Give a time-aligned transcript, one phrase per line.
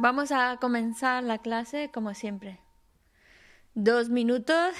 [0.00, 2.60] vamos a comenzar la clase como siempre.
[3.74, 4.74] Dos minutos,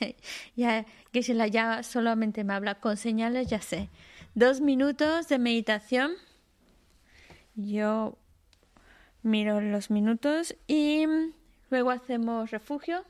[0.56, 3.90] ya que se la ya solamente me habla con señales, ya sé.
[4.34, 6.12] Dos minutos de meditación.
[7.54, 8.16] Yo
[9.22, 11.06] miro los minutos y
[11.70, 13.04] luego hacemos refugio.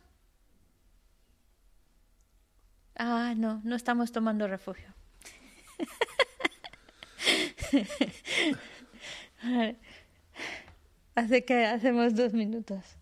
[2.97, 4.89] Ah, no, no estamos tomando refugio.
[11.15, 12.97] Hace que hacemos dos minutos.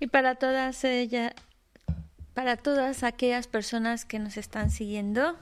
[0.00, 1.32] Y para todas ellas,
[2.34, 5.36] para todas aquellas personas que nos están siguiendo,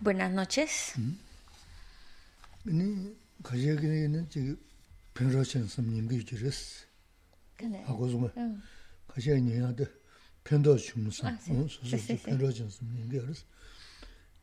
[0.00, 0.94] buenas noches.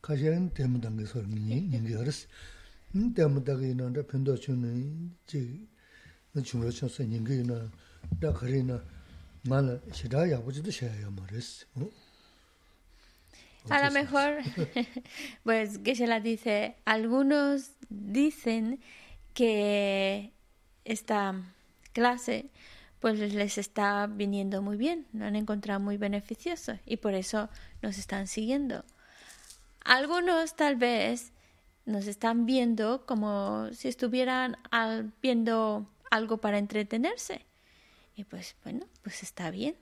[0.07, 2.27] 가셔는 때문에 당에서 닝닝이 알았어.
[2.95, 5.67] 음 때문에 다기는데 편도 주는 지
[6.45, 7.71] 중으로 쳐서 닝기나
[8.21, 8.83] 다 그리나
[9.49, 11.67] 말 시다 야부지도 셔야 말했어.
[13.71, 14.43] A lo mejor,
[15.45, 18.81] pues que se la dice, algunos dicen
[19.35, 20.33] que
[20.85, 21.35] esta
[21.93, 22.51] clase
[23.01, 27.49] pues les está viniendo muy bien, lo han encontrado muy beneficioso y por eso
[27.83, 28.85] nos están siguiendo.
[29.88, 31.32] Algunos tal vez
[31.86, 34.58] nos están viendo como si estuvieran
[35.22, 37.46] viendo algo para entretenerse.
[38.14, 39.76] Y pues bueno, pues está bien.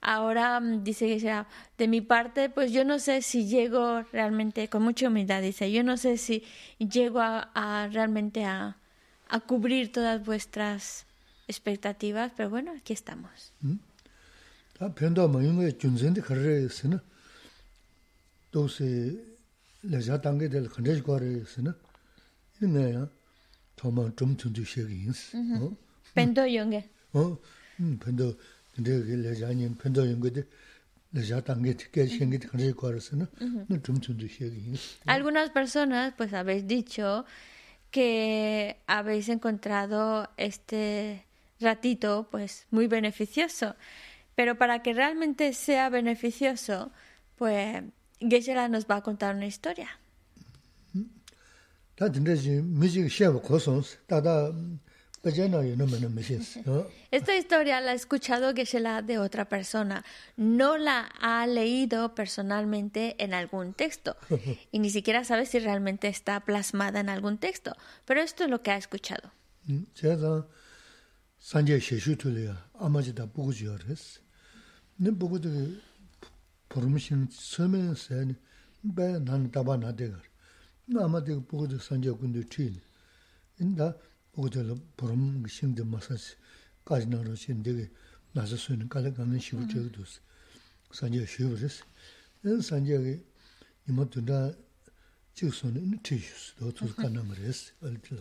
[0.00, 1.44] ahora mm, dice que
[1.78, 5.82] de mi parte, pues yo no sé si llego realmente, con mucha humildad dice, yo
[5.82, 6.44] no sé si
[6.78, 8.76] llego a, realmente a,
[9.48, 11.06] cubrir todas vuestras
[11.48, 13.52] expectativas, pero bueno, aquí estamos.
[13.62, 13.78] ¿Mm?
[35.06, 37.24] Algunas personas pues habéis dicho
[37.90, 41.24] que habéis encontrado este
[41.60, 43.76] ratito pues muy beneficioso.
[44.34, 46.90] Pero para que realmente sea beneficioso,
[47.36, 47.84] pues
[48.20, 49.88] geshe nos va a contar una historia.
[57.10, 60.04] Esta historia la ha escuchado Geshe-la de otra persona.
[60.36, 64.16] No la ha leído personalmente en algún texto.
[64.70, 67.74] Y ni siquiera sabe si realmente está plasmada en algún texto.
[68.04, 69.32] Pero esto es lo que ha escuchado.
[76.74, 78.34] 부르무신 서면서
[78.96, 80.20] 배 나는 답아 나대가
[80.86, 82.80] 나마데 보고도 산제 군도 튀니
[83.60, 83.94] 인다
[84.32, 86.34] 보고도 부르무신데 마사지
[86.84, 87.88] 가지나로 신데
[88.32, 90.20] 나서 쓰는 깔아 가는 식으로 저도스
[90.90, 91.84] 산제 쉬우르스
[92.44, 93.22] 엔 산제게
[93.88, 94.50] 이모도다
[95.34, 98.20] 지우스는 튀스 도토스 가나마레스 알필로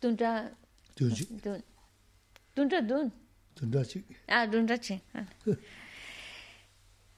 [0.00, 0.50] 돈다
[0.96, 1.38] 돈지.
[1.40, 1.62] 돈
[2.56, 3.12] 돈다 돈
[3.54, 3.82] 돈다
[4.26, 5.00] 아 돈다 치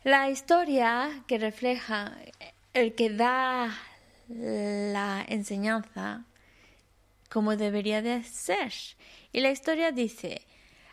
[0.04, 2.12] La historia que refleja
[2.74, 3.74] el que da
[4.28, 6.26] la enseñanza
[7.30, 8.70] como debería de ser.
[9.32, 10.42] Y la historia dice,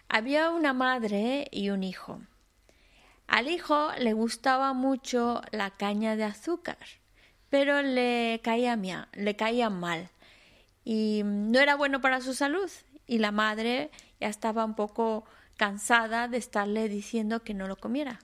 [0.08, 2.22] había una madre y un hijo.
[3.28, 6.78] Al hijo le gustaba mucho la caña de azúcar,
[7.50, 10.10] pero le caía, le caía mal
[10.86, 12.72] y no era bueno para su salud.
[13.08, 13.92] Y la madre
[14.22, 15.26] ya estaba un poco
[15.58, 18.22] cansada de estarle diciendo que no lo comiera.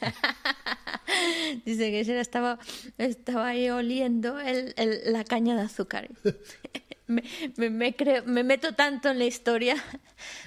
[1.64, 2.58] Dice que ella estaba,
[2.98, 4.74] estaba ahí oliendo el,
[5.06, 6.08] la caña de azúcar.
[7.06, 7.22] me,
[7.70, 9.76] me, creo, me meto tanto en la historia.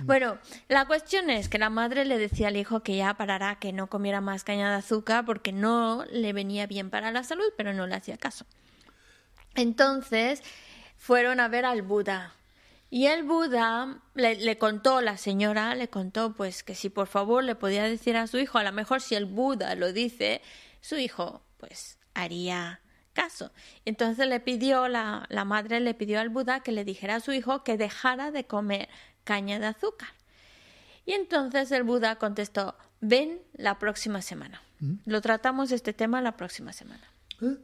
[0.04, 3.72] Bueno, la cuestión es que la madre le decía al hijo que ya parara, que
[3.72, 7.74] no comiera más caña de azúcar porque no le venía bien para la salud, pero
[7.74, 8.46] no le hacía caso.
[9.54, 10.42] Entonces
[10.98, 12.34] fueron a ver al Buda
[12.90, 17.56] y el Buda le, contó, la señora le contó, pues que si por favor le
[17.56, 20.42] podía decir a su hijo, a lo mejor si el Buda lo dice,
[20.82, 22.82] su hijo pues haría
[23.14, 23.52] caso.
[23.86, 27.32] Entonces le pidió, la, la madre le pidió al Buda que le dijera a su
[27.32, 28.90] hijo que dejara de comer
[29.24, 30.10] caña de azúcar.
[31.06, 34.64] Y entonces el Buda contestó, ven la próxima semana.
[34.80, 34.96] ¿Mm?
[35.06, 37.04] Lo tratamos este tema la próxima semana.
[37.42, 37.58] ¿Eh?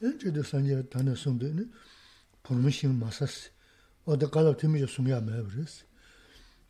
[0.00, 1.72] 저도 산제 다는 숨드는
[2.42, 3.50] 포르미싱 마사스
[4.04, 5.84] 어디 가라 팀이 숨이야 매브레스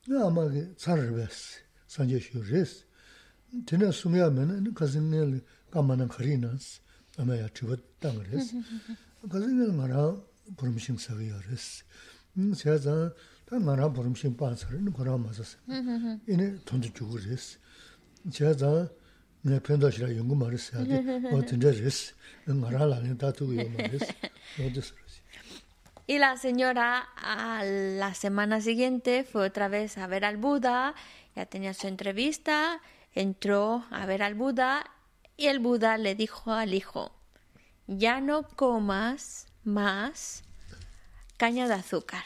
[0.08, 2.84] 나 아마 차르베스 산제 슈레스
[3.66, 5.40] 드는 숨이야 매는 가진네
[5.70, 6.80] 까만한 거리나스
[7.18, 8.56] 아마야 주고 땅을레스
[9.28, 10.16] 가진네 말아
[10.56, 11.84] 포르미싱 사위어레스
[12.38, 12.78] 음 제가
[13.44, 15.58] 다 말아 포르미싱 빠서는 거라 마사스
[16.28, 17.58] 이네 돈도 주고레스
[18.32, 18.88] 제가
[26.06, 30.94] Y la señora a la semana siguiente fue otra vez a ver al Buda,
[31.36, 32.80] ya tenía su entrevista,
[33.14, 34.90] entró a ver al Buda
[35.36, 37.14] y el Buda le dijo al hijo,
[37.86, 40.44] ya no comas más
[41.36, 42.24] caña de azúcar.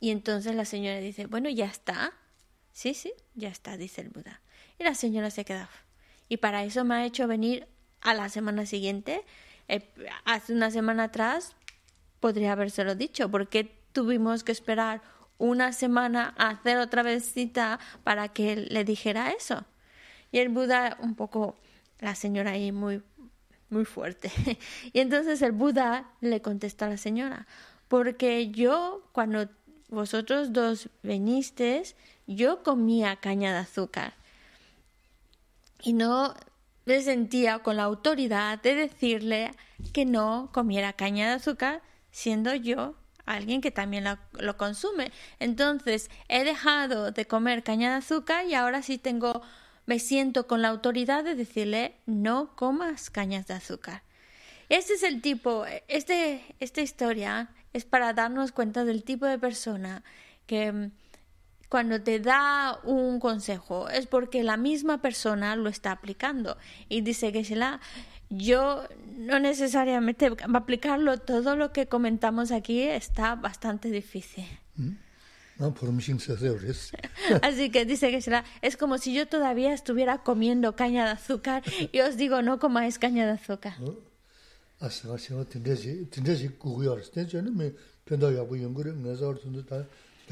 [0.00, 2.12] Y entonces la señora dice, bueno, ya está.
[2.72, 4.40] Sí, sí, ya está, dice el Buda.
[4.78, 5.66] Y la señora se quedó.
[6.28, 7.66] Y para eso me ha hecho venir
[8.00, 9.24] a la semana siguiente.
[9.68, 9.88] Eh,
[10.24, 11.54] hace una semana atrás
[12.20, 15.02] podría habérselo dicho, porque tuvimos que esperar
[15.38, 19.64] una semana a hacer otra vez cita para que le dijera eso.
[20.32, 21.56] Y el Buda, un poco,
[22.00, 23.02] la señora ahí muy,
[23.70, 24.30] muy fuerte.
[24.92, 27.46] y entonces el Buda le contestó a la señora,
[27.88, 29.48] porque yo, cuando
[29.88, 31.94] vosotros dos venisteis,
[32.26, 34.14] yo comía caña de azúcar
[35.82, 36.34] y no
[36.84, 39.50] me sentía con la autoridad de decirle
[39.92, 42.94] que no comiera caña de azúcar, siendo yo
[43.26, 45.10] alguien que también lo, consume.
[45.40, 49.42] Entonces he dejado de comer caña de azúcar y ahora sí tengo
[49.84, 54.02] me siento con la autoridad de decirle no comas cañas de azúcar.
[54.68, 60.02] Este es el tipo, este, esta historia es para darnos cuenta del tipo de persona
[60.46, 60.90] que
[61.68, 66.56] cuando te da un consejo es porque la misma persona lo está aplicando.
[66.88, 67.80] Y dice que la
[68.28, 68.82] yo
[69.16, 74.46] no necesariamente aplicarlo, todo lo que comentamos aquí está bastante difícil.
[74.76, 74.90] ¿Mm?
[77.42, 81.62] Así que dice que será, es como si yo todavía estuviera comiendo caña de azúcar
[81.92, 83.74] y os digo, no comáis caña de azúcar.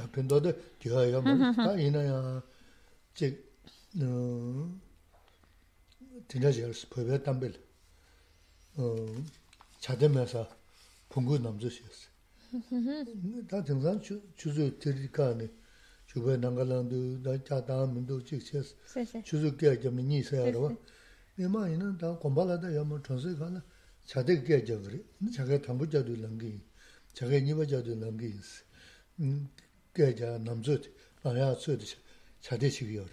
[13.48, 14.02] 다 등산
[14.36, 15.50] 주주 들이가네
[16.08, 18.76] 주변 난가랑도 다 자다면도 직체스
[19.24, 20.76] 주주 깨점이 니서야로
[21.36, 23.64] 내마이는 다 공발하다 야뭐 전세 가나
[24.06, 25.00] 자대 깨져 그래
[25.34, 26.60] 자가 담부자도 랑기
[27.14, 28.64] 자가 니버자도 랑기 있어
[29.94, 30.82] 음 깨자 남주
[31.24, 31.98] 아야 쓰듯이
[32.42, 33.06] 자대식이요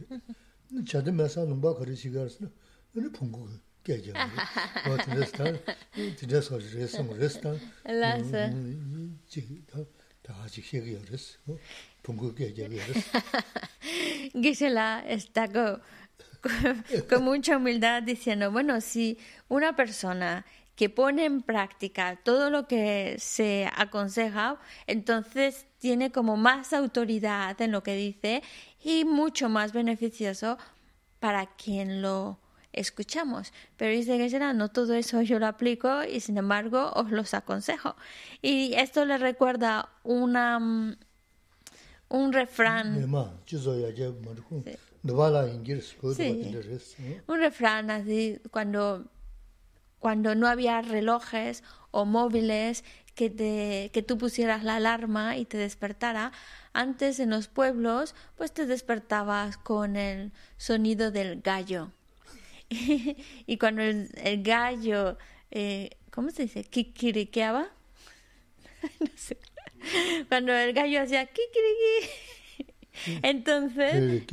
[0.88, 2.38] 자대 매사 넘바 그러시가서
[2.92, 3.49] 근데 풍고
[3.83, 4.12] 깨져
[4.87, 5.52] 뭐 진짜
[6.16, 7.02] 진짜 소리를 그랬어
[7.85, 8.50] 라서
[14.35, 15.80] Gisela está con,
[17.09, 19.18] con, mucha humildad diciendo, bueno, si
[19.49, 20.45] una persona
[20.81, 24.57] que pone en práctica todo lo que se aconseja,
[24.88, 28.41] entonces tiene como más autoridad en lo que dice
[28.83, 30.57] y mucho más beneficioso
[31.19, 32.39] para quien lo
[32.73, 33.53] escuchamos.
[33.77, 37.35] Pero dice que será, no todo eso yo lo aplico y sin embargo os los
[37.35, 37.95] aconsejo.
[38.41, 40.95] Y esto le recuerda una mm,
[42.09, 42.95] un refrán.
[47.27, 49.05] Un refrán así cuando
[50.01, 52.84] cuando no había relojes o móviles
[53.15, 56.31] que, te, que tú pusieras la alarma y te despertara,
[56.74, 61.91] antes en los pueblos pues te despertabas con el sonido del gallo.
[62.70, 64.10] y cuando el,
[64.43, 65.17] gallo,
[65.51, 66.63] eh, ¿cómo se dice?
[66.63, 67.70] Kikiriqueaba.
[69.00, 69.38] no sé.
[70.29, 73.22] Cuando el gallo hacía kikiriki.
[73.22, 74.24] entonces,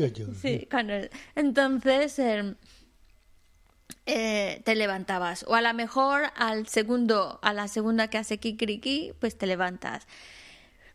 [0.41, 0.95] sí, cuando,
[1.35, 2.55] entonces em,
[4.07, 5.45] eh, te levantabas.
[5.49, 10.07] O a lo mejor al segundo, a la segunda que hace kikiriki, pues te levantas.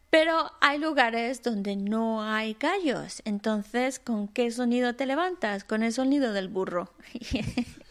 [0.09, 3.21] Pero hay lugares donde no hay gallos.
[3.25, 5.63] Entonces, ¿con qué sonido te levantas?
[5.63, 6.91] Con el sonido del burro.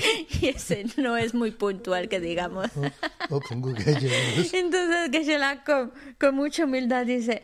[0.40, 2.68] y ese no es muy puntual, que digamos.
[3.30, 3.40] Oh, oh,
[4.52, 7.42] Entonces, Geshe-la con, con, mucha humildad dice,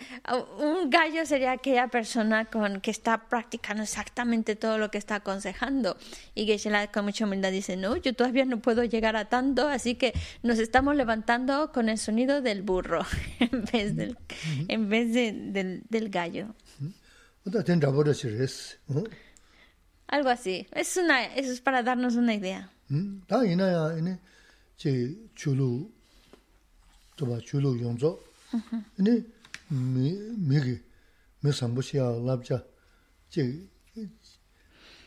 [0.59, 5.97] un gallo sería aquella persona con que está practicando exactamente todo lo que está aconsejando.
[6.35, 9.95] Y Geshe-la con mucha humildad dice, no, yo todavía no puedo llegar a tanto, así
[9.95, 13.05] que nos estamos levantando con el sonido del burro
[13.41, 14.17] en vez del,
[14.69, 16.55] en vez de, del, del gallo.
[20.09, 20.67] Algo así.
[20.73, 22.71] Es una eso es para darnos una idea.
[22.89, 23.21] Hmm?
[23.29, 24.21] Da ina ya ine
[24.77, 25.91] che chulu
[27.17, 28.23] toba chulu yonzo.
[28.99, 29.25] Ine
[29.71, 30.83] me me
[31.43, 32.65] me sambushi ya labja
[33.29, 33.69] che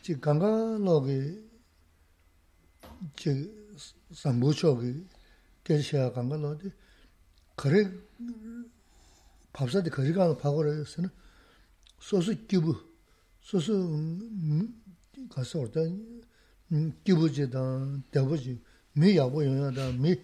[0.02, 1.48] che ganga loge
[3.14, 3.50] che
[4.12, 5.06] sambucho ge
[5.70, 6.72] 대시아 간건 어디
[7.54, 7.88] 거래
[9.52, 11.12] 밥사대 거리가 파고를 했으나
[12.00, 12.74] 소스 큐브
[13.40, 13.70] 소스
[15.28, 15.80] 가서 어다
[17.04, 18.60] 기부지다 대부지.
[18.94, 20.16] 미 야고 영야다 미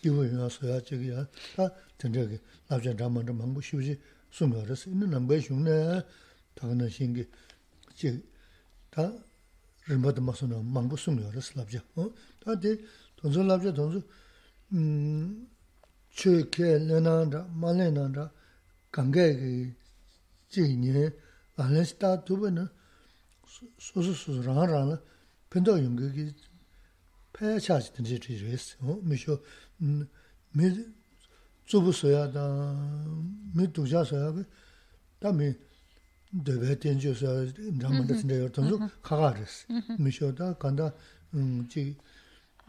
[0.00, 1.26] 기부 영야서야 저기야.
[1.56, 3.98] 다 전적이 나전 잠만 좀 한번 쉬우지.
[4.30, 6.02] 숨어서 있는 남배 흉네.
[6.54, 7.26] 다는 신기
[7.94, 9.12] 지다
[9.88, 12.10] 림바드 마서나 망부 숨어서 슬랍자 어?
[12.44, 12.76] 다데
[13.16, 14.02] 돈전 랍자 돈주
[14.72, 15.48] 음
[16.10, 18.32] 최케 레나다 말레나다
[18.90, 19.72] 강계기
[20.48, 21.10] 지니
[21.56, 22.68] 알레스타 두번은
[23.77, 24.99] 소소 소소 라라라
[25.49, 26.33] 펜도 용기
[27.33, 29.43] 패차지 된지 지르스 어 미쇼
[29.77, 30.85] 미
[31.65, 33.05] 주부서야다
[33.55, 34.33] 미 도자서야
[35.19, 35.53] 다미
[36.45, 37.45] 데베 텐조서
[37.79, 39.65] 남한테 진짜 여튼도 가가르스
[39.97, 40.93] 미쇼다 간다
[41.33, 41.95] 음지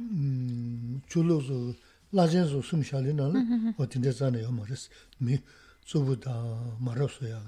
[0.00, 1.74] 음 줄로서
[2.12, 5.38] 라젠소 숨샬리나는 어딘데 자네요 말스 미
[5.84, 7.42] 주부다 말았어야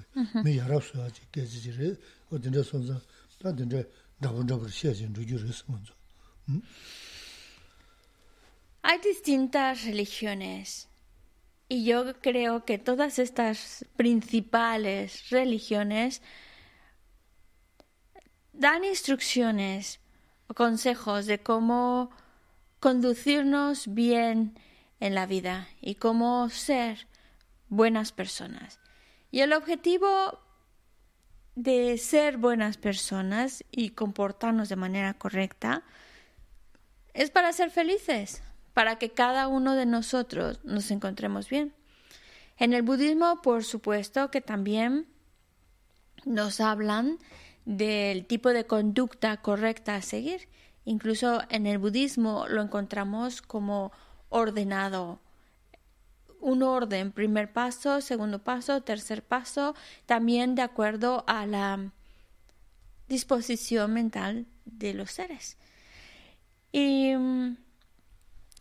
[0.44, 1.98] 미 알았어야 지게지를
[2.30, 3.00] 어딘데 손자
[8.81, 10.89] Hay distintas religiones
[11.67, 16.21] y yo creo que todas estas principales religiones
[18.53, 19.99] dan instrucciones
[20.47, 22.11] o consejos de cómo
[22.79, 24.59] conducirnos bien
[24.99, 27.07] en la vida y cómo ser
[27.69, 28.79] buenas personas.
[29.31, 30.39] Y el objetivo
[31.55, 35.83] de ser buenas personas y comportarnos de manera correcta
[37.13, 38.43] es para ser felices,
[38.73, 41.73] para que cada uno de nosotros nos encontremos bien.
[42.57, 45.07] En el budismo, por supuesto, que también
[46.25, 47.17] nos hablan
[47.65, 50.47] del tipo de conducta correcta a seguir.
[50.83, 53.91] Incluso en el budismo lo encontramos como
[54.29, 55.19] ordenado.
[56.45, 59.73] Un orden, primer paso, segundo paso, tercer paso,
[60.05, 61.91] también de acuerdo a la
[63.07, 65.57] disposición mental de los seres.
[66.71, 67.13] Y,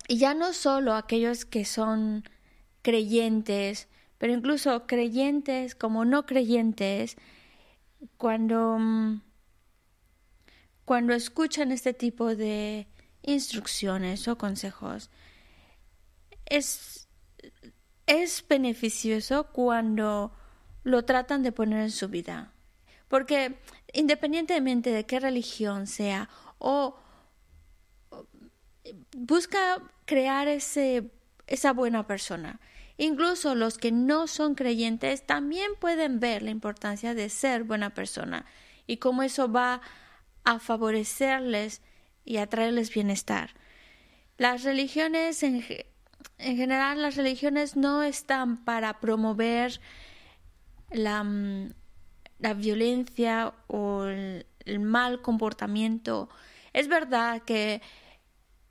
[0.09, 2.25] ya no solo aquellos que son
[2.81, 3.87] creyentes,
[4.17, 7.19] pero incluso creyentes como no creyentes,
[8.17, 8.79] cuando,
[10.87, 12.87] cuando escuchan este tipo de
[13.21, 15.11] instrucciones o consejos,
[16.47, 17.04] es,
[18.07, 20.33] es beneficioso cuando
[20.83, 22.53] lo tratan de poner en su vida.
[23.09, 23.57] Porque
[23.93, 26.97] independientemente de qué religión sea o
[29.17, 31.11] busca crear ese,
[31.47, 32.61] esa buena persona.
[32.97, 38.47] Incluso los que no son creyentes también pueden ver la importancia de ser buena persona
[38.87, 39.81] y cómo eso va
[40.45, 41.83] a favorecerles
[42.25, 43.55] y a traerles bienestar.
[44.37, 45.65] Las religiones, en,
[46.39, 49.81] en general, las religiones no están para promover
[50.91, 51.73] la, mm,
[52.57, 56.29] violencia o el mal comportamiento.
[56.73, 57.81] Es verdad que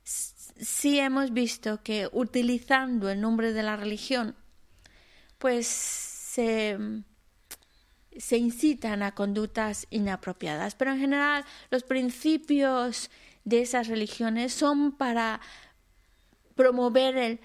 [0.04, 4.36] sí hemos visto que utilizando el nombre de la religión,
[5.38, 6.78] pues se,
[8.16, 10.74] se incitan a conductas inapropiadas.
[10.74, 13.10] Pero en general los principios
[13.44, 15.40] de esas religiones son para
[16.54, 17.40] promover el,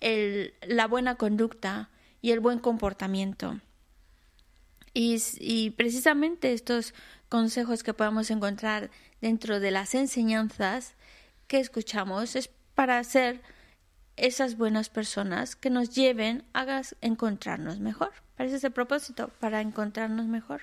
[0.00, 3.60] el, la buena conducta y el buen comportamiento.
[4.92, 6.94] Y, y, precisamente estos
[7.28, 10.94] consejos que podemos encontrar dentro de las enseñanzas
[11.48, 13.42] que escuchamos es para ser
[14.16, 18.12] esas buenas personas que nos lleven a encontrarnos mejor.
[18.36, 20.62] Para ese propósito, para encontrarnos mejor.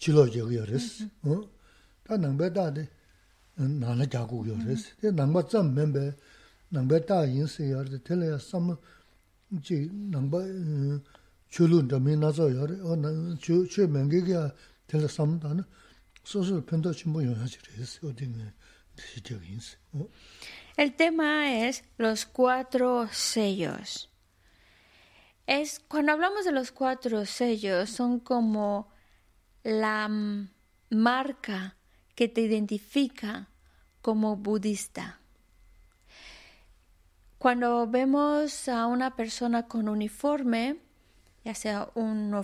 [0.00, 0.22] chilo
[1.22, 1.48] no
[2.04, 2.88] ta nangbe da de
[3.56, 6.16] na la ja gu yores de nangba zam membe
[6.72, 8.76] nangbe ta yin se yor de tele sam
[9.64, 10.40] ji nangba
[11.50, 14.54] chulun dami nazo yore, o na chu chu mengi kya
[14.86, 15.64] tela samda na,
[16.22, 18.52] soso pendo chimbo yoyachirisi, o dinga
[18.96, 19.76] dixitiaginsi.
[20.76, 24.08] El tema es los cuatro sellos.
[25.46, 28.88] Es, cuando hablamos de los cuatro sellos, son como
[29.62, 30.08] la
[30.90, 31.76] marca
[32.14, 33.48] que te identifica
[34.02, 35.20] como budista.
[37.38, 40.76] Cuando vemos a una persona con uniforme,
[41.44, 42.34] ya sea un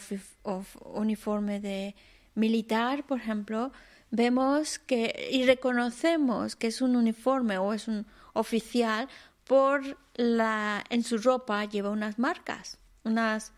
[0.85, 1.95] uniforme de
[2.35, 3.73] militar, por ejemplo,
[4.11, 9.09] vemos que y reconocemos que es un uniforme o es un oficial
[9.45, 13.53] por la en su ropa lleva unas marcas, unas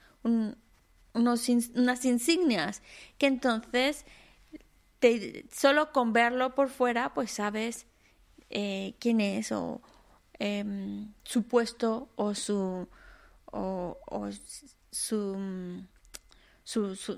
[1.18, 2.82] unas insignias
[3.18, 4.04] que entonces
[5.52, 7.86] solo con verlo por fuera pues sabes
[8.50, 9.80] eh, quién es o
[10.38, 12.88] em, su puesto o su
[13.50, 13.96] o
[14.90, 15.36] su,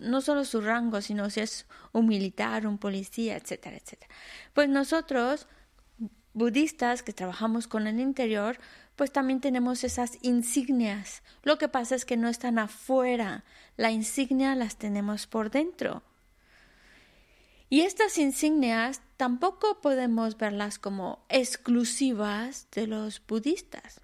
[0.01, 4.15] no solo su rango, sino si es un militar, un policía, etcétera, etcétera.
[4.55, 5.47] Pues nosotros,
[6.35, 8.59] budistas que trabajamos con el interior,
[9.01, 11.23] pues también tenemos esas insignias.
[11.43, 13.45] Lo que pasa es que no están afuera,
[13.79, 16.03] la insignia las tenemos por dentro.
[17.71, 24.03] Y estas insignias tampoco podemos verlas como exclusivas de los budistas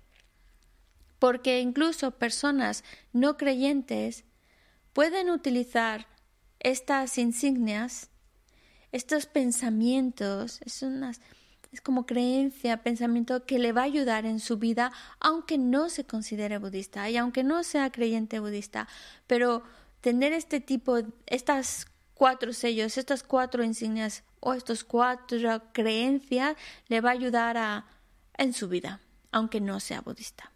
[1.18, 2.82] porque incluso personas
[3.12, 4.24] no creyentes
[4.94, 6.06] pueden utilizar
[6.58, 8.08] estas insignias,
[8.92, 10.82] estos pensamientos, es
[11.80, 16.58] como creencia, pensamiento que le va a ayudar en su vida, aunque no se considere
[16.58, 18.88] budista y aunque no sea creyente budista.
[19.26, 19.62] Pero
[20.00, 26.56] tener este tipo, estas cuatro sellos, estas cuatro insignias o estas cuatro creencias
[26.88, 27.86] le va a ayudar a,
[28.38, 29.00] en su vida,
[29.32, 30.50] aunque no sea budista.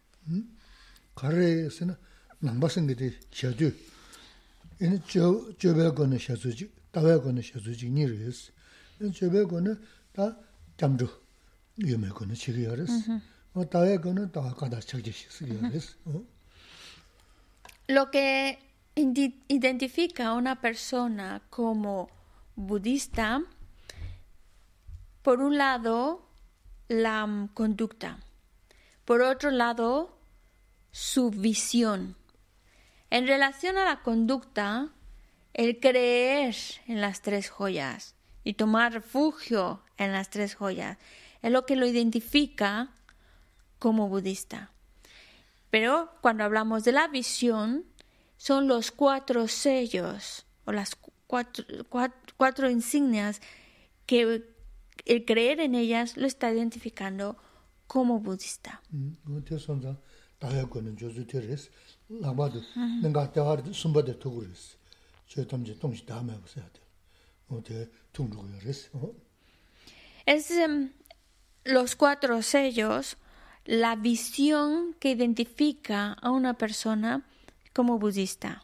[17.87, 18.59] Lo que
[18.95, 22.09] identifica a una persona como
[22.55, 23.43] budista,
[25.21, 26.25] por un lado,
[26.87, 28.19] la conducta,
[29.05, 30.17] por otro lado,
[30.91, 32.15] su visión.
[33.09, 34.89] En relación a la conducta,
[35.53, 36.55] el creer
[36.87, 40.97] en las tres joyas y tomar refugio en las tres joyas
[41.41, 42.89] es lo que lo identifica
[43.79, 44.71] como budista.
[45.69, 47.85] Pero cuando hablamos de la visión,
[48.37, 50.95] son los cuatro sellos o las
[51.27, 51.65] cuatro,
[52.37, 53.41] cuatro, insignias
[54.05, 54.43] que
[55.05, 57.37] el creer en ellas lo está identificando
[57.87, 58.81] como budista.
[70.25, 70.91] Es em,
[71.63, 73.17] los cuatro sellos,
[73.65, 77.25] la visión que identifica a una persona
[77.73, 78.63] como budista.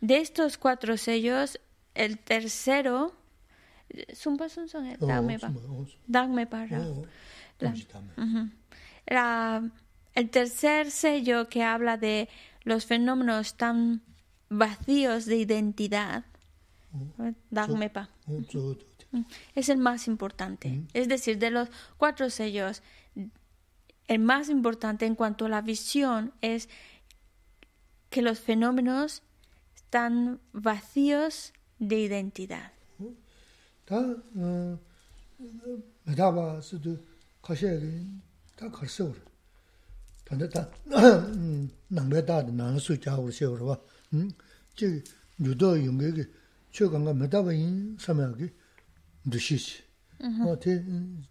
[0.00, 1.60] De estos cuatro sellos,
[1.94, 3.14] el tercero.
[10.14, 12.28] El tercer sello que habla de
[12.64, 14.02] los fenómenos tan
[14.48, 16.24] vacíos de identidad,
[17.50, 18.08] Dagmepa,
[19.54, 20.82] es el más importante.
[20.92, 22.82] Es decir, de los cuatro sellos,
[24.06, 26.68] el más importante en cuanto a la visión es
[28.10, 29.22] que los fenómenos
[29.74, 32.72] están vacíos de identidad.
[46.72, 48.50] 최근가 메다바인 삼야기
[49.30, 49.82] 드시시
[50.46, 50.84] 어때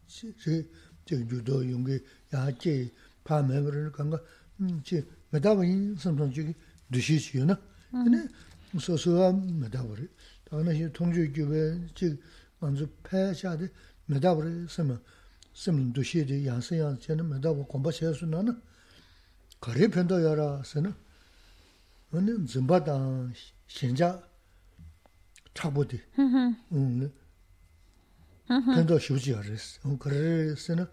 [0.08, 2.00] 제 유도 용기
[2.34, 2.92] 야제
[3.24, 4.20] 파매를 간가
[4.60, 6.54] 음제 메다바인 삼선주기
[6.92, 7.60] 드시시요나?
[7.92, 8.28] 근데
[8.80, 10.08] 소소가 메다바리
[10.50, 12.20] 다나시 통주교배 즉
[12.60, 13.68] 먼저 패샤데
[14.08, 15.02] 메다바리 쓰면
[15.54, 18.62] 쓰면 드시데 야세야 저는 메다바 공부해서는
[19.60, 20.94] 거래 편도 열어서는
[22.12, 23.30] 오늘 짐바다
[23.68, 24.27] 신자
[25.58, 26.00] 차보디.
[26.72, 27.12] 응
[28.48, 29.90] 근데 쉬우지 알았어.
[29.90, 30.86] 응 그래서는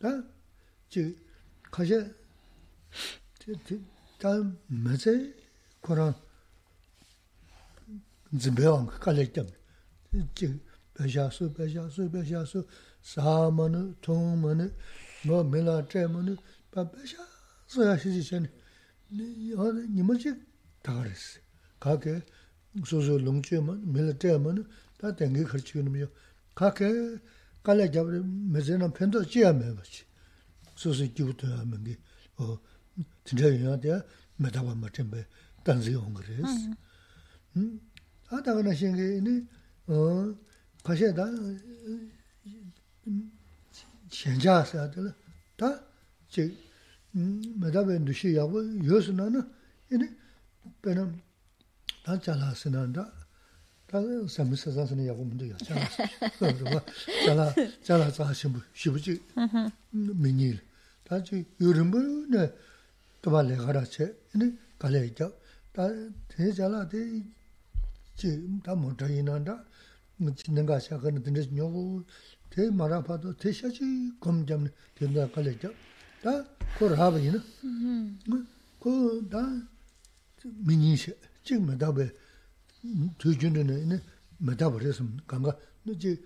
[0.00, 1.16] 다지
[1.70, 2.14] 가제
[4.18, 5.10] 다음 맞아
[5.82, 6.14] 그런
[8.38, 9.42] 집배왕 깔렸다
[10.34, 10.60] 지
[10.94, 12.66] 배자수 배자수 배자수
[13.02, 14.74] 사마는 통마는
[15.26, 16.34] 뭐 메라 때문에
[16.72, 17.16] 배자
[17.66, 18.48] 소야 시지전
[19.10, 20.34] 네 어디 니머지
[20.82, 21.38] 다 그랬어.
[21.78, 22.22] 가게
[22.84, 24.66] 소소 롱주만 밀레테만
[24.98, 26.08] 다 땡기 걸치는요.
[26.54, 26.84] 가게
[27.62, 28.10] 깔래 잡으
[28.52, 30.04] 메제는 편도 지야매 같이.
[30.74, 31.96] 소소 기부터 하면 게
[32.36, 32.58] 어,
[33.24, 34.00] 진짜 연하대
[34.36, 35.26] 메다바 맞은데
[35.64, 36.70] 단지 온 그래스.
[37.56, 37.80] 음.
[38.28, 39.46] 아다가나 신게니
[39.86, 40.34] 어,
[40.82, 41.26] 가셔다
[44.10, 45.14] 현자사들
[45.56, 45.82] 다
[46.28, 46.54] 제,
[47.14, 49.42] 음, 메다베 누시 야고 요스나는
[49.92, 50.08] 이니
[50.82, 51.20] 배는
[52.06, 53.12] 난 잘하시는다.
[53.88, 55.56] 다른 섬에서 사서는 야고 문도 야.
[57.26, 57.52] 잘하
[57.84, 59.20] 잘하 잘하시 쉬부지.
[59.90, 60.60] 민일.
[61.02, 62.54] 다지 요름을 네
[63.22, 64.16] 도발에 가라체.
[64.36, 65.32] 네 갈래 있죠.
[65.72, 65.88] 다
[66.28, 67.24] 대잘하데
[68.14, 69.64] 지다 못다 이난다.
[70.36, 72.04] 진행가 시작하는 근데 요거
[72.50, 75.72] 대 말아 봐도 대셔지 검점 된다 갈래 있죠.
[76.22, 76.44] 다
[76.78, 77.42] 코를 하버리는.
[77.64, 78.20] 음.
[78.78, 79.60] 그다
[80.44, 81.12] 민이시.
[81.46, 82.10] 지금 메다베
[83.18, 84.02] 두준은
[84.38, 86.20] 메다버렸음 강가 너지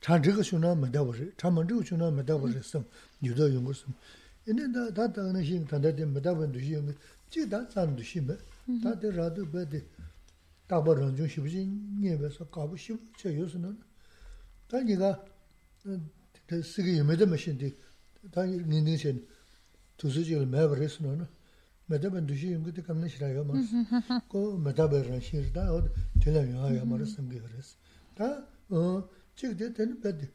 [0.00, 2.82] 찬저거 쇼나 메다버리 참만저 쇼나 메다버렸음
[3.22, 3.84] 유도 연구스
[4.48, 6.94] 얘네다 다다는 신 단다데 메다번 두시용
[7.28, 8.34] 지다 산도 심베
[8.82, 9.84] 다데 라도 베데
[10.66, 11.66] 다버런 좀 싶지
[12.00, 13.78] 녀베서 가부 싶 요새는
[14.68, 15.22] 다 네가
[16.46, 17.76] 그 쓰기 예매도 머신디
[18.32, 19.28] 다 니는 신
[19.98, 21.28] 두수지를 매버렸으나
[21.88, 23.56] 메다바 두시 용기도 감는 싫어요 뭐.
[24.28, 25.72] 고 메다바를 싫다.
[25.72, 25.88] 어
[26.20, 26.76] 들려요.
[26.76, 27.76] 야 말을 섬기 그랬어.
[28.14, 30.28] 다 어, 지금 되는 배드.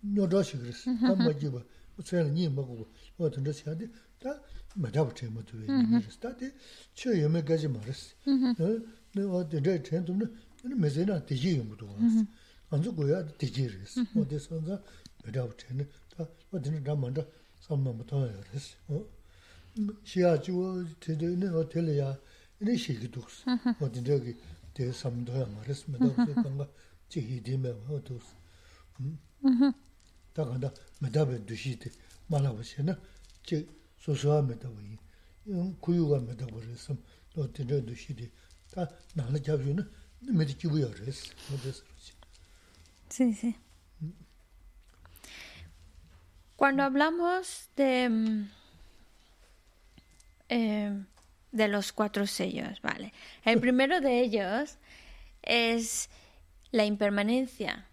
[0.00, 0.92] 뇨다시 그랬어.
[0.98, 1.62] 다 뭐지 봐.
[1.96, 2.88] 무슨 니 먹고.
[3.18, 4.40] 어 던져 시간에 다
[4.74, 6.18] 메다바 제 못도 왜 그랬어.
[6.18, 6.52] 다데
[6.94, 8.14] 저 염에 가지 말았어.
[8.26, 8.80] 어,
[9.14, 10.34] 내가 어제 전도는
[10.80, 11.88] 메제나 되지 용도.
[12.70, 14.00] 안저 고야 되지 그랬어.
[14.16, 14.82] 어디서가
[15.24, 17.24] 메다바 제는 다 어디는 다 먼저
[17.60, 18.74] 삼만 못하요 그랬어.
[18.88, 19.21] 어.
[20.04, 22.18] 시야 주어 되는 호텔이야
[22.60, 23.44] 이런 식이 독스
[23.80, 24.36] 어디 저기
[24.74, 26.04] 대 삼도야 말했습니다
[26.42, 26.68] 뭔가
[27.08, 28.26] 지기 되면 호도스
[29.00, 29.18] 음
[30.32, 31.90] 다가다 메다베 두시데
[32.28, 32.98] 말아보시나
[33.44, 33.66] 제
[33.98, 34.96] 소소한 메다보이
[35.48, 37.02] 음 구유가 메다보랬음
[37.36, 38.30] 어디 저 두시데
[38.72, 41.82] 다 나를 잡으는 메디 기부여 그랬어 그래서
[43.12, 43.54] Sí,
[46.56, 48.50] Cuando hablamos de mm,
[50.54, 50.92] eh,
[51.50, 53.14] de los cuatro sellos, ¿vale?
[53.42, 54.76] El primero de ellos
[55.42, 56.10] es
[56.70, 57.88] la impermanencia.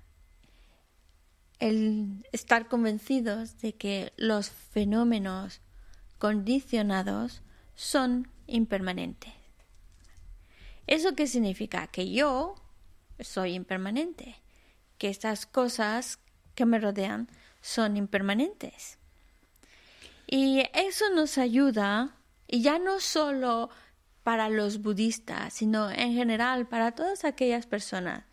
[1.60, 5.62] el estar convencidos de que los fenómenos
[6.18, 7.42] condicionados
[7.76, 9.34] son impermanentes.
[10.88, 11.88] ¿Eso qué significa?
[11.88, 12.56] Que yo
[13.20, 14.36] soy impermanente,
[14.98, 16.20] que estas cosas
[16.56, 17.30] que me rodean
[17.62, 18.98] son impermanentes.
[20.28, 22.19] Y eso nos ayuda,
[22.52, 23.70] y ya no solo
[24.24, 28.26] para los budistas, sino en general para todas aquellas personas,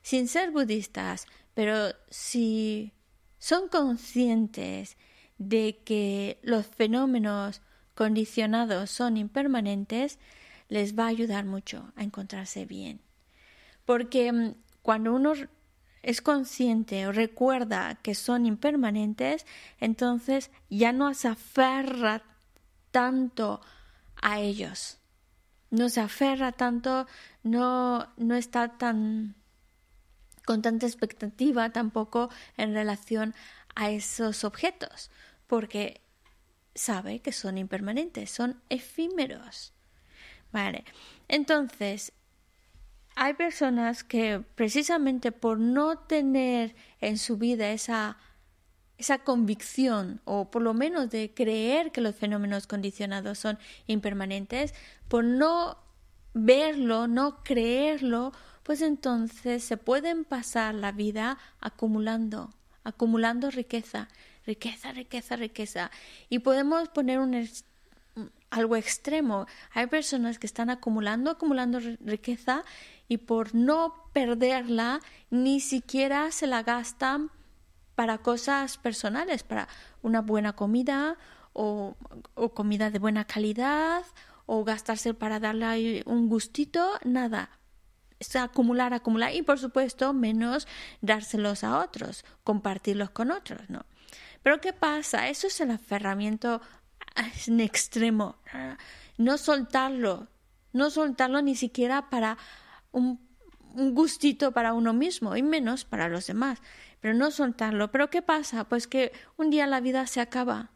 [0.00, 2.92] sin ser budistas, pero si
[3.38, 4.96] son conscientes
[5.38, 7.60] de que los fenómenos
[7.96, 10.20] condicionados son impermanentes,
[10.68, 13.00] les va a ayudar mucho a encontrarse bien.
[13.84, 15.32] Porque mm, cuando uno
[16.02, 19.46] es consciente o recuerda que son impermanentes,
[19.80, 22.22] entonces ya no se aferra
[22.98, 23.60] tanto
[24.16, 24.98] a ellos.
[25.70, 27.06] No se aferra tanto,
[27.44, 29.36] no, no está tan
[30.44, 33.36] con tanta expectativa tampoco en relación
[33.76, 35.12] a esos objetos,
[35.46, 36.00] porque
[36.74, 39.72] sabe que son impermanentes, son efímeros.
[40.50, 40.84] Vale.
[41.28, 42.12] Entonces,
[43.14, 48.16] hay personas que precisamente por no tener en su vida esa,
[48.98, 54.74] esa convicción, o por lo menos de creer que los fenómenos condicionados son impermanentes,
[55.08, 55.78] por no
[56.34, 58.32] verlo, no creerlo,
[58.64, 62.52] pues entonces se pueden pasar la vida acumulando,
[62.84, 64.08] acumulando riqueza,
[64.46, 65.90] riqueza, riqueza, riqueza.
[66.28, 67.48] Y podemos poner un,
[68.50, 69.46] algo extremo.
[69.72, 72.64] Hay personas que están acumulando, acumulando riqueza
[73.06, 77.30] y por no perderla ni siquiera se la gastan
[77.98, 79.66] para cosas personales, para
[80.02, 81.16] una buena comida
[81.52, 81.96] o,
[82.54, 84.04] comida de buena calidad
[84.46, 87.50] o gastarse para darle un gustito, nada
[88.20, 90.68] es acumular, acumular y por supuesto menos
[91.00, 93.84] dárselos a otros, compartirlos con otros, ¿no?
[94.44, 95.28] Pero ¿qué pasa?
[95.28, 96.60] Eso es el aferramiento
[97.48, 98.36] en extremo.
[99.16, 100.28] No soltarlo,
[100.72, 102.38] no soltarlo ni siquiera para
[102.92, 103.26] un
[103.72, 106.60] gustito para uno mismo y menos para los demás.
[107.00, 107.90] Pero no soltarlo.
[107.90, 108.64] Pero ¿qué pasa?
[108.64, 110.70] Pues que un día la vida se acaba.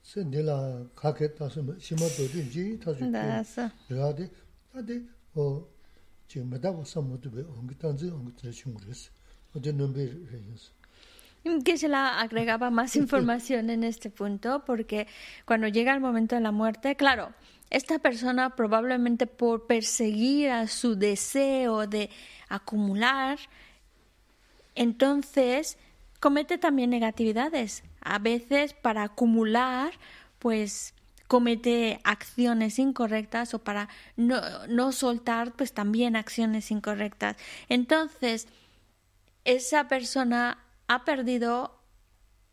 [0.04, 0.58] Sē nī lā
[1.00, 4.26] kā kē tā sō mā shī mā tō jīn jī tā sō kē rā tī,
[4.74, 4.98] tā tī
[11.66, 15.08] Que se la agregaba más información en este punto, porque
[15.46, 17.34] cuando llega el momento de la muerte, claro,
[17.70, 22.10] esta persona probablemente por perseguir a su deseo de
[22.50, 23.38] acumular,
[24.76, 25.78] entonces
[26.20, 27.84] comete también negatividades.
[28.02, 29.94] A veces para acumular,
[30.40, 30.94] pues
[31.28, 37.38] comete acciones incorrectas o para no, no soltar pues también acciones incorrectas.
[37.70, 38.48] Entonces,
[39.46, 41.80] esa persona ha perdido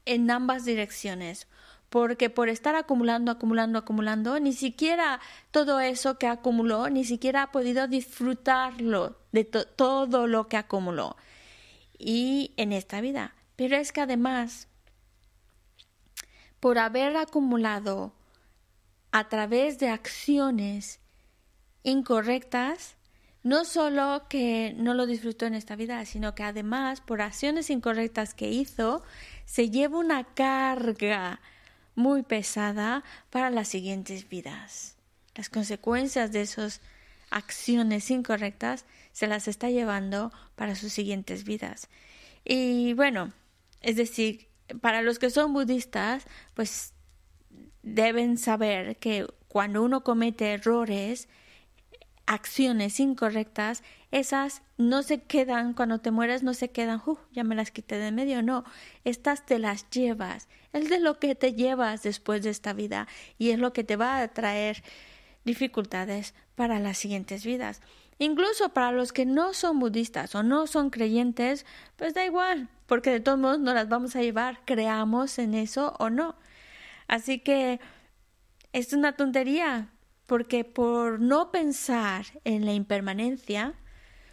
[0.07, 1.47] en ambas direcciones
[1.91, 7.53] porque por estar acumulando, acumulando, acumulando, ni siquiera todo eso que acumuló, ni siquiera ha
[7.53, 11.17] podido disfrutarlo de todo lo que acumuló.
[12.03, 13.35] Y en esta vida.
[13.57, 14.69] Pero es que además,
[16.59, 18.15] por haber acumulado
[19.13, 20.99] a través de acciones
[21.83, 22.97] incorrectas,
[23.43, 28.33] no solo que no lo disfrutó en esta vida, sino que además por acciones incorrectas
[28.33, 29.03] que hizo,
[29.45, 31.41] se lleva una carga
[31.95, 34.97] muy pesada para las siguientes vidas.
[35.35, 36.81] Las consecuencias de esas
[37.31, 41.89] acciones incorrectas se las está llevando para sus siguientes vidas.
[42.45, 43.33] Y bueno,
[43.81, 44.49] es decir,
[44.81, 46.95] para los que son budistas, pues
[47.83, 51.29] deben saber que cuando uno comete errores,
[52.27, 57.57] acciones incorrectas, esas no se quedan, cuando te mueres no se quedan, uh, ya me
[57.57, 58.65] las quité de medio, no,
[59.05, 63.51] estas te las llevas, es de lo que te llevas después de esta vida y
[63.51, 64.83] es lo que te va a traer
[65.45, 67.81] dificultades para las siguientes vidas.
[68.23, 71.65] Incluso para los que no son budistas o no son creyentes,
[71.97, 75.95] pues da igual, porque de todos modos no las vamos a llevar, creamos en eso
[75.99, 76.37] o no.
[77.09, 77.81] Así que
[78.75, 79.89] es una tontería,
[80.27, 83.73] porque por no pensar en la impermanencia,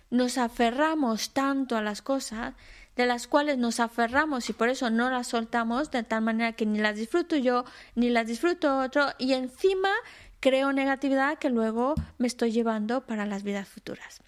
[0.10, 2.56] nos aferramos tanto a las cosas
[2.98, 6.66] de las cuales nos aferramos y por eso no las soltamos de tal manera que
[6.66, 7.64] ni las disfruto yo
[7.96, 9.92] ni las disfruto otro y encima
[10.40, 14.22] creo negatividad que luego me estoy llevando para las vidas futuras.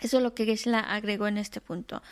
[0.00, 2.02] Eso es lo que Geshe agregó en este punto.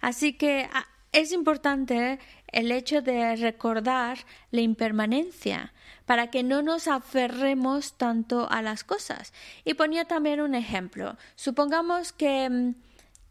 [0.00, 4.18] Así que ah, es importante el hecho de recordar
[4.50, 5.72] la impermanencia
[6.06, 9.32] para que no nos aferremos tanto a las cosas.
[9.64, 11.16] Y ponía también un ejemplo.
[11.36, 12.74] Supongamos que mm,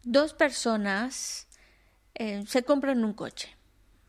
[0.04, 1.48] dos personas
[2.16, 3.56] eh, se compran un coche.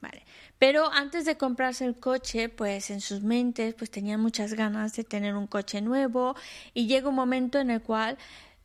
[0.00, 0.24] Vale.
[0.60, 5.04] Pero antes de comprarse el coche, pues en sus mentes pues tenían muchas ganas de
[5.04, 6.36] tener un coche nuevo.
[6.74, 8.18] Y llega un momento en el cual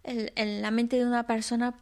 [0.04, 1.80] en la mente de una persona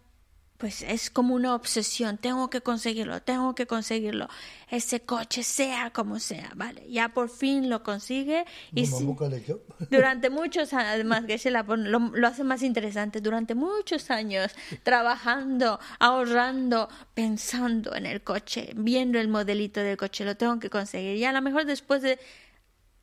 [0.63, 4.30] pues es como una obsesión, tengo que conseguirlo, tengo que conseguirlo,
[4.69, 8.88] ese coche sea como sea, vale, ya por fin lo consigue y
[9.91, 14.54] durante muchos años, además que se la lo, lo, hace más interesante, durante muchos años
[14.84, 21.17] trabajando, ahorrando, pensando en el coche, viendo el modelito del coche, lo tengo que conseguir.
[21.17, 22.19] Y a lo mejor después de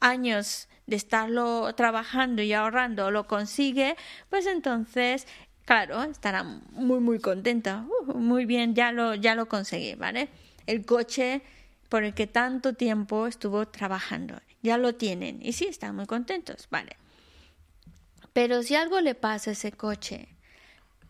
[0.00, 3.96] años de estarlo trabajando y ahorrando lo consigue,
[4.30, 5.26] pues entonces
[5.70, 7.86] claro, estará muy, muy contenta.
[8.12, 10.28] Muy bien, ya lo, ya lo conseguí, ¿vale?
[10.66, 11.42] El coche
[11.88, 14.34] por el que tanto tiempo estuvo trabajando.
[14.62, 15.38] Ya lo tienen.
[15.40, 16.96] Y sí, están muy contentos, ¿vale?
[18.32, 20.26] Pero si algo le pasa a ese coche,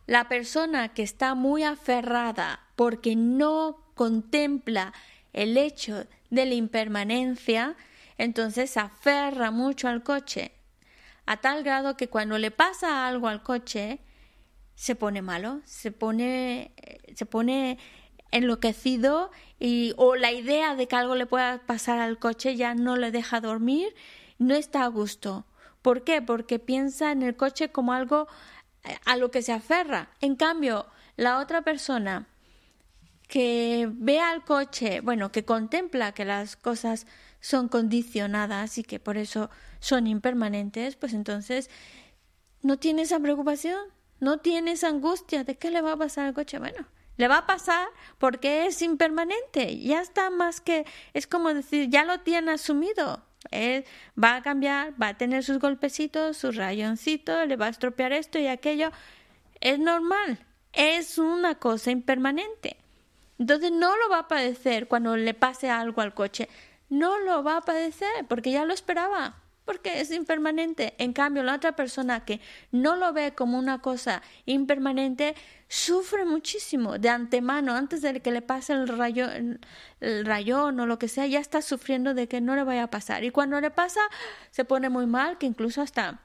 [0.05, 4.93] la persona que está muy aferrada porque no contempla
[5.33, 7.75] el hecho de la impermanencia,
[8.19, 10.51] entonces se aferra mucho al coche,
[11.25, 14.01] a tal grado que cuando le pasa algo al coche,
[14.75, 16.73] se pone malo, se pone,
[17.15, 17.77] se pone
[18.31, 22.95] enloquecido y, o la idea de que algo le pueda pasar al coche ya no
[22.95, 23.93] le deja dormir,
[24.39, 25.45] no está a gusto.
[25.81, 26.21] ¿Por qué?
[26.21, 28.27] Porque piensa en el coche como algo
[28.83, 30.09] eh, a lo que se aferra.
[30.21, 32.27] En cambio, la otra persona
[33.27, 37.07] que ve al coche, bueno, que contempla que las cosas
[37.39, 41.69] son condicionadas y que por eso son impermanentes, pues entonces
[42.61, 43.79] no tiene esa preocupación,
[44.21, 46.59] no tienes angustia de qué le va a pasar al coche.
[46.59, 46.85] Bueno,
[47.17, 47.87] le va a pasar
[48.19, 49.77] porque es impermanente.
[49.79, 53.23] Ya está más que, es como decir, ya lo tiene asumido.
[54.23, 58.37] va a cambiar, va a tener sus golpecitos, sus rayoncitos, le va a estropear esto
[58.39, 58.91] y aquello.
[59.59, 60.39] Es normal,
[60.73, 62.77] es una cosa impermanente.
[63.39, 66.47] Entonces no lo va a padecer cuando le pase algo al coche.
[66.89, 69.40] No lo va a padecer porque ya lo esperaba
[69.71, 70.95] porque es impermanente.
[70.97, 72.41] En cambio, la otra persona que
[72.73, 75.33] no lo ve como una cosa impermanente
[75.69, 80.99] sufre muchísimo de antemano, antes de que le pase el, rayo, el rayón o lo
[80.99, 83.23] que sea, ya está sufriendo de que no le vaya a pasar.
[83.23, 84.01] Y cuando le pasa,
[84.49, 86.19] se pone muy mal, que incluso hasta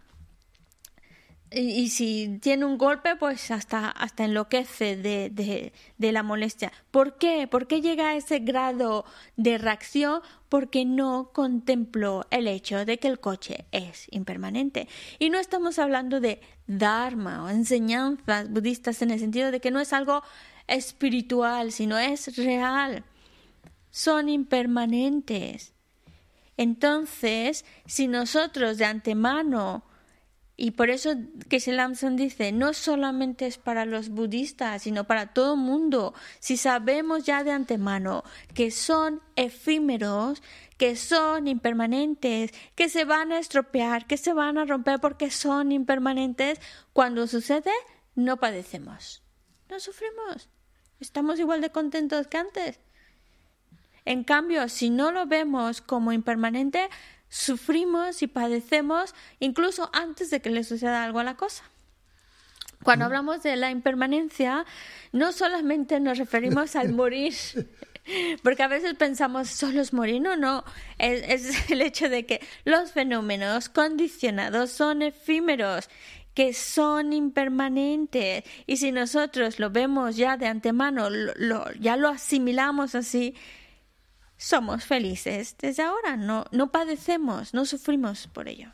[1.52, 6.72] y, si tiene un golpe, pues hasta, hasta enloquece de, de, de, la molestia.
[6.90, 7.46] ¿Por qué?
[7.46, 9.04] ¿Por qué llega a ese grado
[9.36, 10.22] de reacción?
[10.48, 14.88] Porque no contempló el hecho de que el coche es impermanente.
[15.20, 19.78] Y no estamos hablando de dharma o enseñanzas budistas en el sentido de que no
[19.78, 20.24] es algo
[20.66, 23.04] espiritual, sino es real.
[23.90, 25.74] Son impermanentes.
[26.56, 29.84] Entonces, si nosotros de antemano
[30.58, 31.10] Y por eso
[31.50, 36.14] que Lamson dice, no solamente es para los budistas, sino para todo el mundo.
[36.40, 40.42] Si sabemos ya de antemano que son efímeros,
[40.78, 45.72] que son impermanentes, que se van a estropear, que se van a romper porque son
[45.72, 46.58] impermanentes,
[46.94, 47.72] cuando sucede,
[48.14, 49.22] no padecemos,
[49.68, 50.48] no sufrimos.
[51.00, 52.80] Estamos igual de contentos que antes.
[54.06, 56.88] En cambio, si no lo vemos como impermanente,
[57.28, 61.64] sufrimos y padecemos incluso antes de que le suceda algo a la cosa.
[62.82, 63.06] Cuando mm.
[63.06, 64.64] hablamos de la impermanencia,
[65.12, 67.34] no solamente nos referimos al morir,
[68.42, 70.64] porque a veces pensamos solo es morir, no, no,
[70.98, 75.88] es, es el hecho de que los fenómenos condicionados son efímeros
[76.36, 82.94] que son impermanentes y si nosotros lo vemos ya de antemano, lo, ya lo asimilamos
[82.94, 83.34] así,
[84.36, 88.70] somos felices desde ahora, no, no padecemos, no sufrimos por ello.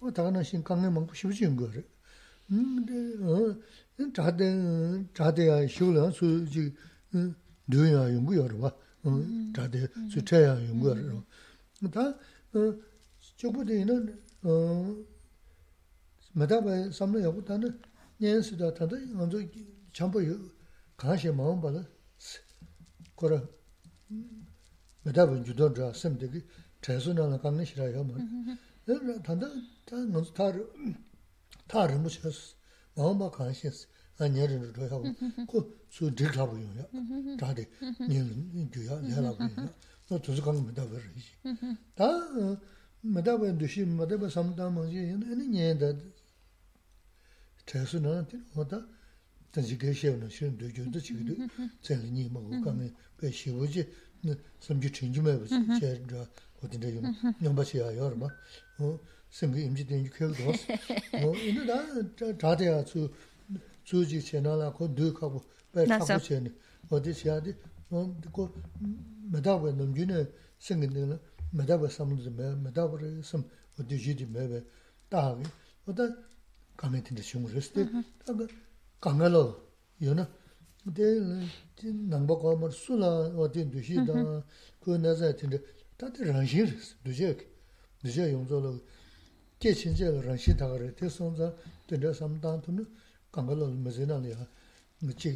[0.00, 1.82] 어 다가는 신강에 먹고 싶으신 거래.
[2.50, 2.86] 음,
[3.22, 3.56] 어,
[4.14, 6.74] 자대 자대야 쉬울라 수지
[7.66, 8.68] 뇌야 연구 여러 봐.
[9.02, 9.10] 어,
[9.54, 11.22] 자대 수태야 연구 여러.
[11.90, 12.00] 다
[12.54, 12.74] 어,
[13.36, 14.96] 저부대는 어
[16.32, 17.80] 마다바 삼로 여고 다는
[18.18, 19.38] 년수다 다도 먼저
[19.92, 20.20] 전부
[20.96, 21.84] 가시 마음 봐라.
[23.16, 23.42] 거라
[25.02, 26.44] 마다바 주도자 쌤들이
[26.80, 28.16] 대수나는 강내 싫어요 뭐.
[29.24, 29.50] 단단
[29.88, 30.66] 다 먼저 타르
[31.66, 32.54] 타르 무셔스
[32.96, 33.86] 마음바 간시스.
[34.20, 35.04] 아니르 로하고
[35.50, 36.88] 그 수들 잡고요.
[37.38, 37.70] 다데
[38.08, 39.72] 님 주야 내라고요.
[40.08, 41.28] 너 두스 가면 뭐다 버리지?
[41.94, 42.04] 다
[43.02, 44.96] 뭐다 버 두시 뭐다 버 삼다 뭐지?
[44.96, 45.92] 얘는 얘다.
[47.66, 48.84] 제스는 뭐다?
[49.52, 51.34] 단지 개시는 쉬는 되죠도 지도
[51.80, 53.88] 제니 먹고 가면 배 쉬우지?
[54.58, 55.54] 섬지 챙기면 버지.
[55.80, 56.26] 제가
[56.60, 57.04] 어딘데 좀
[57.44, 58.28] 연바시야 여러분
[58.80, 58.98] 어?
[59.30, 60.44] 생기 임지된 교육도.
[61.22, 63.10] 뭐 이거 다 자대야 주
[63.84, 66.52] 주지 채널아 그 득하고 배 잡고 채네
[66.90, 67.54] 어디 시야디
[67.88, 68.52] 뭐 그거
[69.30, 70.26] 메다버 넘기네
[70.58, 71.18] 생기는
[71.52, 73.44] 메다버 삼도 메 메다버 삼
[73.78, 74.64] 어디 지디 메베
[75.08, 75.42] 다하게.
[75.86, 76.02] 어다
[76.76, 77.88] 가메틴데 중으로스데
[78.26, 78.46] 다가
[79.00, 79.56] 강가로
[80.02, 80.30] 요나
[80.84, 81.48] 근데
[82.08, 83.06] 남보고 뭐 술라
[83.36, 84.12] 어디 두시다.
[84.80, 85.60] 그 나자tin데
[85.96, 87.36] 다.들 랑실 두제
[88.02, 88.80] 두제 용조로
[91.96, 92.84] dā sām tāng tū nō,
[93.32, 94.44] kāngālo lō mā zē nā lī yā,
[95.02, 95.32] ngā chī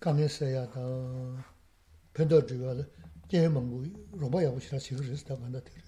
[0.00, 0.84] kāngyā sā yā tā,
[2.16, 2.86] pēntā dhī wā lō,
[3.28, 3.82] kē mānggū,
[4.16, 5.84] rōba yā wā shirā chī rīs tā kāndā tē rīs.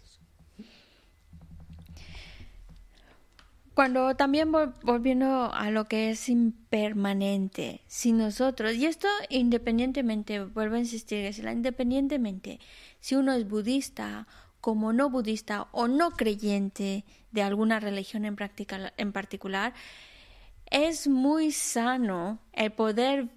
[3.73, 10.81] Cuando también volviendo a lo que es impermanente, si nosotros, y esto independientemente, vuelvo a
[10.81, 12.61] insistir, es la independientemente,
[13.01, 14.27] si uno es budista,
[14.61, 18.37] como no budista o no creyente de alguna religión en,
[18.97, 19.75] en particular,
[20.67, 23.29] es muy sano el poder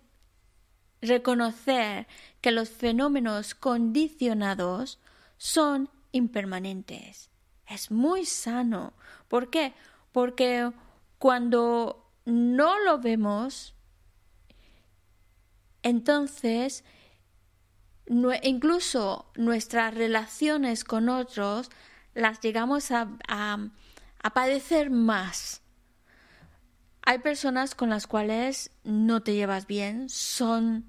[1.01, 2.07] reconocer
[2.41, 4.99] que los fenómenos condicionados
[5.38, 7.30] son impermanentes.
[7.67, 8.93] Es muy sano.
[9.28, 9.74] ¿Por qué?
[10.13, 10.71] porque
[11.17, 13.74] cuando no lo vemos,
[15.82, 16.86] entonces
[18.08, 21.70] incluso nuestras relaciones con otros
[22.14, 23.08] las llegamos a,
[24.34, 25.62] padecer más.
[27.06, 30.86] Hay personas con las cuales no te llevas bien, son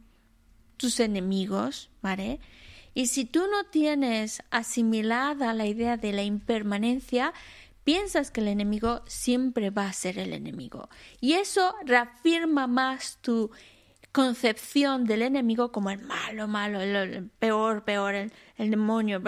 [0.76, 2.40] tus enemigos, ¿vale?
[2.94, 7.32] Y si tú no tienes asimilada la idea de la impermanencia,
[7.82, 10.88] piensas que el enemigo siempre va a ser el enemigo.
[11.20, 13.50] Y eso reafirma más tu
[14.14, 18.30] concepción del enemigo como el malo, malo, el, peor, peor, el,
[18.70, 19.20] demonio.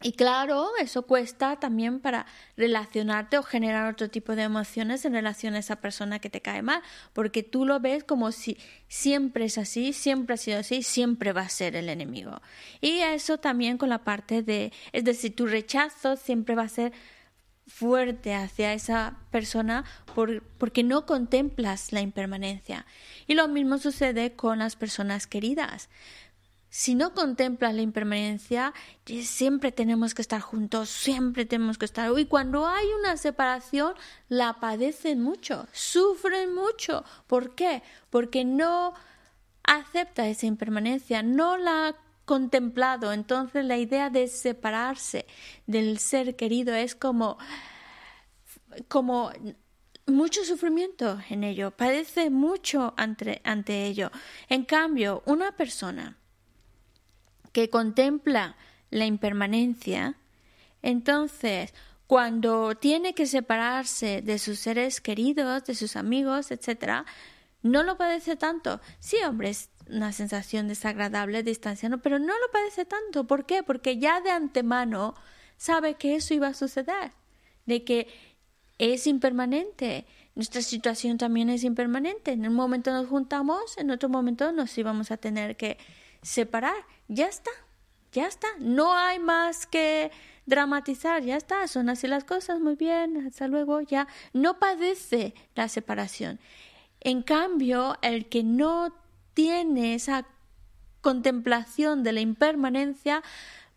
[0.00, 2.24] Y claro, eso cuesta también para
[2.56, 6.62] relacionarte o generar otro tipo de emociones en relación a esa persona que te cae
[6.62, 6.80] mal,
[7.12, 8.56] porque tú lo ves como si
[8.88, 12.40] siempre es así, siempre ha sido así, siempre va a ser el enemigo.
[12.80, 16.94] Y eso también con la parte de, es decir, tu rechazo siempre va a ser
[17.74, 19.84] fuerte hacia esa persona
[20.58, 22.86] porque no contemplas la impermanencia.
[23.26, 25.88] Y lo mismo sucede con las personas queridas.
[26.68, 28.72] Si no contemplas la impermanencia,
[29.04, 32.10] siempre tenemos que estar juntos, siempre tenemos que estar.
[32.18, 33.94] Y cuando hay una separación,
[34.28, 37.04] la padecen mucho, sufren mucho.
[37.26, 37.82] ¿Por qué?
[38.10, 38.94] Porque no
[39.64, 45.26] acepta esa impermanencia, no la contemplado, entonces la idea de separarse
[45.66, 47.38] del ser querido es como
[48.88, 49.30] como
[50.06, 54.10] mucho sufrimiento en ello, padece mucho ante, ante ello.
[54.48, 56.16] En cambio, una persona
[57.52, 58.56] que contempla
[58.90, 60.16] la impermanencia,
[60.82, 61.74] entonces
[62.06, 67.06] cuando tiene que separarse de sus seres queridos, de sus amigos, etc.,
[67.62, 68.80] no lo padece tanto.
[68.98, 69.52] Sí, hombre,
[69.92, 73.24] una sensación desagradable distanciando, pero no lo padece tanto.
[73.24, 73.62] ¿Por qué?
[73.62, 75.14] Porque ya de antemano
[75.56, 77.12] sabe que eso iba a suceder,
[77.66, 78.08] de que
[78.78, 80.06] es impermanente.
[80.34, 82.32] Nuestra situación también es impermanente.
[82.32, 85.78] En un momento nos juntamos, en otro momento nos íbamos a tener que
[86.22, 86.74] separar.
[87.08, 87.50] Ya está,
[88.12, 88.48] ya está.
[88.58, 90.10] No hay más que
[90.46, 91.68] dramatizar, ya está.
[91.68, 94.08] Son así las cosas, muy bien, hasta luego, ya.
[94.32, 96.40] No padece la separación.
[97.00, 99.01] En cambio, el que no
[99.34, 100.26] tiene esa
[101.00, 103.22] contemplación de la impermanencia,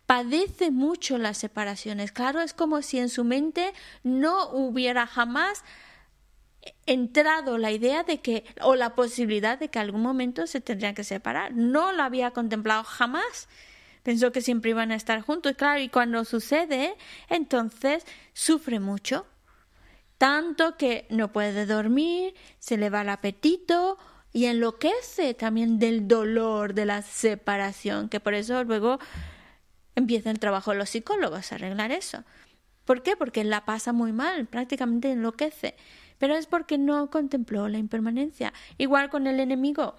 [0.06, 2.12] padece mucho las separaciones.
[2.12, 3.72] Claro, es como si en su mente
[4.04, 5.64] no hubiera jamás
[6.86, 11.04] entrado la idea de que o la posibilidad de que algún momento se tendrían que
[11.04, 11.52] separar.
[11.52, 13.48] No lo había contemplado jamás.
[14.02, 15.54] Pensó que siempre iban a estar juntos.
[15.56, 16.96] Claro, y cuando sucede,
[17.28, 19.26] entonces sufre mucho.
[20.18, 23.98] Tanto que no puede dormir, se le va el apetito
[24.36, 28.98] y enloquece también del dolor de la separación, que por eso luego
[29.94, 32.22] empieza el trabajo de los psicólogos a arreglar eso.
[32.84, 33.16] ¿Por qué?
[33.16, 35.74] Porque la pasa muy mal, prácticamente enloquece.
[36.18, 38.52] Pero es porque no contempló la impermanencia.
[38.76, 39.96] Igual con el enemigo.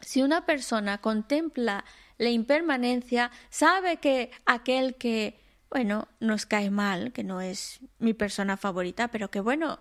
[0.00, 1.84] Si una persona contempla
[2.16, 8.56] la impermanencia, sabe que aquel que, bueno, nos cae mal, que no es mi persona
[8.56, 9.80] favorita, pero que, bueno,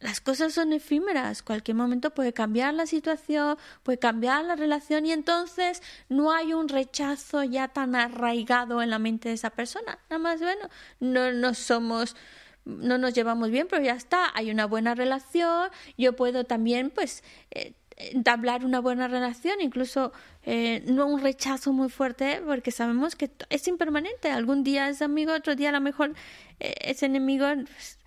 [0.00, 5.12] las cosas son efímeras, cualquier momento puede cambiar la situación, puede cambiar la relación y
[5.12, 9.98] entonces no hay un rechazo ya tan arraigado en la mente de esa persona.
[10.08, 10.68] Nada más, bueno,
[11.00, 12.14] no, no somos,
[12.64, 17.24] no nos llevamos bien, pero ya está, hay una buena relación, yo puedo también, pues,
[17.50, 20.12] eh, entablar una buena relación, incluso
[20.44, 24.30] eh, no un rechazo muy fuerte, porque sabemos que es impermanente.
[24.30, 26.14] Algún día es amigo, otro día a lo mejor
[26.60, 27.46] eh, es enemigo.
[27.54, 27.97] Pues,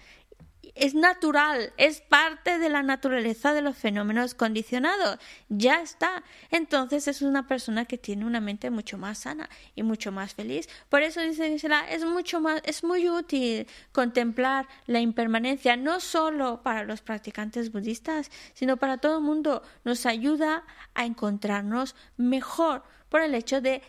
[0.76, 5.20] es natural, es parte de la naturaleza de los fenómenos condicionados.
[5.50, 6.24] Ya está.
[6.50, 10.70] Entonces es una persona que tiene una mente mucho más sana y mucho más feliz.
[10.90, 11.54] Por eso dice
[11.90, 18.32] es mucho más, es muy útil contemplar la impermanencia, no solo para los practicantes budistas,
[18.54, 19.64] sino para todo el mundo.
[19.84, 20.64] Nos ayuda
[20.94, 23.82] a encontrarnos mejor por el hecho de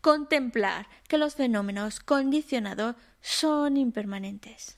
[0.00, 4.76] contemplar que los fenómenos condicionados son impermanentes.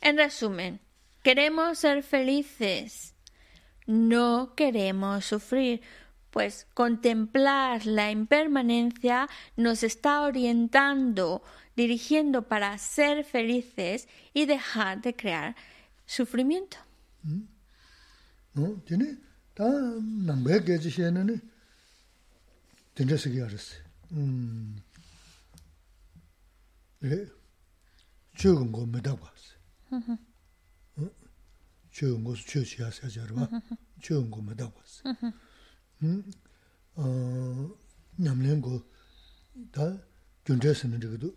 [0.00, 0.80] En resumen,
[1.22, 3.14] queremos ser felices,
[3.86, 5.80] no queremos sufrir,
[6.30, 11.42] pues contemplar la impermanencia nos está orientando,
[11.76, 15.56] dirigiendo para ser felices y dejar de crear
[16.16, 16.76] sufrimiento.
[17.24, 17.46] Hmm?
[18.54, 19.18] No, tiene
[19.54, 19.64] ta
[20.28, 21.36] nambe geji shene ne
[22.94, 23.66] tenje sigi ares.
[24.10, 24.76] Mm.
[27.00, 27.18] Le
[28.36, 29.42] chugum go medab gas.
[29.90, 29.98] Mhm.
[29.98, 30.16] Mm-hmm.
[30.96, 31.10] Hmm?
[31.94, 32.88] Chugum go chu chi mm-hmm.
[32.88, 33.48] as ajar ba.
[34.02, 35.02] Chugum go medab gas.
[35.04, 35.32] Mhm.
[36.02, 36.22] Mm.
[36.96, 37.64] 어 ah,
[38.18, 38.84] nyamlen go
[39.72, 39.84] ta
[40.44, 41.30] gyundres ne de do.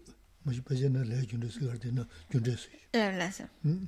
[0.44, 2.68] Mo ji pa je na le gyundres gar de na gyundres.
[2.92, 3.46] Eh, la sa.
[3.64, 3.88] Mhm.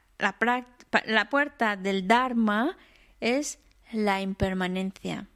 [0.21, 0.65] la,
[1.05, 2.77] la puerta del Dharma
[3.19, 3.59] es
[3.91, 5.27] la impermanencia.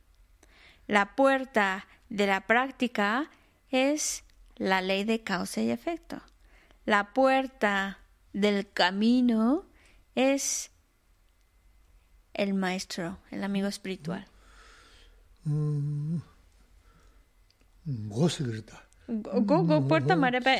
[0.87, 3.29] La puerta de la práctica
[3.69, 4.23] es
[4.55, 6.21] la ley de causa y efecto.
[6.85, 7.99] La puerta
[8.33, 9.65] del camino
[10.13, 10.71] es
[12.33, 14.27] el maestro, el amigo espiritual.
[15.45, 16.17] Mm.
[19.07, 20.59] Go, go, puerta marepe.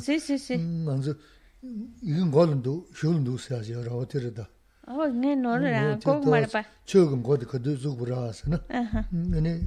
[0.00, 0.58] Sí, sí, sí.
[0.58, 1.16] Mm,
[2.02, 3.92] yun golundu, shulundu siyasi yara.
[4.88, 6.64] O, nge nolu ra, marpa.
[6.86, 8.60] Chogum godi kadu zugbu ra asana,
[9.12, 9.66] nene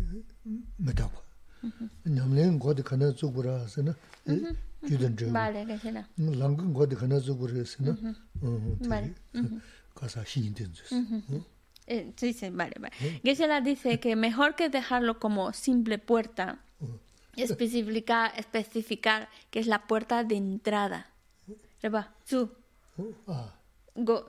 [0.80, 1.22] matakwa.
[2.06, 3.66] Nyamlen kana zugbu ra
[4.88, 5.34] yudan zhugbu.
[5.34, 6.08] Bale kashina.
[6.18, 7.98] Langan godi kana zugbu ra asana,
[9.94, 10.94] kasa shingin tenzus.
[12.16, 12.94] Sí, vale, vale.
[13.24, 16.60] Gesela dice que mejor que dejarlo como simple puerta,
[17.36, 21.08] especificar, especificar que es la puerta de entrada
[21.84, 22.50] raba, zu.
[23.28, 23.54] Ah.
[23.96, 24.24] Go.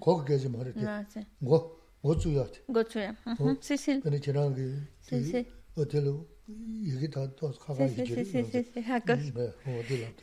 [0.00, 1.26] Go geji mara te.
[1.42, 2.60] Go, go zu ya te.
[2.68, 3.14] Go zu ya.
[3.60, 4.00] Si, si.
[4.00, 5.46] Tani jirang ge, si, si.
[5.76, 8.24] Otelo, yegi ta toas kaka yijiri.
[8.24, 8.82] Si, si, si, si,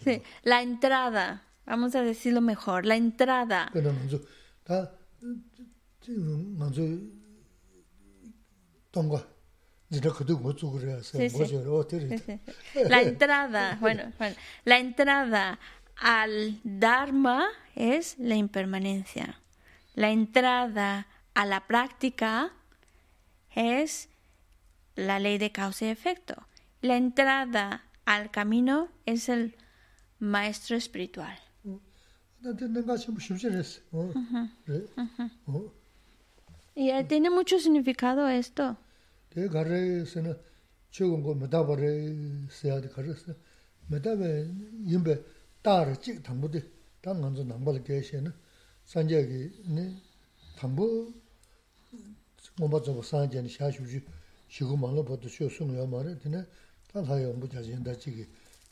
[0.04, 0.22] si.
[0.44, 3.70] La entrada, vamos a decirlo mejor, la entrada.
[3.74, 4.22] Pero no, manzu,
[4.64, 4.92] ta,
[6.58, 7.12] manzu,
[8.92, 9.26] tonga.
[9.90, 10.00] La
[13.02, 15.60] entrada, bueno, bueno, la entrada
[16.00, 19.40] al Dharma es la impermanencia.
[19.94, 22.52] La entrada a la práctica
[23.56, 24.10] es
[24.96, 26.48] la ley de causa y efecto.
[26.82, 29.56] La entrada al camino es el
[30.20, 31.38] maestro espiritual.
[36.76, 38.78] Y tiene mucho significado esto.
[45.67, 46.65] 대 가래서는 최근 거 메다버에 써야 돼 가래서 메다베 임베 따르 찍 당부대
[47.03, 48.33] 당 먼저 남발 계시는
[48.85, 50.03] 산적이 네
[50.57, 51.15] 당부
[52.59, 54.05] 뭐뭐 좀 산전이 샤슈지
[54.49, 56.47] 시고 말로 봐도 쇼송이야 말에 되네
[56.93, 58.27] 단사요 뭐 자진다 지기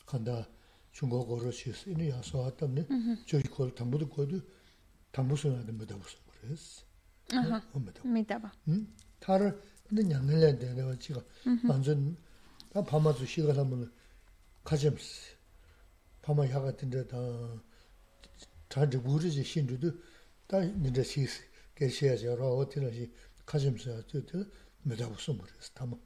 [0.06, 0.46] 간다
[0.92, 2.86] 중국어로 시스 이니 야서 왔다네
[3.26, 4.40] 저기 걸 당부도 거도
[5.12, 6.90] 당부서야 됩니다 무슨 그랬어
[7.32, 7.62] Ajá.
[7.72, 8.50] 어 메다 Mitaba.
[8.68, 8.86] 응?
[9.20, 11.22] 타를 근데 양을래 내가 지가
[11.68, 12.16] 완전
[12.72, 13.92] 다 밤아주 시간 하면
[14.64, 15.33] 가점스
[16.24, 17.16] 밤아 야 같은데 다
[18.68, 19.92] 자주 모르지 신주도
[20.46, 21.42] 다 이제 시스
[21.74, 23.12] 계셔야죠 로 어떻게지
[23.46, 24.44] 가점스 저저
[24.82, 25.96] 메다 무슨 말이었어 담아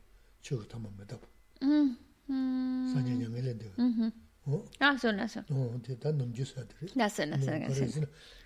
[0.42, 1.18] 저거 담아 메다
[1.62, 1.96] Mm,
[2.28, 4.12] mm, 산년 양을래 내가 ujú.
[4.46, 4.68] 어?
[4.78, 5.44] Ah, son, son.
[5.48, 6.74] 어, 근데 다 넘겨서야 돼.
[6.94, 7.74] Naso, naso, naso.
[7.80, 8.00] 그래서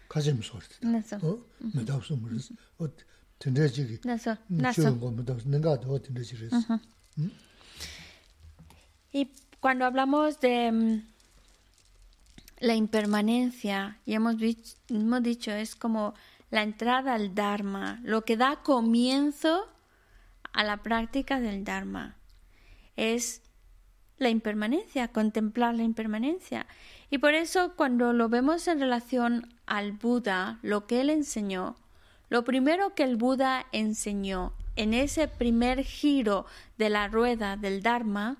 [0.09, 0.63] 가점 소리.
[0.85, 1.43] Naso, 어?
[1.75, 2.55] 메다 무슨 말이었어.
[2.79, 2.87] 어,
[3.41, 4.03] 된대지기.
[4.07, 5.01] naso, 좋은 naso.
[5.01, 6.79] 거 메다 내가 더 된대지 그랬어.
[9.13, 9.27] Y
[9.61, 11.03] cuando hablamos de mm,
[12.64, 16.14] la impermanencia, y hemos, vi- hemos dicho, es como
[16.50, 19.68] la entrada al Dharma, lo que da comienzo
[20.54, 22.16] a la práctica del Dharma.
[22.96, 23.42] Es
[24.18, 26.66] la impermanencia, contemplar la impermanencia.
[27.10, 31.76] Y por eso cuando lo vemos en relación al Buda, lo que él enseñó,
[32.30, 36.46] lo primero que el Buda enseñó en ese primer giro
[36.78, 38.38] de la rueda del Dharma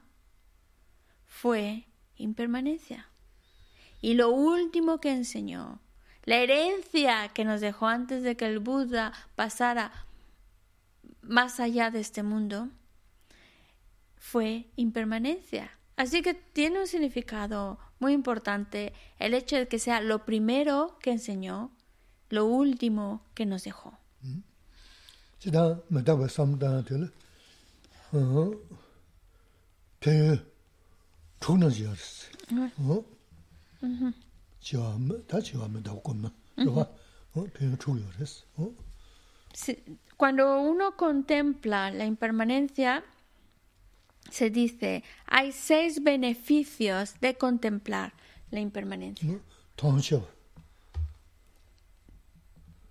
[1.26, 3.10] fue impermanencia.
[4.04, 5.80] Y lo último que enseñó,
[6.26, 9.94] la herencia que nos dejó antes de que el Buda pasara
[11.22, 12.68] más allá de este mundo,
[14.18, 15.72] fue impermanencia.
[15.96, 21.12] Así que tiene un significado muy importante el hecho de que sea lo primero que
[21.12, 21.72] enseñó,
[22.30, 23.98] lo último que nos dejó.
[40.18, 43.04] Cuando uno contempla la impermanencia,
[44.32, 48.14] se dice, hay seis beneficios de contemplar
[48.52, 49.40] la impermanencia.
[49.76, 50.28] Toncheva.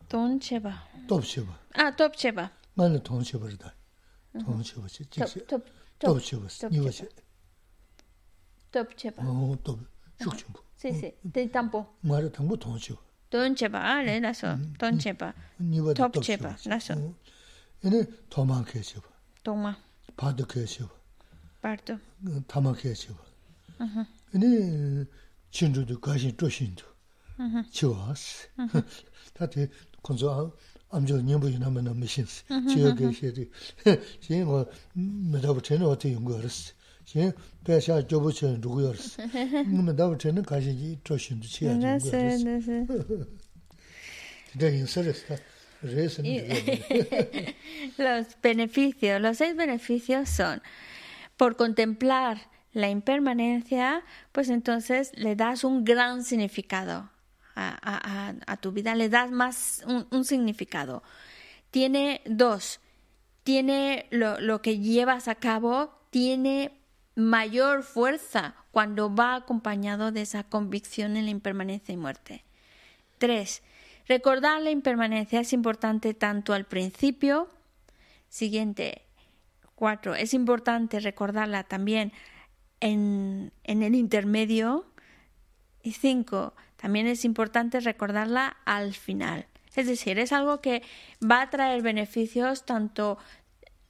[0.09, 0.87] Toncheva.
[1.75, 2.53] Ah, topcheva.
[2.75, 3.01] Mane
[4.93, 5.47] che, jikse.
[5.99, 6.49] Topcheva.
[8.71, 9.23] Topcheva.
[9.63, 10.72] Top.
[10.82, 10.82] dob셔버.
[10.82, 10.82] 이거지.
[10.82, 10.82] Topcheba.
[10.82, 10.82] 어, 또 숙충부.
[10.82, 11.86] Sí, sí, de tampo.
[12.02, 12.96] 말에 당부 동셔.
[13.30, 14.58] Toncheba, ah, le naso.
[14.78, 15.34] Toncheba.
[15.60, 17.16] 니버 Topcheba, naso.
[17.84, 19.02] 얘네 도망 계셔.
[19.44, 19.76] Toma,
[20.16, 20.90] 바드 계셔.
[21.62, 22.00] parto.
[22.48, 23.14] 타마 계셔.
[24.36, 25.06] 얘네
[25.52, 26.86] 진주도 가신 조신도.
[27.72, 28.48] 좋았어.
[29.34, 29.70] 다들
[30.04, 30.54] 건조
[30.90, 32.46] 암저 님부이 나면 너무 신스.
[32.70, 33.46] 지역 계셔도.
[34.22, 36.74] 지금 뭐 메다부터는 어떻게 연구 알았어.
[37.06, 37.32] 지금
[37.64, 39.24] 배샤 조부처는 누구였어.
[39.66, 42.44] 메다부터는 가신 조신도 지역 연구 Naso, 알았어.
[42.44, 43.28] naso.
[44.52, 45.36] 진짜 인설했어.
[45.82, 46.24] 그래서
[47.98, 50.62] Los beneficios, los seis beneficios son,
[51.38, 57.10] por contemplar la impermanencia, pues entonces le das un gran significado
[57.56, 61.04] a, a- a- a tu vida, le das más un, un significado.
[61.72, 62.80] Tiene dos,
[63.44, 66.72] tiene lo, lo que llevas a cabo, tiene
[67.15, 72.45] mayor fuerza cuando va acompañado de esa convicción en la impermanencia y muerte.
[73.19, 73.63] Tres,
[74.09, 77.49] recordar la impermanencia es importante tanto al principio,
[78.29, 79.03] siguiente,
[79.83, 82.13] Cuatro, es importante recordarla también
[82.79, 84.87] en, en el intermedio.
[85.83, 89.47] Y cinco, también es importante recordarla al final.
[89.75, 90.85] Es decir, es algo que
[91.21, 93.19] va a traer beneficios tanto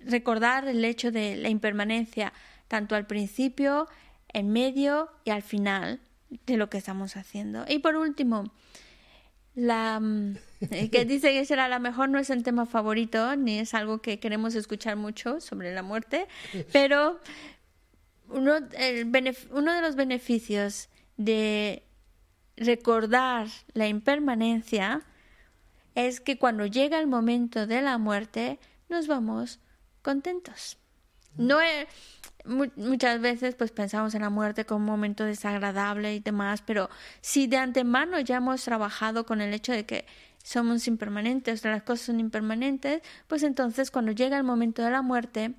[0.01, 2.33] recordar el hecho de la impermanencia
[2.73, 3.87] tanto al principio,
[4.33, 6.01] en medio y al final
[6.47, 7.67] de lo que estamos haciendo.
[7.69, 8.51] Y por último,
[9.55, 10.37] la mm,
[10.91, 14.19] que dice que será la mejor no es el tema favorito ni es algo que
[14.21, 16.27] queremos escuchar mucho sobre la muerte,
[16.73, 17.21] pero
[18.31, 18.55] uno,
[19.51, 21.83] uno de los beneficios de
[22.57, 25.03] recordar la impermanencia
[25.95, 28.59] es que cuando llega el momento de la muerte
[28.89, 29.61] nos vamos
[30.01, 30.79] contentos.
[31.37, 31.87] No es,
[32.45, 37.47] muchas veces pues pensamos en la muerte como un momento desagradable y demás, pero si
[37.47, 40.07] de antemano ya hemos trabajado con el hecho de que
[40.43, 45.55] somos impermanentes, las cosas son impermanentes, pues entonces cuando llega el momento de la muerte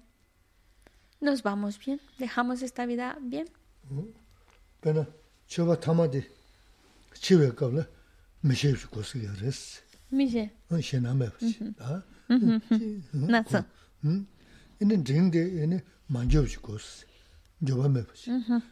[1.22, 3.48] nos vamos bien, dejamos esta vida bien.
[14.81, 17.07] Pero 만져지 고스
[17.67, 18.31] 저바 메버지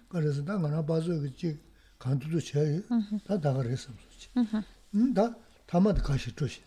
[0.08, 1.58] 그래서 다 하나 봐서 그지
[1.98, 2.80] 간두도 쳐야
[3.26, 3.92] 다 다가랬어
[4.94, 5.36] 음다
[5.66, 6.62] 다마도 가시 조시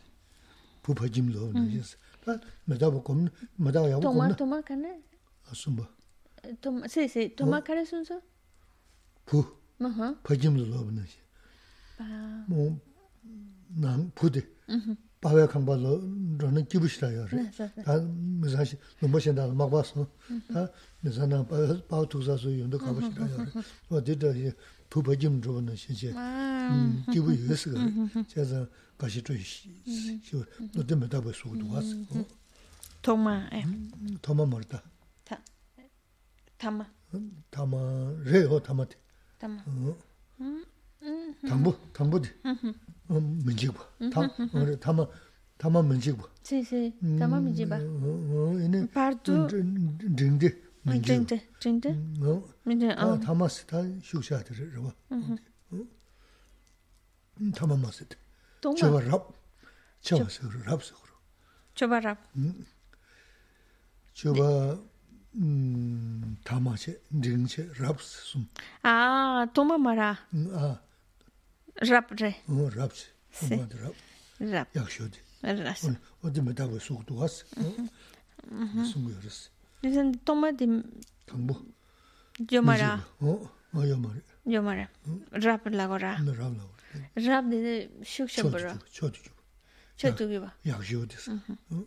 [0.83, 5.01] 부파짐도 그래서 다 메다 보고 메다 야고 토마 토마 카네
[5.49, 5.89] 아숨바
[6.61, 8.21] 토마 세세 토마 카레 순서
[9.25, 9.39] 부
[9.81, 11.17] 어허 파짐도 로브나시
[12.47, 14.45] 뭐난 부대
[15.23, 15.99] 바베 칸바로
[16.39, 17.27] 저는 기부시라요.
[17.83, 20.07] 다 무사시 너무 신다 막 봤어.
[20.53, 20.69] 다
[21.01, 21.57] 무사나 바
[21.89, 23.45] 바투자서 용도 가보시라요.
[23.89, 24.51] 어디다 이
[24.89, 26.13] 부버짐 저는 신세.
[26.15, 27.71] 음 기부 있어서
[28.27, 28.67] 제가
[28.97, 30.43] 같이 좀 쉬어.
[30.73, 31.89] 너 때문에 다 벌써 오도 왔어.
[33.01, 33.49] 토마.
[34.21, 34.81] 토마 멀다.
[35.25, 35.41] 타.
[36.57, 36.85] 타마.
[37.49, 37.77] 타마
[38.23, 38.95] 레호 타마티.
[39.37, 39.63] 타마.
[40.39, 40.63] 음.
[41.47, 42.29] 담보 담보디.
[43.11, 43.39] 음.
[43.43, 43.87] 문제 봐.
[44.11, 44.21] 다
[44.53, 45.07] 우리 담아
[45.57, 46.23] 담아 문제 봐.
[46.43, 47.77] 시시 담아 문제 봐.
[47.77, 51.17] 어 얘네 파르투 딩디 문제.
[51.17, 51.89] 딩디 딩디.
[52.21, 52.43] 어.
[52.63, 53.19] 문제 어.
[53.19, 54.93] 담아 스타 휴샤들 봐.
[55.09, 55.37] 어.
[57.41, 58.05] 음 담아 마스.
[58.61, 58.75] 동마.
[58.77, 59.33] 저 랍.
[60.01, 60.17] 저
[60.65, 60.95] 랍서.
[61.75, 62.17] 저바 랍.
[62.35, 62.65] 음.
[64.13, 64.77] 저바
[65.35, 68.47] 음 담아체 딩체 랍스 숨.
[68.83, 70.17] 아, 도마 마라.
[70.53, 70.81] 아.
[71.82, 72.34] rap re.
[72.48, 73.06] O rap si.
[73.54, 73.94] Oma da rap.
[74.40, 74.76] Rap.
[74.76, 75.16] Yakşo di.
[75.42, 75.52] Mhm.
[75.56, 75.64] Mhm.
[75.64, 75.84] Ras.
[76.24, 77.44] O di medago soğudu as.
[78.92, 79.50] Sungu yarız.
[79.82, 80.68] Dizin toma di.
[81.26, 81.66] Kambu.
[82.50, 83.00] Yomara.
[83.22, 84.18] O, o yomara.
[84.46, 84.88] Yomara.
[85.04, 85.42] Hmm.
[85.42, 86.12] Rap lago ra.
[86.12, 86.70] Rap lago.
[87.16, 88.74] Rap di şuk şabı ra.
[88.92, 89.34] Çotu gibi.
[89.96, 90.46] Çotu gibi.
[90.64, 91.14] Yakşo di.
[91.26, 91.84] Mhm.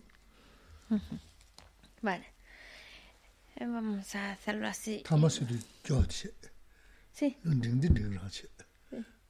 [0.88, 1.00] Hmm.
[2.04, 2.26] Vale.
[3.60, 5.04] Eh, vamos a hacerlo así.
[5.04, 5.54] Tamasi di.
[5.90, 6.32] Yo di.
[7.14, 7.38] Sí.
[7.44, 8.30] Ding ding ding ra.
[8.30, 8.46] Sí.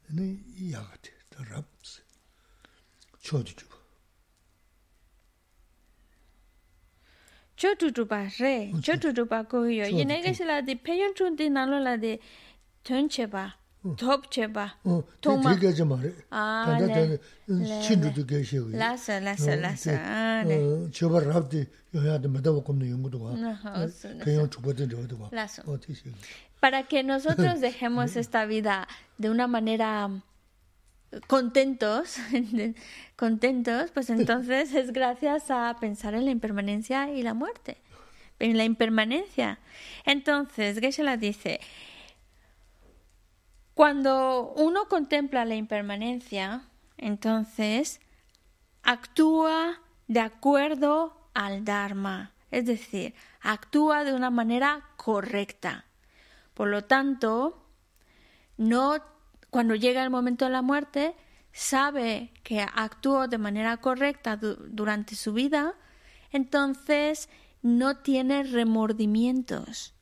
[0.08, 0.14] che.
[0.14, 2.02] 네 이야기 더 랍스
[3.20, 3.66] 초주주
[7.56, 10.50] 초주주 바레 초주주 바고요 이네게 슬
[26.59, 30.09] para que nosotros dejemos esta vida de una manera
[31.27, 32.17] contentos,
[33.15, 37.77] contentos, pues entonces es gracias a pensar en la impermanencia y la muerte,
[38.39, 39.59] en la impermanencia.
[40.05, 41.59] Entonces, Geshe-la dice,
[43.77, 46.63] cuando uno contempla la impermanencia,
[46.97, 48.01] entonces
[48.81, 55.85] actúa de acuerdo al Dharma, es decir, actúa de una manera correcta.
[56.55, 57.67] Por lo tanto,
[58.57, 58.95] no
[59.51, 61.15] cuando llega el momento de la muerte,
[61.51, 65.75] sabe que actuó de manera correcta durante su vida,
[66.31, 67.29] entonces
[67.61, 69.93] no tiene remordimientos.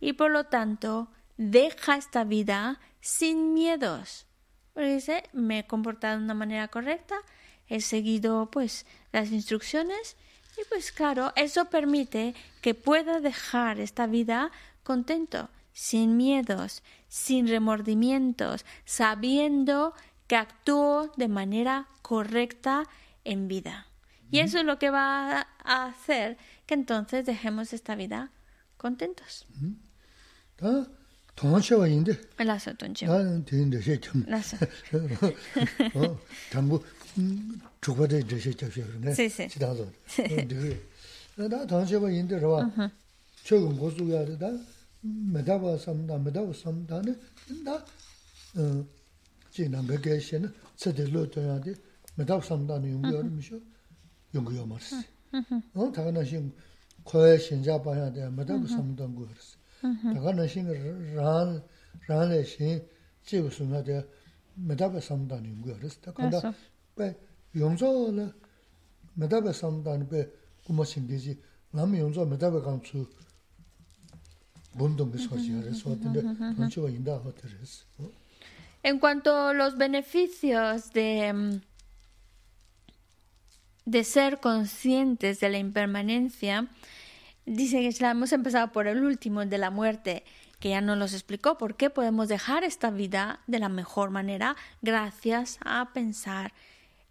[0.00, 4.26] Y por lo tanto, deja esta vida sin miedos.
[4.72, 7.16] Porque dice, me he comportado de una manera correcta,
[7.68, 10.16] he seguido pues las instrucciones
[10.58, 14.50] y pues claro, eso permite que pueda dejar esta vida
[14.82, 19.92] contento sin miedos, sin remordimientos, sabiendo
[20.26, 22.84] que actuó de manera correcta
[23.24, 23.86] en vida.
[24.30, 28.30] Y eso es lo que va a hacer que entonces dejemos esta vida
[28.76, 29.46] contentos.
[41.49, 42.69] 다 당시에 인데 봐.
[43.43, 44.47] 최근 고수야 되다.
[45.01, 47.15] 메다바 삼다 메다바 삼다네.
[47.65, 47.73] 나
[48.57, 48.85] 어,
[49.49, 51.73] 지난 백개시는 세대로 돼야 돼.
[52.15, 53.55] 메다바 삼다는 용도를 미셔.
[54.35, 54.95] 용도요 말스.
[55.73, 56.53] 어, 다가나신
[57.03, 58.29] 코에 신자 봐야 돼.
[58.29, 59.57] 메다바 삼다는 거 그랬어.
[66.38, 66.54] Ah,
[78.82, 81.60] en cuanto a los beneficios de, mm,
[83.84, 86.68] de ser conscientes de la impermanencia,
[87.46, 90.24] dice que hemos empezado por el último, de la muerte,
[90.60, 94.56] que ya nos los explicó, por qué podemos dejar esta vida de la mejor manera
[94.82, 96.52] gracias a pensar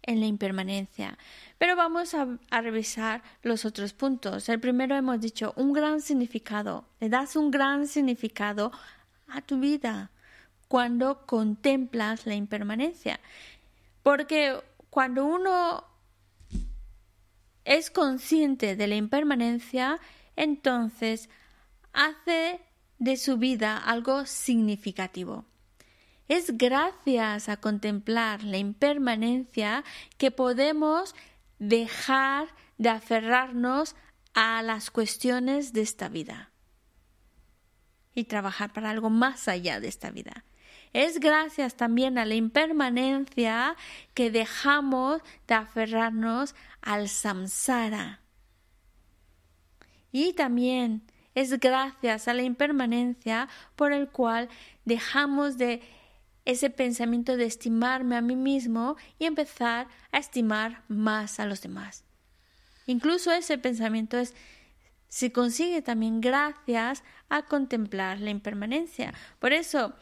[0.02, 1.18] en la impermanencia.
[1.58, 4.48] Pero vamos a, revisar los otros puntos.
[4.48, 6.86] El primero hemos dicho un gran significado.
[7.00, 8.72] Le das un gran significado
[9.28, 10.10] a tu vida
[10.68, 13.20] cuando contemplas la impermanencia.
[14.02, 14.60] Porque
[14.90, 15.84] cuando uno
[17.64, 19.98] es consciente de la impermanencia,
[20.36, 21.28] entonces
[21.92, 22.60] hace
[22.98, 25.44] de su vida algo significativo.
[26.28, 29.84] Es gracias a contemplar la impermanencia
[30.18, 31.14] que podemos
[31.58, 33.94] dejar de aferrarnos
[34.34, 36.50] a las cuestiones de esta vida
[38.14, 40.44] y trabajar para algo más allá de esta vida.
[40.92, 43.76] Es gracias también a la impermanencia
[44.14, 48.25] que dejamos de aferrarnos al samsara.
[50.16, 51.02] Y también
[51.34, 54.48] es gracias a la impermanencia por el cual
[54.86, 55.82] dejamos de
[56.46, 62.02] ese pensamiento de estimarme a mí mismo y empezar a estimar más a los demás.
[62.86, 64.34] Incluso ese pensamiento es
[65.08, 69.12] se consigue también gracias a contemplar la impermanencia.
[69.38, 69.92] Por eso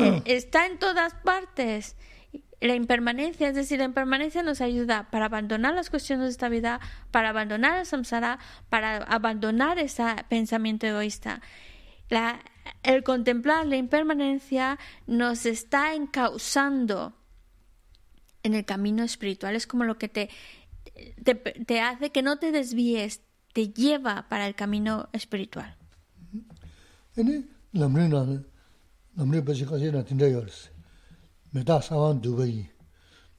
[0.00, 1.94] eh, está en todas partes.
[2.62, 6.78] La impermanencia, es decir, la impermanencia nos ayuda para abandonar las cuestiones de esta vida,
[7.10, 8.38] para abandonar el samsara,
[8.68, 11.42] para abandonar ese pensamiento egoísta.
[12.84, 17.14] El contemplar la impermanencia nos está encauzando
[18.44, 19.56] en el camino espiritual.
[19.56, 20.30] Es como lo que te,
[21.66, 25.76] te, hace que no te desvíes, te lleva para el camino espiritual.
[31.52, 32.66] 메다 사완 두베이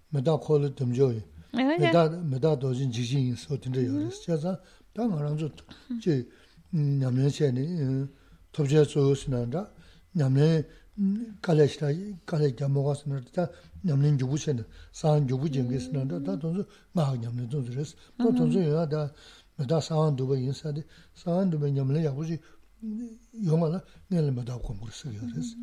[0.09, 4.59] 메다 콜 덤조이 메다 메다 도진 지진 소tin데 요레스 제가
[4.93, 6.29] 당하랑 저제
[6.69, 8.07] 냠년체니
[8.51, 9.71] 톱제 소스난다
[10.13, 10.63] 냠네
[11.41, 11.87] 칼레시다
[12.27, 13.49] 칼레 자모가스는다
[13.81, 19.11] 냠네 주부체는 사안 주부 쟁게스는다 다 돈수 막 냠네 돈스레스 또 돈수 요다
[19.57, 20.83] 메다 사완 두베이 인사데
[21.15, 22.37] 사완 두베 냠네 야부지
[23.45, 25.55] 요마나 넬메다 콤그르스 요레스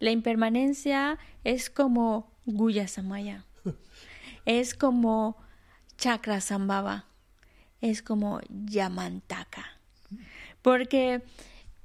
[0.00, 3.44] la impermanencia es como Guya Samaya,
[4.44, 5.36] es como
[5.96, 7.06] Chakra Sambhava,
[7.80, 9.64] es como Yamantaka.
[10.60, 11.22] Porque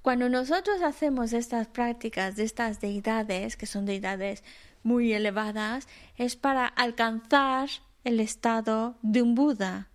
[0.02, 4.44] cuando nosotros hacemos estas prácticas de estas deidades, que son deidades
[4.84, 5.88] muy elevadas,
[6.18, 7.70] es para alcanzar
[8.04, 9.90] el estado de un Buda.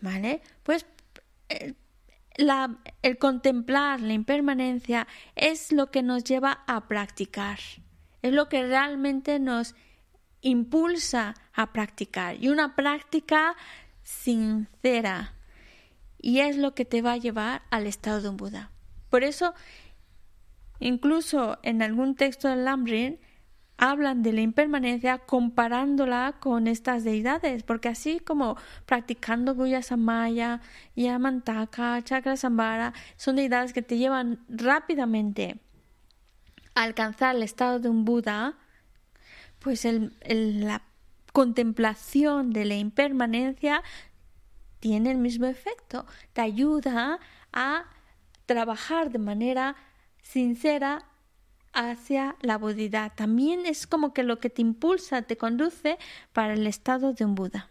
[0.00, 0.42] ¿Vale?
[0.62, 0.86] Pues
[1.48, 7.58] el contemplar la impermanencia es lo que nos lleva a practicar,
[8.22, 9.74] es lo que realmente nos
[10.40, 13.54] impulsa a practicar y una práctica
[14.02, 15.34] sincera
[16.18, 18.70] y es lo que te va a llevar al estado de un Buda.
[19.12, 19.52] Por eso,
[20.80, 23.18] incluso en algún texto del Lamrim,
[23.76, 28.56] hablan de la impermanencia comparándola con estas deidades, porque así como
[28.86, 30.62] practicando Guya Samaya,
[30.96, 35.60] Yamantaka, Chakra Sambara, son deidades que te llevan rápidamente
[36.74, 38.54] a alcanzar el estado de un Buda,
[39.58, 39.86] pues
[40.24, 40.80] la
[41.34, 43.82] contemplación de la impermanencia
[44.80, 47.18] tiene el mismo efecto, te ayuda
[47.52, 47.84] a
[48.46, 49.76] trabajar de manera
[50.22, 51.04] sincera
[51.72, 53.12] hacia la budidad.
[53.14, 55.98] También es como que lo que te impulsa, te conduce
[56.32, 57.68] para el estado de un Buda.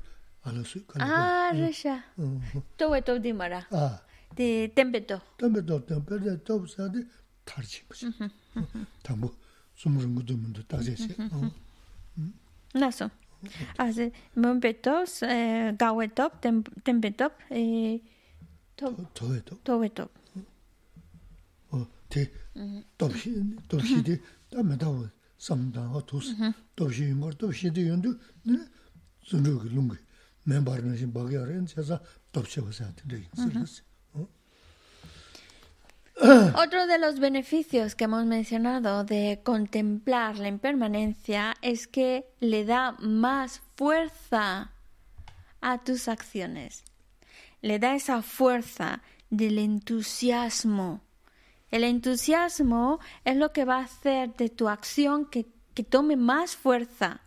[0.44, 2.02] ala su kala ah resha
[2.76, 4.02] towe to di mara ah
[4.36, 7.06] de tembe to tembe to tembe de to sa de
[7.44, 7.94] tarji bu
[9.02, 9.34] tambo
[9.76, 11.14] sumrung gu dum de ta je se
[12.74, 13.10] naso
[13.76, 16.40] Así, mombetos, eh, gawetop,
[16.84, 17.32] tempetop,
[36.55, 42.93] Otro de los beneficios que hemos mencionado de contemplar la impermanencia es que le da
[42.99, 44.71] más fuerza
[45.61, 46.83] a tus acciones.
[47.61, 51.01] Le da esa fuerza del entusiasmo.
[51.69, 55.45] El entusiasmo es lo que va a hacer de tu acción que,
[55.89, 57.21] tome más fuerza.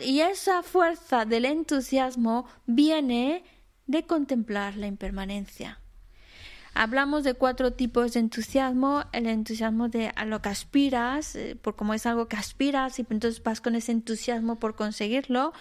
[0.00, 3.44] y esa fuerza del entusiasmo viene
[3.86, 5.78] de contemplar la impermanencia.
[6.74, 9.04] Hablamos de cuatro tipos de entusiasmo.
[9.12, 13.06] El entusiasmo de a lo que aspiras, eh, por como es algo que aspiras y
[13.10, 15.52] entonces vas con ese entusiasmo por conseguirlo.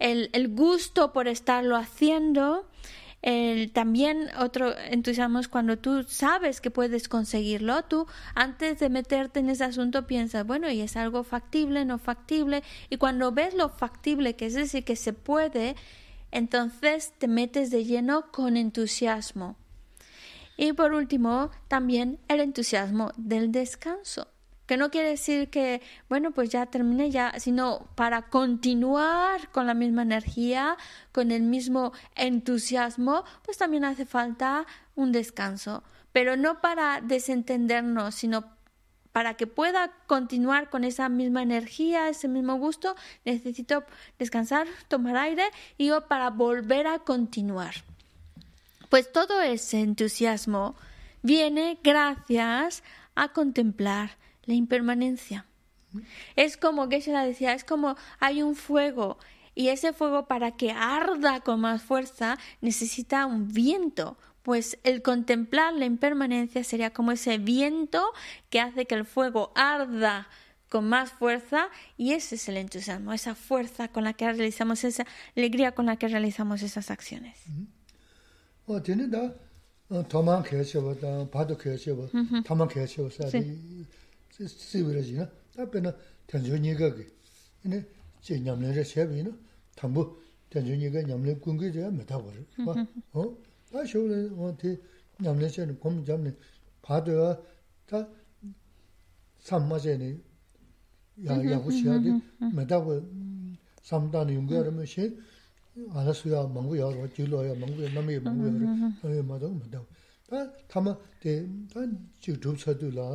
[0.00, 2.66] El, el gusto por estarlo haciendo.
[3.22, 7.82] El, también otro entusiasmo es cuando tú sabes que puedes conseguirlo.
[7.84, 12.62] Tú antes de meterte en ese asunto piensas, bueno, y es algo factible, no factible.
[12.88, 15.76] Y cuando ves lo factible, que es decir, que se puede,
[16.32, 19.56] entonces te metes de lleno con entusiasmo.
[20.56, 24.28] Y por último, también el entusiasmo del descanso,
[24.70, 29.74] que no quiere decir que, bueno, pues ya terminé ya, sino para continuar con la
[29.74, 30.76] misma energía,
[31.10, 38.44] con el mismo entusiasmo, pues también hace falta un descanso, pero no para desentendernos, sino
[39.10, 42.94] para que pueda continuar con esa misma energía, ese mismo gusto,
[43.24, 43.82] necesito
[44.20, 47.74] descansar, tomar aire y para volver a continuar.
[48.88, 50.76] Pues todo ese entusiasmo
[51.22, 52.84] viene gracias
[53.16, 54.20] a contemplar
[54.50, 55.46] la impermanencia.
[56.36, 59.18] Es como que la decía, es como hay un fuego
[59.54, 64.16] y ese fuego para que arda con más fuerza necesita un viento.
[64.42, 68.02] Pues el contemplar la impermanencia sería como ese viento
[68.48, 70.28] que hace que el fuego arda
[70.68, 75.04] con más fuerza y ese es el entusiasmo, esa fuerza con la que realizamos, esa
[75.36, 77.36] alegría con la que realizamos esas acciones.
[78.66, 78.94] 어되
[84.38, 85.92] sīviraji na, tā pēnā
[86.30, 87.06] tēnzhō nīgā kī,
[87.66, 87.80] inā
[88.24, 89.32] chē ñamlē rā shēbi na,
[89.78, 90.04] tāmbū
[90.52, 92.86] tēnzhō nīgā ñamlē gungī rā mē tā kōrī, mā,
[93.70, 94.76] tā shō rā, wā tī
[95.20, 96.34] ñamlē chē nī, gōm ñamlē,
[96.84, 97.30] pā tō yā,
[97.90, 98.04] tā
[99.46, 100.12] sām mā chē nī,
[101.26, 102.14] yā, yā hu shē tī,
[102.54, 103.00] mē tā kō,
[103.82, 105.10] sām tā nī yungu yā rā mē shē,
[105.96, 108.54] ālā sū yā, māngu yā rā, jī lō yā, māngu yā, nāmi yā, māngu yā
[108.54, 110.00] rā, nāmi yā mā tō, mē tā kō,
[110.30, 111.36] tā, tā mā, tē,
[111.72, 111.86] tā
[112.22, 113.10] chī dhūp sā tū lā,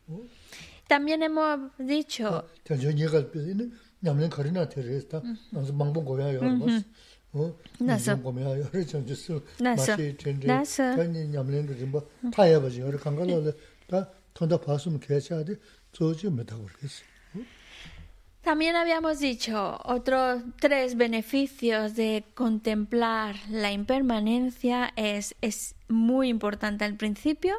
[18.43, 26.97] También habíamos dicho otros tres beneficios de contemplar la impermanencia es, es muy importante al
[26.97, 27.57] principio,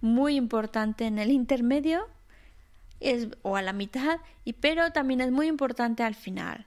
[0.00, 2.06] muy importante en el intermedio
[3.02, 6.66] es, o a la mitad, y, pero también es muy importante al final.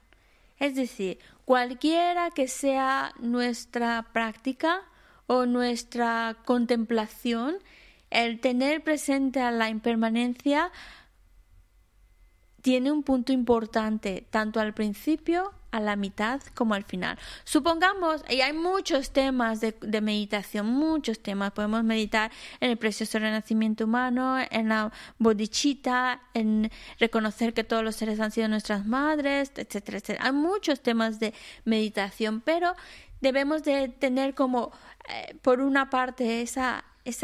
[0.58, 4.82] Es decir, cualquiera que sea nuestra práctica
[5.26, 7.56] o nuestra contemplación,
[8.10, 10.70] el tener presente a la impermanencia
[12.66, 17.16] tiene un punto importante, tanto al principio a la mitad como al final.
[17.44, 21.52] Supongamos, y hay muchos temas de, meditación, muchos temas.
[21.52, 24.90] Podemos meditar en el precioso renacimiento humano, en la
[25.20, 30.24] bodhicitta, en reconocer que todos los seres han sido nuestras madres, etcétera, etcétera.
[30.24, 32.74] Hay muchos temas de meditación, pero
[33.20, 34.72] debemos de tener como,
[35.08, 36.82] eh, por una parte, esa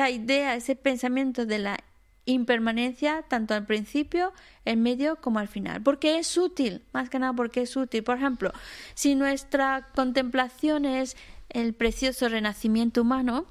[0.09, 1.79] idea, ese pensamiento de la
[2.25, 4.33] impermanencia tanto al principio,
[4.65, 8.05] en medio como al final, porque es útil, más que nada porque es útil.
[8.05, 8.53] Por ejemplo,
[8.95, 11.17] si nuestra contemplación es
[11.49, 13.47] el precioso renacimiento humano,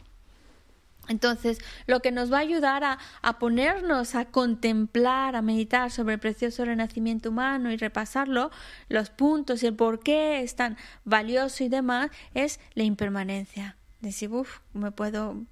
[1.07, 6.13] entonces, lo que nos va a ayudar a, a, ponernos a contemplar, a meditar sobre
[6.13, 8.51] el precioso renacimiento humano y repasarlo,
[8.87, 13.75] los puntos y el por qué es tan valioso y demás, es la impermanencia.
[13.99, 15.43] Decir, uff, me puedo,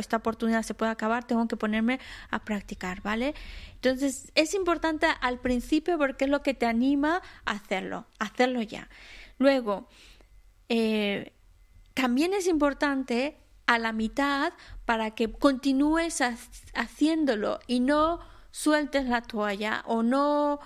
[0.00, 3.34] esta oportunidad se puede acabar, tengo que ponerme a practicar, ¿vale?
[3.74, 8.88] Entonces, es importante al principio porque es lo que te anima a hacerlo, hacerlo ya.
[9.38, 9.88] Luego,
[10.68, 11.32] eh,
[11.94, 13.36] también es importante
[13.66, 14.52] a la mitad
[14.84, 16.22] para que continúes
[16.74, 18.20] haciéndolo y no
[18.50, 20.60] sueltes la toalla o no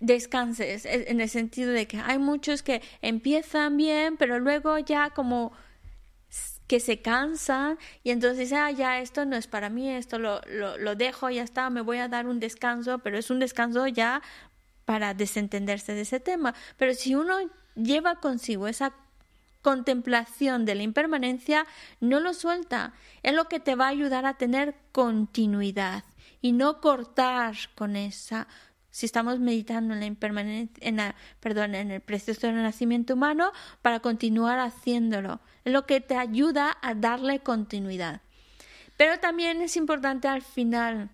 [0.00, 5.52] descanses en el sentido de que hay muchos que empiezan bien pero luego ya como
[6.66, 10.78] que se cansan y entonces ah ya esto no es para mí esto lo, lo,
[10.78, 14.22] lo dejo ya está me voy a dar un descanso pero es un descanso ya
[14.84, 17.36] para desentenderse de ese tema pero si uno
[17.74, 18.94] lleva consigo esa
[19.64, 21.66] contemplación de la impermanencia,
[21.98, 22.92] no lo suelta.
[23.22, 26.04] Es lo que te va a ayudar a tener continuidad
[26.42, 28.46] y no cortar con esa.
[28.90, 31.00] Si estamos meditando en la impermanencia, en
[31.40, 35.40] perdón, en el precioso nacimiento humano, para continuar haciéndolo.
[35.64, 38.20] Lo que te ayuda a darle continuidad.
[38.96, 41.10] Pero también es importante al final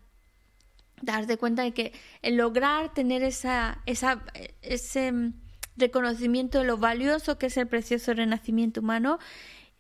[1.03, 1.92] darte cuenta de que
[2.22, 5.32] el lograr tener esa, ese
[5.76, 9.18] reconocimiento de lo valioso que es el precioso renacimiento humano,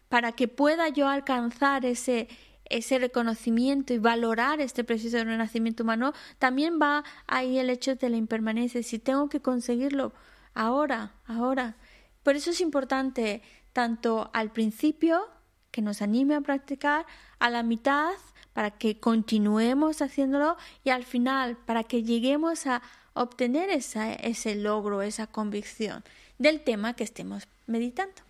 [0.08, 2.28] para que pueda yo alcanzar ese,
[2.64, 8.16] ese reconocimiento y valorar este precioso renacimiento humano, también va ahí el hecho de la
[8.16, 8.82] impermanencia.
[8.82, 10.12] Si tengo que conseguirlo
[10.54, 11.76] ahora, ahora.
[12.22, 13.42] Por eso es importante
[13.72, 15.28] tanto al principio,
[15.70, 17.06] que nos anime a practicar,
[17.38, 18.12] a la mitad,
[18.52, 22.82] para que continuemos haciéndolo, y al final, para que lleguemos a
[23.14, 26.02] obtener esa, ese logro, esa convicción
[26.38, 28.22] del tema que estemos meditando.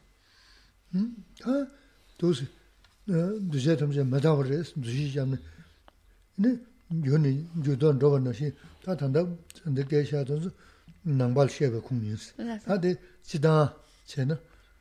[0.92, 2.48] Entonces,
[3.06, 4.74] duje tamje madawres,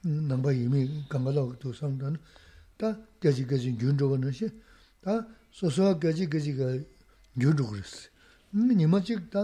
[0.05, 2.17] nāmbā yīmī kāmbā lāgu tū sāṅ
[2.79, 4.47] tā gāchī gāchī gyūn rūpa nā shī,
[5.03, 5.19] tā
[5.51, 6.69] sōsō gāchī gāchī gā
[7.35, 8.07] gyūn rūpa rā sī.
[8.55, 9.43] Nīmā chīk tā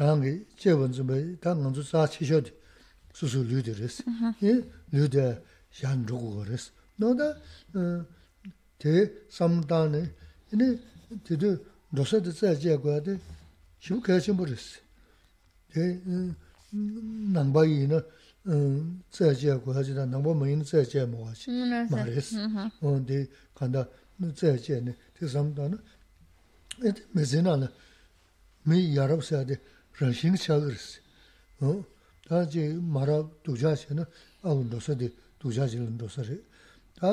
[0.00, 2.50] rāngi chē bān tsū bāi, tā ngā tsū sā chī shōdi
[3.14, 4.02] sōsō lū dhī rā sī,
[4.90, 5.26] lū dhī
[5.78, 6.74] yān rūpa rā sī.
[6.98, 7.28] Nō tā
[8.82, 8.92] tē
[9.30, 10.02] sām tā nē,
[10.50, 11.54] tē tū
[11.94, 13.14] rōsā tā tsā chē guā tē
[13.78, 14.82] shivu kāchī mū rā sī.
[16.72, 18.00] 난바이는
[19.10, 21.50] 제제고 하지나 남보 뭐인 제제 뭐지
[21.90, 22.36] 말레스
[22.80, 23.86] 근데 간다
[24.34, 25.78] 제제네 그 삼다는
[26.84, 27.70] 에데 메제나나
[28.64, 29.60] 미 야랍사데
[29.98, 31.00] 러싱 차그르스
[31.60, 31.84] 어
[32.28, 34.04] 다제 마라 두자시는
[34.42, 36.42] 아운도서데 두자지는 도서리
[36.96, 37.08] 다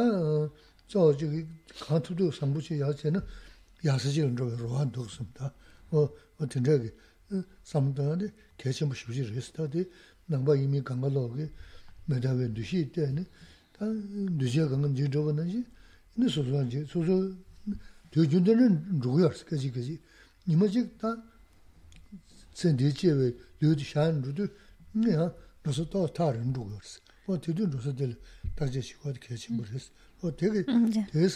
[0.88, 1.46] 저기
[1.82, 3.20] 간투도 삼부치 야제는
[3.84, 5.54] 야스지는 저 로한 독습니다
[5.92, 6.92] 어 어떤 저기
[7.68, 8.30] samdhāni
[8.62, 9.84] kēchēmbu shūshī rēs tādi
[10.32, 11.48] nāngbā yīmī kāngā lōgī
[12.08, 13.24] mēdāwē dūshī itēni
[13.76, 13.90] tā
[14.40, 15.62] dūshī kāngā jī rōba nā jī
[16.18, 17.16] nī sūsū jī sūsū
[18.16, 18.68] dū jūndā rī
[19.04, 19.96] rūgu yārs kēchī kēchī
[20.48, 21.10] nīmā jī tā
[22.56, 23.28] tsēn dī chē wē
[23.62, 24.46] dū dī shān rū dū
[25.04, 25.28] nī yā
[25.68, 26.92] rōsā tā tā rī rūgu yārs
[27.28, 28.06] wā tī dū rōsā dī
[28.56, 29.92] tā jī shī kua kēchēmbu rēs
[30.24, 30.62] wā tē kē
[31.12, 31.28] tē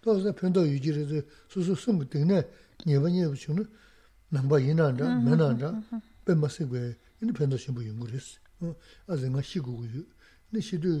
[0.00, 2.42] 또서 편도 유지를 수수 숨 등네
[2.86, 3.66] 예번에 보시면
[4.34, 5.70] nāmbā yīnāndā, mēnāndā,
[6.26, 6.82] bē mā sīk bē,
[7.20, 8.36] yīni pēndā shīmbū yungu rīs.
[9.08, 10.02] ā zī ngā shī gu gu yu,
[10.52, 10.92] yīni shī dū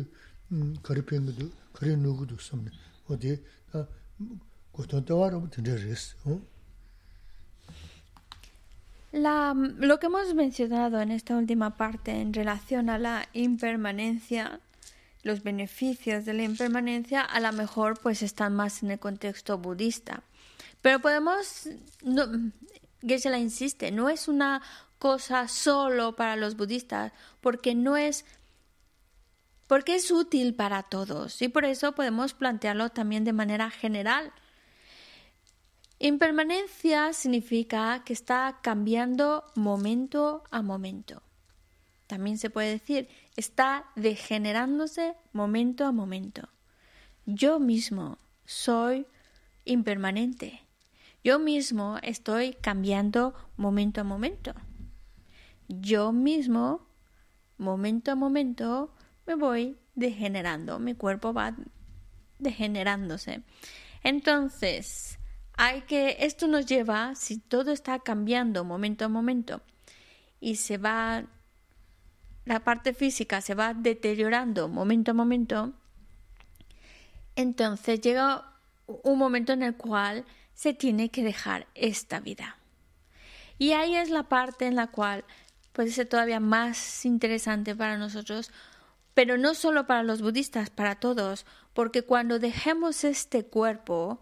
[0.86, 2.72] kari pēngu dū, kari nūgu dū samni,
[3.08, 3.36] o dī,
[4.72, 6.14] gōtōn tā wā rābu tīndā rīs.
[9.13, 14.59] La, lo que hemos mencionado en esta última parte en relación a la impermanencia,
[15.21, 20.23] los beneficios de la impermanencia, a lo mejor pues están más en el contexto budista.
[20.81, 21.69] Pero podemos,
[22.01, 22.25] no,
[23.03, 24.63] Geshe-la insiste, no es una
[24.97, 28.25] cosa solo para los budistas, porque no es
[29.67, 34.33] porque es útil para todos y por eso podemos plantearlo también de manera general.
[36.05, 41.23] Impermanencia significa que está cambiando momento a momento.
[42.07, 43.07] También se puede decir,
[43.37, 46.49] está degenerándose momento a momento.
[47.25, 49.07] Yo mismo soy
[49.63, 50.67] impermanente.
[51.23, 54.53] Yo mismo estoy cambiando momento a momento.
[55.69, 56.85] yo mismo,
[57.57, 58.93] momento a momento,
[59.25, 61.55] me voy degenerando, mi cuerpo va
[62.39, 63.41] degenerándose.
[64.03, 65.17] Entonces,
[65.55, 69.61] hay que, esto nos lleva, si todo está cambiando momento a momento
[70.39, 71.25] y se va,
[72.45, 75.73] la parte física se va deteriorando momento a momento,
[77.35, 78.53] entonces llega
[78.85, 82.57] un momento en el cual se tiene que dejar esta vida.
[83.57, 85.23] Y ahí es la parte en la cual
[85.71, 88.51] puede ser todavía más interesante para nosotros,
[89.13, 94.19] pero no solo para los budistas, para todos, porque cuando dejemos este cuerpo,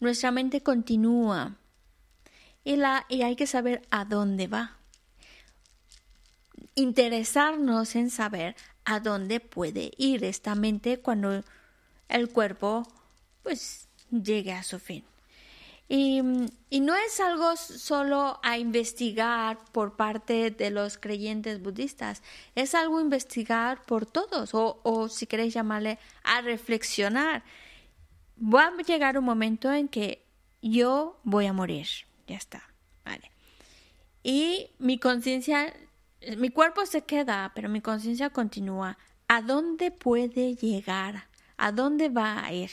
[0.00, 1.56] nuestra mente continúa
[2.64, 4.76] y, la, y hay que saber a dónde va.
[6.74, 11.42] Interesarnos en saber a dónde puede ir esta mente cuando
[12.08, 12.86] el cuerpo
[13.42, 15.04] pues llegue a su fin.
[15.88, 22.22] Y, no es algo solo a investigar por parte de los creyentes budistas,
[22.54, 27.42] es algo a investigar por todos, o, o si queréis llamarle a reflexionar.
[28.42, 30.24] Va a llegar un momento en que
[30.62, 31.86] yo voy a morir,
[32.26, 32.62] ya está,
[33.04, 33.30] vale.
[34.22, 35.74] Y mi conciencia,
[36.36, 38.98] mi cuerpo se queda, pero mi conciencia continúa.
[39.28, 41.30] ¿A dónde puede llegar?
[41.60, 42.70] a dónde va a ir.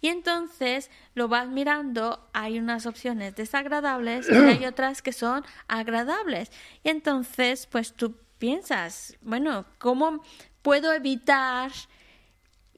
[0.00, 6.50] Y entonces lo vas mirando, hay unas opciones desagradables y hay otras que son agradables.
[6.84, 10.22] Y entonces, pues tú piensas, bueno, ¿cómo
[10.62, 11.72] puedo evitar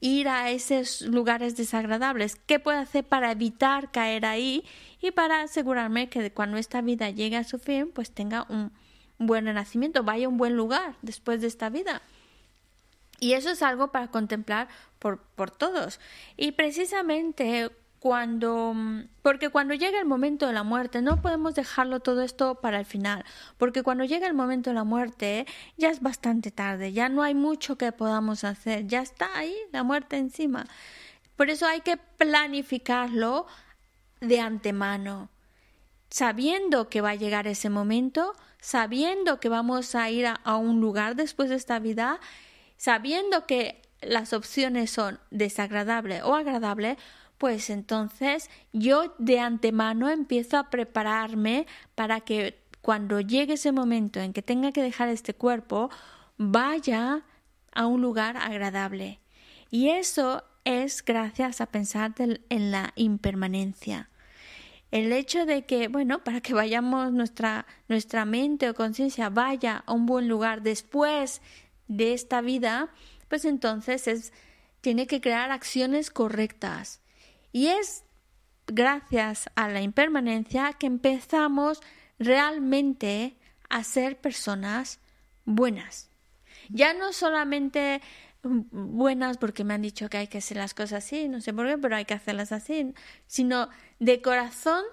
[0.01, 2.35] ir a esos lugares desagradables?
[2.35, 4.65] ¿Qué puedo hacer para evitar caer ahí
[5.01, 8.73] y para asegurarme que cuando esta vida llegue a su fin, pues tenga un
[9.17, 12.01] buen renacimiento, vaya a un buen lugar después de esta vida?
[13.19, 14.67] Y eso es algo para contemplar
[14.97, 15.99] por, por todos.
[16.37, 17.69] Y precisamente
[18.01, 18.75] cuando,
[19.21, 22.85] porque cuando llega el momento de la muerte, no podemos dejarlo todo esto para el
[22.87, 23.23] final,
[23.59, 25.45] porque cuando llega el momento de la muerte
[25.77, 29.83] ya es bastante tarde, ya no hay mucho que podamos hacer, ya está ahí la
[29.83, 30.65] muerte encima.
[31.35, 33.45] Por eso hay que planificarlo
[34.19, 35.29] de antemano,
[36.09, 40.81] sabiendo que va a llegar ese momento, sabiendo que vamos a ir a, a un
[40.81, 42.19] lugar después de esta vida
[42.77, 46.97] sabiendo que las opciones son desagradable o agradable,
[47.41, 51.65] pues entonces yo de antemano empiezo a prepararme
[51.95, 55.89] para que cuando llegue ese momento en que tenga que dejar este cuerpo,
[56.37, 57.23] vaya
[57.73, 59.21] a un lugar agradable.
[59.71, 64.11] Y eso es gracias a pensar en la impermanencia.
[64.91, 69.93] El hecho de que, bueno, para que vayamos nuestra, nuestra mente o conciencia vaya a
[69.93, 71.41] un buen lugar después
[71.87, 72.89] de esta vida,
[73.29, 74.31] pues entonces es,
[74.81, 77.00] tiene que crear acciones correctas.
[77.51, 78.03] Y es
[78.67, 81.81] gracias a la impermanencia que empezamos
[82.19, 83.35] realmente
[83.69, 84.99] a ser personas
[85.45, 86.09] buenas.
[86.69, 88.01] Ya no solamente
[88.43, 91.67] buenas porque me han dicho que hay que hacer las cosas así, no sé por
[91.67, 92.93] qué, pero hay que hacerlas así,
[93.27, 93.69] sino
[93.99, 94.83] de corazón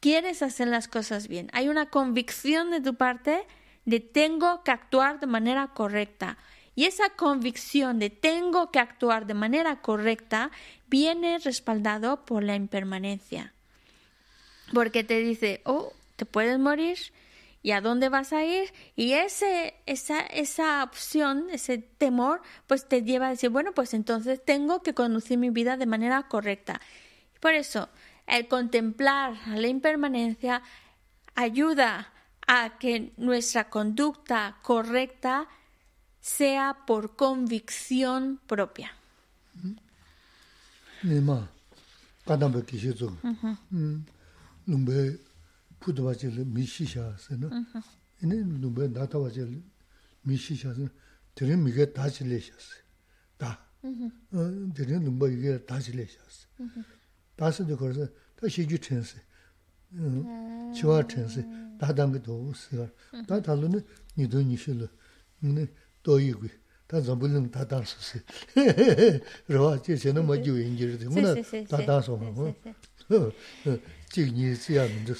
[0.00, 1.50] quieres hacer las cosas bien.
[1.52, 3.46] Hay una convicción de tu parte
[3.84, 6.38] de tengo que actuar de manera correcta.
[6.74, 10.50] Y esa convicción de tengo que actuar de manera correcta
[10.90, 13.54] viene respaldado por la impermanencia.
[14.74, 16.98] Porque te dice, oh, te puedes morir,
[17.62, 18.72] ¿y a dónde vas a ir?
[18.96, 24.44] Y ese, esa, esa opción, ese temor, pues te lleva a decir, bueno, pues entonces
[24.44, 26.80] tengo que conducir mi vida de manera correcta.
[27.40, 27.88] Por eso,
[28.26, 30.62] el contemplar la impermanencia
[31.34, 32.12] ayuda
[32.46, 35.48] a que nuestra conducta correcta
[36.20, 38.92] sea por convicción propia.
[41.04, 41.48] nima
[42.26, 43.16] kadamba kishi zo
[44.66, 45.18] lumbe
[45.80, 47.48] pudwa chile mishi sha se na
[48.22, 49.62] ine lumbe datawa chile
[50.24, 50.88] mishi sha se
[51.34, 52.76] tere mige dachi le sha se
[53.38, 53.58] da
[54.74, 56.46] tere lumbe ige dachi le sha se
[57.36, 58.06] dasi de kore se
[58.36, 59.18] ta shiju chen se
[60.74, 61.42] chiwa chen se
[61.78, 62.76] dadangi do se
[63.26, 63.80] da talu ne
[64.16, 64.88] nido nishi le
[66.04, 66.50] doyi gui
[66.89, 68.19] 다 잡을는 다 달었어
[69.47, 71.33] 로아 제세는 뭐 주인지를 되구나
[71.67, 72.53] 다 다서 뭐
[74.11, 75.13] 지니 지야는 저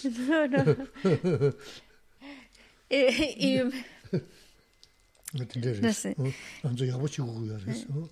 [2.91, 3.61] 이
[5.81, 6.09] 그래서
[6.63, 8.09] 먼저 야부치고 그래서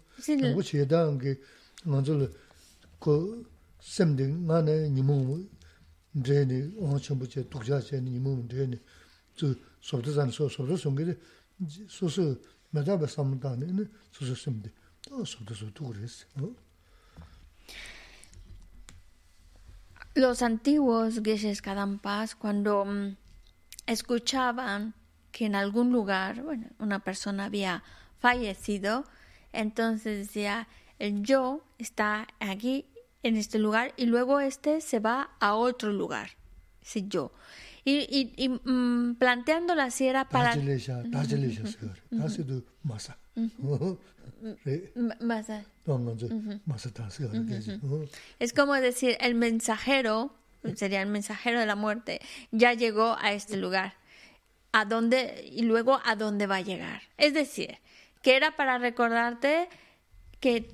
[0.50, 1.36] 야부치 해당 게
[1.86, 2.28] 먼저
[3.00, 3.46] 그
[3.82, 5.40] 샘딩 만에 니모
[6.24, 8.78] 드레니 어 전부제 독자제니 이몸 드레니
[9.36, 11.16] 저 소도산 소 소도 송게
[11.88, 12.36] 소소
[12.72, 13.66] 메다바 삼다네
[14.12, 14.72] 소소 심데
[15.04, 16.56] 또 소도소 두그레스 어
[20.16, 22.86] Los antiguos Geshes Kadampas, cuando
[23.88, 24.94] escuchaban
[25.32, 27.84] que en algún lugar, bueno, una persona había
[28.20, 29.06] fallecido,
[29.54, 30.68] entonces decía,
[31.00, 32.86] el yo está aquí
[33.24, 36.30] en este lugar y luego este se va a otro lugar,
[36.84, 37.32] ese yo.
[37.85, 40.55] Y, y, y mm, planteándola así era para...
[48.39, 50.33] Es como decir, el mensajero,
[50.75, 53.95] sería el mensajero de la muerte, ya llegó a este lugar.
[54.73, 55.49] ¿A dónde?
[55.51, 57.03] Y luego, ¿a dónde va a llegar?
[57.17, 57.79] Es decir,
[58.23, 59.69] que era para recordarte
[60.41, 60.69] que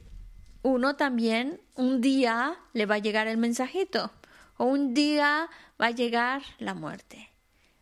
[0.63, 4.11] uno también un día le va a llegar el mensajito
[4.57, 5.49] o un día
[5.81, 7.31] va a llegar la muerte.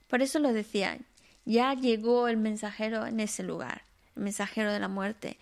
[0.08, 1.06] Por eso lo decían,
[1.44, 3.82] ya llegó el mensajero en ese lugar,
[4.16, 5.38] el mensajero de la muerte,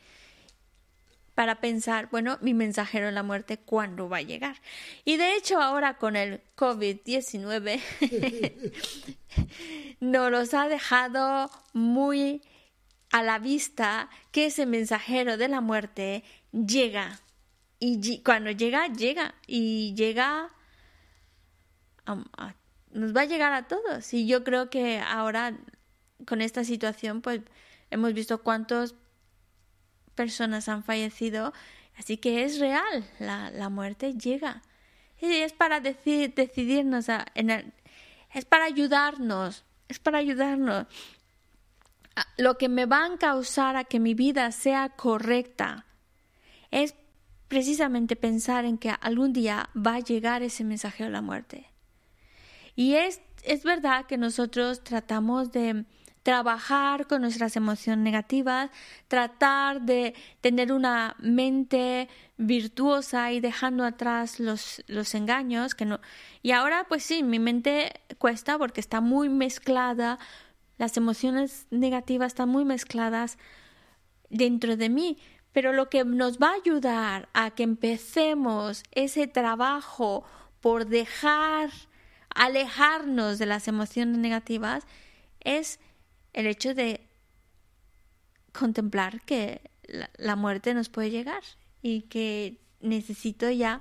[1.35, 4.57] para pensar, bueno, mi mensajero de la muerte, ¿cuándo va a llegar?
[5.05, 7.81] Y de hecho ahora con el COVID-19
[10.01, 12.43] nos los ha dejado muy
[13.11, 17.21] a la vista que ese mensajero de la muerte llega
[17.81, 19.35] y cuando llega, llega.
[19.47, 20.51] Y llega.
[22.93, 24.13] Nos va a llegar a todos.
[24.15, 25.57] Y yo creo que ahora,
[26.27, 27.41] con esta situación, pues
[27.91, 28.95] hemos visto cuántas
[30.15, 31.53] personas han fallecido.
[31.97, 33.05] Así que es real.
[33.19, 34.63] La, la muerte llega.
[35.21, 37.09] Y es para decidirnos.
[37.09, 37.73] A, en
[38.33, 39.65] es para ayudarnos.
[39.89, 40.87] Es para ayudarnos.
[42.37, 45.87] Lo que me va a causar a que mi vida sea correcta
[46.71, 46.95] es
[47.49, 51.70] precisamente pensar en que algún día va a llegar ese mensajero de la muerte.
[52.77, 55.85] Y es, es verdad que nosotros tratamos de
[56.23, 58.71] trabajar con nuestras emociones negativas,
[59.09, 66.01] tratar de tener una mente virtuosa y dejando atrás los, los engaños que no
[66.43, 70.19] y ahora pues sí mi mente cuesta porque está muy mezclada
[70.79, 73.37] las emociones negativas están muy mezcladas
[74.31, 75.19] dentro de mí
[75.53, 80.25] pero lo que nos va a ayudar a que empecemos ese trabajo
[80.61, 81.71] por dejar,
[82.35, 84.87] alejarnos de las emociones negativas,
[85.41, 85.81] es
[86.33, 87.07] el hecho de
[88.53, 89.71] contemplar que
[90.19, 91.43] la, muerte nos puede llegar
[91.83, 93.81] y que necesito ya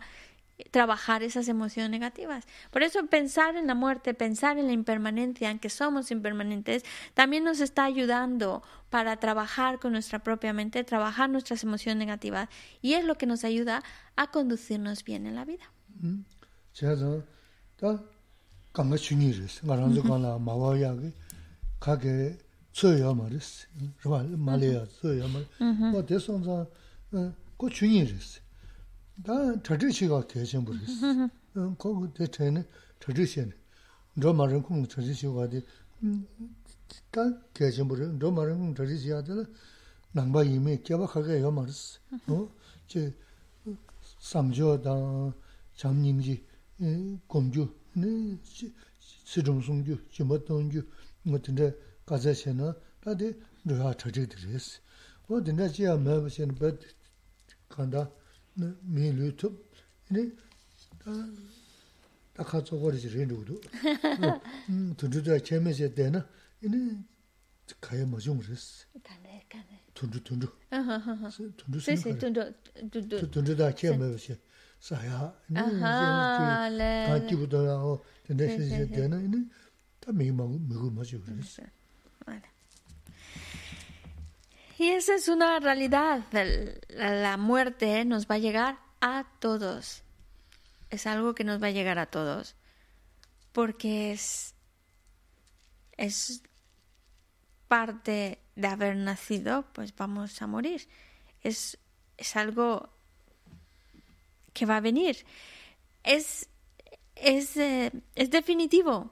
[0.72, 2.46] trabajar esas emociones negativas.
[2.72, 7.44] Por eso pensar en la muerte, pensar en la impermanencia, en que somos impermanentes, también
[7.44, 12.50] nos está ayudando para trabajar con nuestra propia mente, trabajar nuestras emociones negativas
[12.82, 13.84] y es lo que nos ayuda
[14.16, 15.72] a conducirnos bien en la vida.
[18.80, 21.12] 강가 중이르스 말한서 가나 마와야기
[21.82, 22.38] 가게
[22.72, 23.68] 쳐야 말이스
[24.02, 25.92] 정말 말이야 쳐야 말.
[25.92, 26.66] 뭐 대선자
[27.12, 28.40] 그 중이르스.
[29.26, 31.30] 다 저지시가 계신 모르스.
[31.78, 32.66] 거기 대체는
[33.02, 33.52] 저지시는
[34.14, 35.62] 너 말은 공 저지시가 돼.
[37.12, 37.22] 다
[37.54, 38.06] 계신 모르.
[38.18, 39.44] 너 말은 저지시야 돼.
[40.14, 42.00] 남바 이미 개박하게 요 말이스.
[42.30, 43.14] 어제
[44.20, 45.34] 삼조다
[45.76, 46.46] 잠님지
[47.28, 47.78] 공주
[49.26, 50.84] sirum sungyu, jima tongyu,
[51.24, 51.74] nga tinda
[52.06, 53.36] kaza shena, tadi
[53.66, 54.80] rha chachik dhiris.
[55.30, 56.86] O tinda chiya mayaba shena bad
[57.70, 58.12] kanda
[58.56, 59.54] mi lu tub,
[60.10, 60.34] ini
[62.34, 63.60] ta katso kori chi rindu kudu.
[64.98, 66.28] Tundu dhaya cheme she dena,
[66.62, 67.06] ini
[67.80, 68.86] kaya ma yung dhiris.
[69.94, 70.48] Tundu, tundu.
[71.58, 72.54] Tundu sinu kaya.
[73.32, 74.40] Tundu dhaya chiya mayaba shena.
[80.14, 81.62] Mi gu ma ju res
[84.78, 86.24] Y esa es una realidad.
[86.90, 90.04] La muerte nos va a llegar a todos.
[90.90, 92.56] Es algo que nos va a llegar a todos.
[93.52, 94.56] Porque es,
[95.98, 96.44] es
[97.68, 100.88] parte de haber nacido, pues vamos a morir.
[101.42, 101.78] Es,
[102.18, 102.90] es algo
[104.54, 105.26] que va a venir.
[106.04, 106.50] Es,
[107.16, 109.12] es, eh, es definitivo.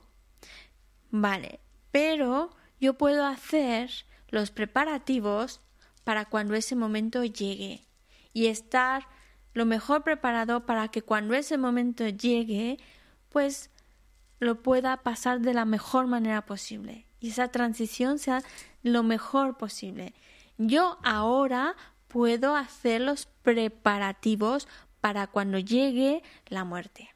[1.10, 1.60] Vale,
[1.92, 2.50] pero
[2.80, 3.92] yo puedo hacer
[4.30, 5.62] los preparativos
[6.04, 7.86] para cuando ese momento llegue
[8.34, 9.08] y estar
[9.54, 12.78] lo mejor preparado para que cuando ese momento llegue,
[13.30, 13.72] pues
[14.40, 18.44] lo pueda pasar de la mejor manera posible y esa transición sea
[18.84, 20.14] lo mejor posible.
[20.58, 21.76] Yo ahora
[22.08, 24.68] puedo hacer los preparativos
[25.02, 27.10] para cuando llegue la muerte.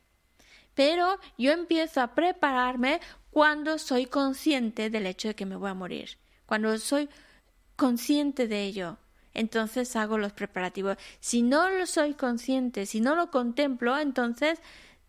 [0.74, 5.74] Pero yo empiezo a prepararme cuando soy consciente del hecho de que me voy a
[5.74, 6.18] morir.
[6.46, 7.10] Cuando soy
[7.76, 8.98] consciente de ello,
[9.34, 10.98] entonces hago los preparativos.
[11.20, 14.60] Si no lo soy consciente, si no lo contemplo, entonces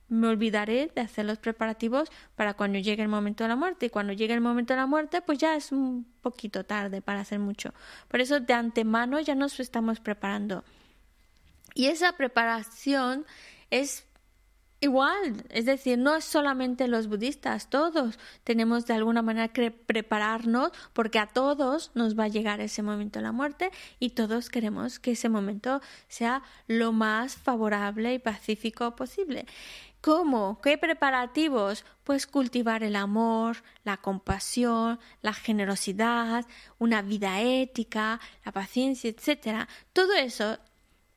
[0.08, 3.86] me olvidaré de hacer los preparativos para cuando llegue el momento de la muerte.
[3.86, 7.20] Y cuando llegue el momento de la muerte, pues ya es un poquito tarde para
[7.20, 7.72] hacer mucho.
[8.08, 10.64] Por eso de antemano ya nos estamos preparando.
[11.74, 13.26] Y esa preparación
[13.70, 14.06] es
[14.82, 20.72] igual, es decir, no es solamente los budistas, todos tenemos de alguna manera que prepararnos
[20.92, 23.70] porque a todos nos va a llegar ese momento de la muerte
[24.00, 29.46] y todos queremos que ese momento sea lo más favorable y pacífico posible.
[30.00, 30.60] ¿Cómo?
[30.60, 31.84] ¿Qué preparativos?
[32.02, 36.44] Pues cultivar el amor, la compasión, la generosidad,
[36.80, 39.68] una vida ética, la paciencia, etc.
[39.92, 40.58] Todo eso,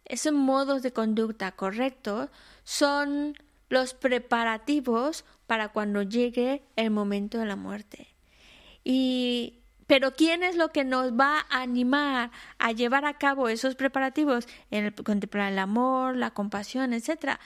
[0.06, 2.30] esos modos de conducta correctos,
[2.64, 3.38] son
[3.69, 8.07] los preparativos para cuando llegue el momento de la muerte.
[8.84, 13.76] Y pero ¿quién es lo que nos va a animar a llevar a cabo esos
[13.76, 14.48] preparativos?
[14.72, 17.40] En el, contemplar el amor, la compasión, etcétera.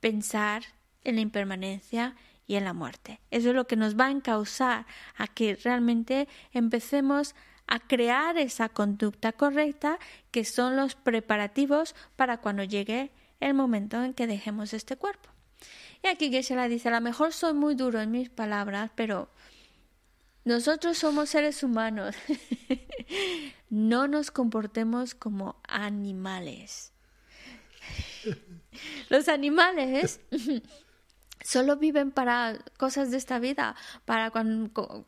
[0.00, 0.62] Pensar
[1.04, 2.16] en la impermanencia
[2.46, 3.20] y en la muerte.
[3.30, 7.36] Eso es lo que nos va a encauzar a que realmente empecemos
[7.68, 9.98] a crear esa conducta correcta
[10.30, 15.30] que son los preparativos para cuando llegue el momento en que dejemos este cuerpo.
[16.02, 19.28] Y aquí la dice, a lo mejor soy muy duro en mis palabras, pero
[20.44, 22.16] nosotros somos seres humanos.
[23.70, 26.92] no nos comportemos como animales.
[29.08, 30.20] Los animales
[31.42, 35.06] solo viven para cosas de esta vida, para cuando,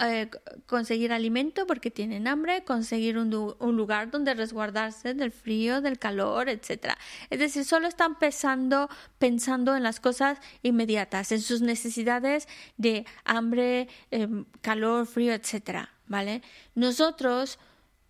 [0.00, 0.30] eh,
[0.66, 3.30] conseguir alimento porque tienen hambre, conseguir un,
[3.76, 6.94] lugar donde resguardarse del frío, del calor, etc.
[7.28, 13.88] Es decir, solo están pensando, pensando en las cosas inmediatas, en sus necesidades de hambre,
[14.12, 15.88] em, calor, frío, etc.
[16.06, 16.42] ¿Vale?
[16.74, 17.58] Nosotros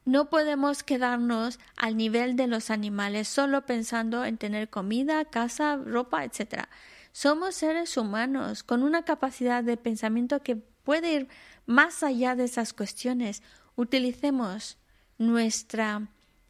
[0.04, 6.24] no podemos quedarnos al nivel de los animales solo pensando en tener comida, casa, ropa,
[6.24, 6.64] etc.
[7.12, 11.28] Somos seres humanos con una capacidad de pensamiento que puede ir
[11.66, 13.42] más allá de esas cuestiones.
[13.76, 14.78] Utilicemos
[15.18, 16.08] nuestra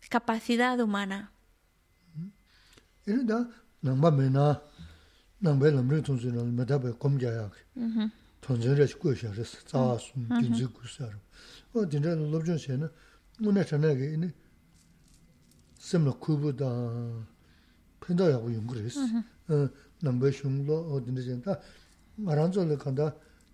[0.08, 1.32] capacidad humana.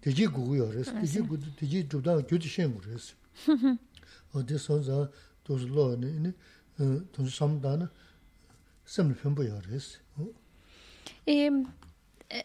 [0.03, 0.69] 대지 구구요.
[0.69, 3.15] 그래서 대지 구 대지 주다 교지 시행 그랬어.
[4.33, 5.09] 어디 선자
[5.43, 6.33] 도스로네
[6.79, 7.89] 어 도스 삼다나
[8.85, 9.99] 셈을 편보여 그랬어.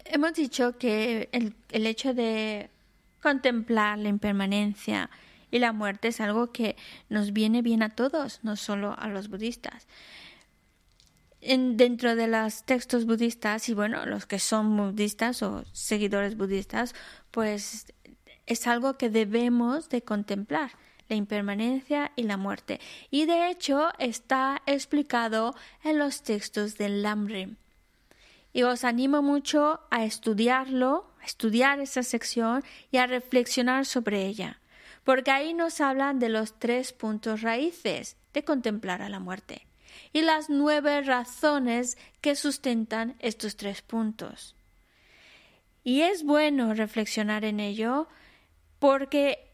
[0.06, 2.70] hemos dicho que el, el hecho de
[3.22, 5.10] contemplar la impermanencia
[5.50, 6.76] y la muerte es algo que
[7.08, 9.86] nos viene bien a todos, no solo a los budistas
[11.44, 16.94] en, dentro de los textos budistas y bueno, los que son budistas o seguidores budistas,
[17.31, 17.93] pues
[18.45, 20.71] es algo que debemos de contemplar,
[21.07, 22.79] la impermanencia y la muerte.
[23.11, 27.57] Y de hecho está explicado en los textos del Lamrim.
[28.51, 34.59] Y os animo mucho a estudiarlo, a estudiar esa sección y a reflexionar sobre ella,
[35.03, 39.67] porque ahí nos hablan de los tres puntos raíces de contemplar a la muerte
[40.13, 44.55] y las nueve razones que sustentan estos tres puntos.
[45.83, 48.07] Y es bueno reflexionar en ello
[48.79, 49.45] porque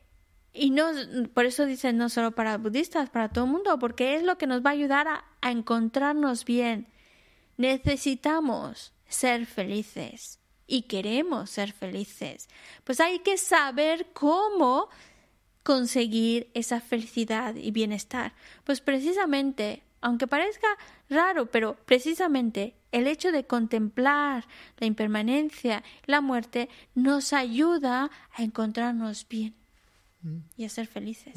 [0.53, 0.87] y no
[1.33, 4.47] por eso dicen no solo para budistas, para todo el mundo, porque es lo que
[4.47, 6.87] nos va a ayudar a, a encontrarnos bien.
[7.57, 12.47] Necesitamos ser felices y queremos ser felices.
[12.85, 14.89] Pues hay que saber cómo
[15.63, 18.33] conseguir esa felicidad y bienestar.
[18.63, 20.67] Pues precisamente aunque parezca
[21.09, 24.45] raro, pero precisamente el hecho de contemplar
[24.77, 29.53] la impermanencia, la muerte, nos ayuda a encontrarnos bien
[30.55, 31.35] y a ser felices.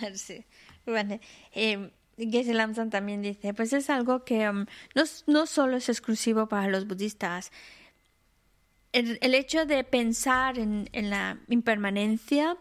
[0.14, 0.44] Sí.
[0.84, 1.18] Bueno,
[1.52, 6.48] eh Geshe Lamsan también dice, pues es algo que um, no, no solo es exclusivo
[6.48, 7.52] para los budistas.
[8.92, 12.56] El, el hecho de pensar en, en la impermanencia,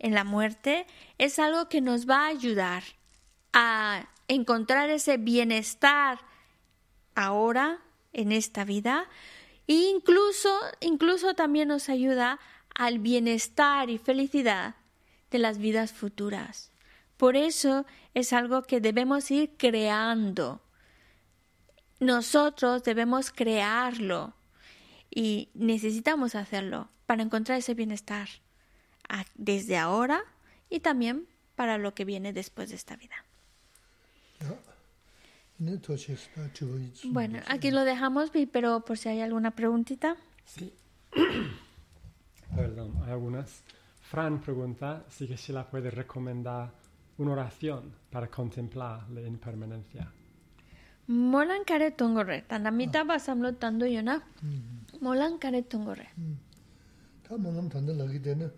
[0.00, 0.86] en la muerte,
[1.18, 2.82] es algo que nos va a ayudar
[3.52, 6.18] a encontrar ese bienestar
[7.14, 7.78] ahora
[8.12, 9.08] en esta vida
[9.68, 12.40] e incluso, incluso también nos ayuda
[12.80, 14.74] al bienestar y felicidad
[15.30, 16.72] de las vidas futuras.
[17.18, 17.84] Por eso
[18.14, 20.62] es algo que debemos ir creando.
[21.98, 24.32] Nosotros debemos crearlo
[25.10, 28.30] y necesitamos hacerlo para encontrar ese bienestar
[29.34, 30.22] desde ahora
[30.70, 33.26] y también para lo que viene después de esta vida.
[37.12, 40.16] Bueno, aquí lo dejamos, pero por si hay alguna preguntita.
[40.46, 40.72] Sí.
[42.54, 43.62] Perdón, hay algunas.
[44.00, 46.70] Fran pregunta si se la puede recomendar
[47.18, 50.10] una oración para contemplar la impermanencia.
[51.06, 54.22] Molan kare tongore, tanda mita basamlo tando yona.
[55.00, 56.08] Molan kare tongore.
[57.22, 58.50] Ta molam tanda lagi dena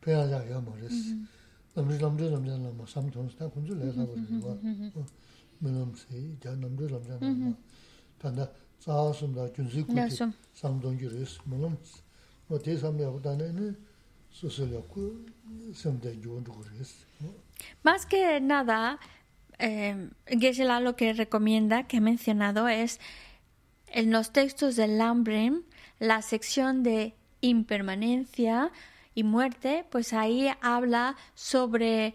[0.00, 1.14] peya ya ya mares.
[1.76, 4.56] Namri lamri lamri lama samtons ta kunzu le sa wa.
[5.60, 7.54] Molam se ja namri lamri lama.
[8.18, 8.50] Tanda
[8.80, 11.38] saasum da junzi kuti samdon gyures.
[11.46, 11.76] Molam
[17.82, 18.98] Más que nada,
[19.58, 23.00] eh, Geshe-la lo que recomienda, que he mencionado, es
[23.88, 25.62] en los textos del Lambrim,
[25.98, 28.70] la sección de impermanencia
[29.14, 32.14] y muerte, pues ahí habla sobre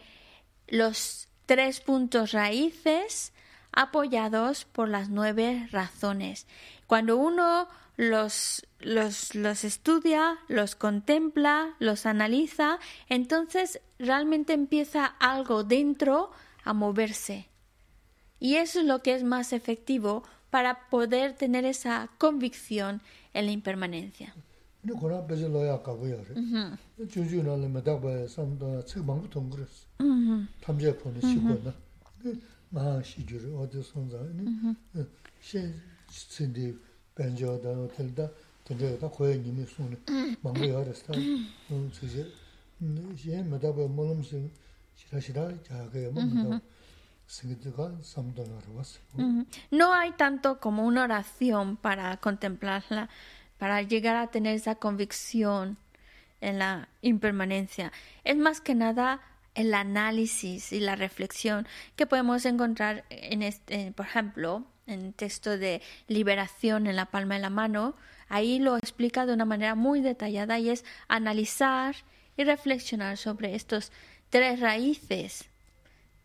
[0.67, 3.33] los tres puntos raíces
[3.71, 6.47] apoyados por las nueve razones.
[6.87, 12.79] Cuando uno los, los, los, estudia, los contempla, los analiza,
[13.09, 16.31] entonces realmente empieza algo dentro
[16.63, 17.47] a moverse.
[18.39, 23.01] Y eso es lo que es más efectivo para poder tener esa convicción
[23.33, 24.33] en la impermanencia.
[49.71, 53.09] No hay tanto como una oración para contemplarla,
[53.57, 55.77] para llegar a tener esa convicción
[56.41, 57.91] en la impermanencia.
[58.23, 59.21] Es más que nada
[59.55, 65.81] el análisis y la reflexión que podemos encontrar en este, por ejemplo, en texto de
[66.07, 67.95] liberación en la palma de la mano.
[68.29, 71.95] Ahí lo explica de una manera muy detallada y es analizar
[72.37, 73.91] y reflexionar sobre estos
[74.29, 75.49] tres raíces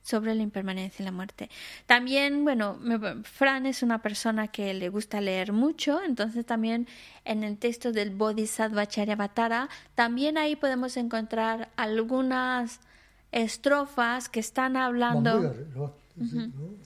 [0.09, 1.51] sobre la impermanencia y la muerte.
[1.85, 2.79] También, bueno,
[3.25, 6.89] Fran es una persona que le gusta leer mucho, entonces también
[7.27, 12.81] en el texto del Bodhisattva Charyavatara, también ahí podemos encontrar algunas
[13.33, 15.55] estrofas que están hablando.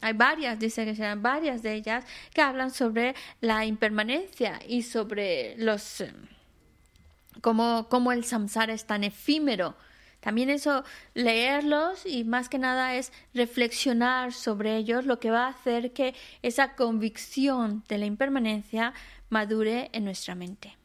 [0.01, 5.57] Hay varias, dice que sean varias de ellas, que hablan sobre la impermanencia y sobre
[5.57, 6.01] los.
[6.01, 6.13] Eh,
[7.41, 9.75] cómo, cómo el samsara es tan efímero
[10.23, 10.85] también eso,
[11.15, 16.15] leerlos y más que nada es reflexionar sobre ellos, lo que va a hacer que
[16.43, 18.95] esa convicción de la impermanencia
[19.31, 20.77] madure en nuestra mente.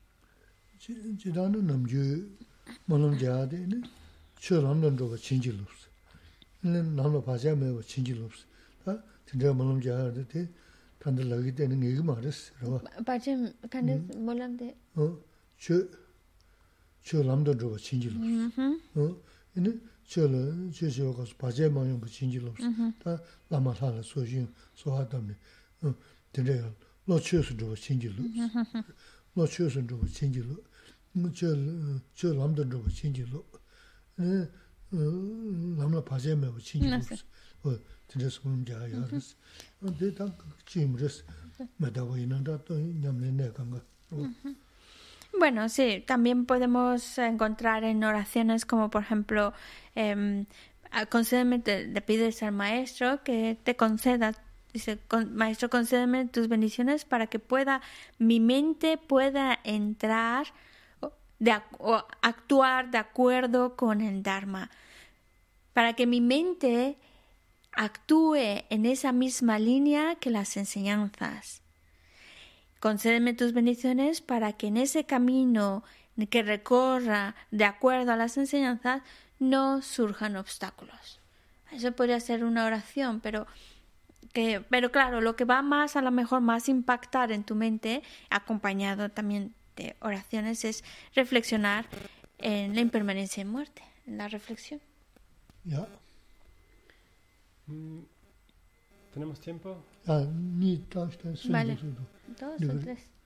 [6.61, 8.45] 나로 봐야 매고 진질 없어.
[8.83, 10.49] 다 진짜 몰음 자야데 데
[10.99, 12.53] 단들 나게 되는 얘기 말았어.
[12.59, 12.81] 그러고.
[13.05, 14.75] 빠짐 간데 몰람데.
[14.95, 15.17] 어.
[15.59, 15.83] 저
[17.03, 19.01] 저람도 저거 진질 없어.
[19.01, 19.21] 어.
[19.53, 19.73] 근데
[20.05, 22.63] 저는 저저 가서 봐야 마요 뭐 진질 없어.
[23.03, 25.35] 다 라마살라 소진 소하담네.
[25.83, 25.95] 어.
[26.33, 26.63] 근데
[27.05, 28.83] 로치스 저거 진질 없어.
[29.35, 31.33] 로치스 저거 진질 없어.
[31.33, 33.59] 저저 람도 저거 진질 없어.
[34.17, 34.49] 네.
[42.03, 43.81] Wa ina da to nyam ne ne kang ga
[45.39, 49.53] Bueno, sí, también podemos encontrar en oraciones como por ejemplo,
[49.95, 50.45] eh,
[51.09, 54.33] concédeme, te, le pides al maestro que te conceda,
[54.73, 54.99] dice,
[55.31, 57.81] maestro, concédeme tus bendiciones para que pueda,
[58.17, 60.47] mi mente pueda entrar
[61.39, 61.51] de,
[62.21, 64.69] actuar de acuerdo con el Dharma,
[65.73, 66.97] para que mi mente
[67.71, 71.61] actúe en esa misma línea que las enseñanzas.
[72.79, 75.83] Concédeme tus bendiciones para que en ese camino
[76.29, 79.03] que recorra de acuerdo a las enseñanzas
[79.39, 81.19] no surjan obstáculos.
[81.71, 83.45] Eso podría ser una oración, pero
[84.33, 88.01] que, pero claro, lo que va más a lo mejor más impactar en tu mente,
[88.29, 90.83] acompañado también de oraciones, es
[91.15, 91.85] reflexionar
[92.39, 94.81] en la impermanencia y muerte, en la reflexión.
[95.63, 95.87] Ya.
[97.67, 97.99] Mm,
[99.13, 99.77] ¿Tenemos tiempo?
[100.07, 100.77] Ah, ni
[101.49, 101.77] vale.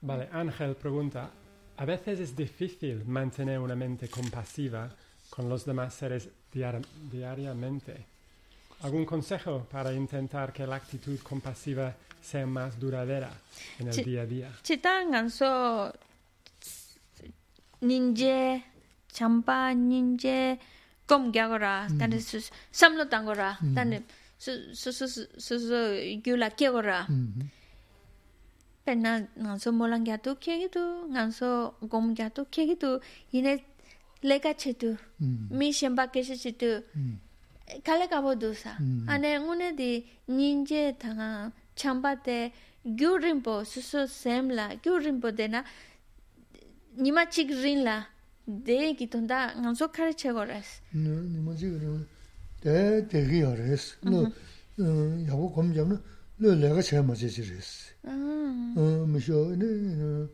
[0.01, 1.29] Vale, Ángel pregunta,
[1.77, 4.89] ¿a veces es difícil mantener una mente compasiva
[5.29, 8.05] con los demás seres diar- diariamente.
[8.81, 13.31] ¿Algún consejo para intentar que la actitud compasiva sea más duradera
[13.79, 14.51] en el día a día?
[17.81, 18.61] ninje
[19.15, 20.57] champa ninje
[21.07, 22.37] kom gyagora tan su
[22.71, 23.91] samlo tangora tan
[24.43, 25.07] su su su
[25.45, 25.79] su su
[26.23, 26.99] gyula kyagora
[28.85, 30.83] penna nganso molang gya to kyegi to
[31.13, 32.89] nganso gom gya to kyegi to
[33.37, 33.53] ine
[34.29, 34.97] leka chetu
[35.57, 36.69] mi shemba keshe chetu
[37.85, 38.71] kale kabo dosa
[39.11, 39.91] ane ngune di
[40.27, 42.37] ninje tanga champa te
[42.83, 45.59] gyu rinpo su su semla gyu rinpo de na
[46.97, 48.05] nima chik rin la.
[48.47, 50.81] De ki tonda nganzo kare che go res.
[50.93, 52.05] No nima chik rin
[52.61, 53.97] de de gi yo res.
[54.03, 54.33] No mhm.
[54.79, 55.99] eh, ya go kom jam no
[56.37, 57.93] le le ga che ma che chi res.
[58.03, 60.27] Ah mi sho ne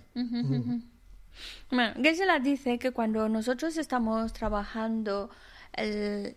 [1.71, 5.31] Bueno, Geshe-la dice que cuando nosotros estamos trabajando
[5.73, 6.37] el,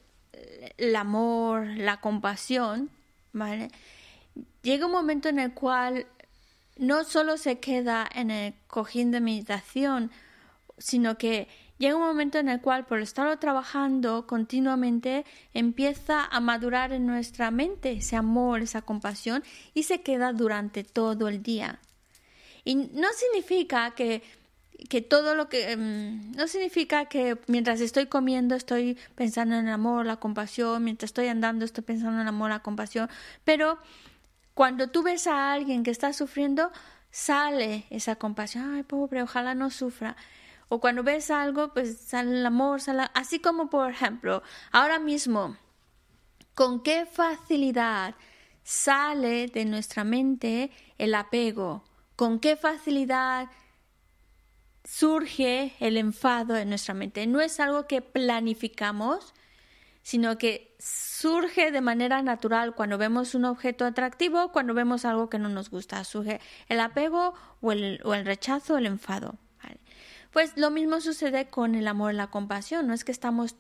[0.78, 2.90] el amor, la compasión,
[3.34, 3.70] ¿vale?
[4.62, 6.06] Llega un momento en el cual
[6.79, 10.11] no solo se queda en el cojín de meditación,
[10.79, 11.49] sino que
[11.79, 15.25] llega un momento en el cual por estarlo trabajando continuamente
[15.55, 19.43] empieza a madurar en nuestra mente ese amor, esa compasión
[19.75, 21.81] y se queda durante todo el día.
[22.65, 24.23] Y no significa que,
[24.89, 25.73] que todo lo que...
[25.73, 31.11] em, no significa que mientras estoy comiendo estoy pensando en el amor, la compasión, mientras
[31.11, 33.09] estoy andando estoy pensando en el amor, la compasión,
[33.45, 33.79] pero
[34.59, 36.73] cuando tú ves a alguien que está sufriendo,
[37.13, 40.17] sale esa compasión, ay pobre, ojalá no sufra.
[40.69, 43.05] O cuando ves algo, pues sale el amor, sale...
[43.15, 45.57] así como por ejemplo, ahora mismo,
[46.57, 48.17] con qué facilidad
[48.65, 51.85] sale de nuestra mente el apego,
[52.17, 53.49] con qué facilidad
[54.83, 57.29] surge el enfado en nuestra mente.
[57.29, 59.35] No es algo que planificamos,
[60.03, 65.39] sino que surge de manera natural cuando vemos un objeto atractivo, cuando vemos algo que
[65.39, 66.03] no nos gusta.
[66.05, 69.37] Surge el apego o el, o el rechazo, el enfado.
[70.33, 72.87] Pues lo mismo sucede con el amor y la compasión.
[72.87, 73.57] No es que estamos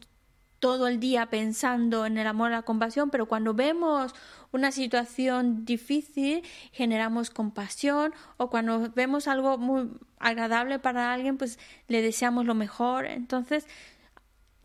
[0.59, 4.15] todo el día pensando en el amor y la compasión, pero cuando vemos
[4.53, 6.43] una situación difícil
[6.73, 13.07] generamos compasión o cuando vemos algo muy agradable para alguien, pues le deseamos lo mejor.
[13.07, 13.67] Entonces,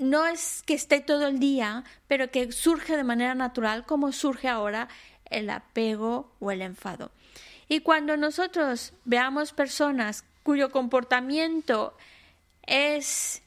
[0.10, 4.48] no es que esté todo el día, pero que surge de manera natural como surge
[4.48, 4.88] ahora
[5.26, 7.12] el apego o el enfado.
[7.68, 11.96] Y cuando nosotros veamos personas cuyo comportamiento
[12.68, 13.42] es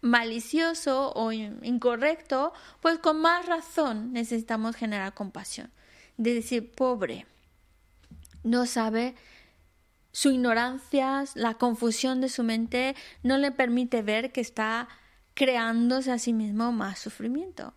[0.00, 5.70] malicioso o in- incorrecto, pues con más razón necesitamos generar compasión.
[6.16, 7.26] De decir, pobre,
[8.42, 9.14] no sabe,
[10.16, 14.88] su ignorancia, la confusión de su mente no le permite ver que está
[15.34, 17.74] creándose a sí mismo más sufrimiento.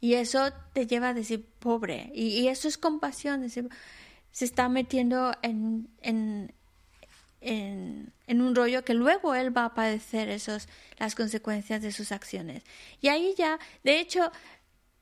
[0.00, 3.68] Y eso te lleva a decir, pobre, y, eso es compasión, decir,
[4.32, 6.54] se está metiendo en, en,
[7.42, 12.12] en, en un rollo que luego él va a padecer esos, las consecuencias de sus
[12.12, 12.62] acciones.
[13.02, 14.32] Y ahí ya, de hecho,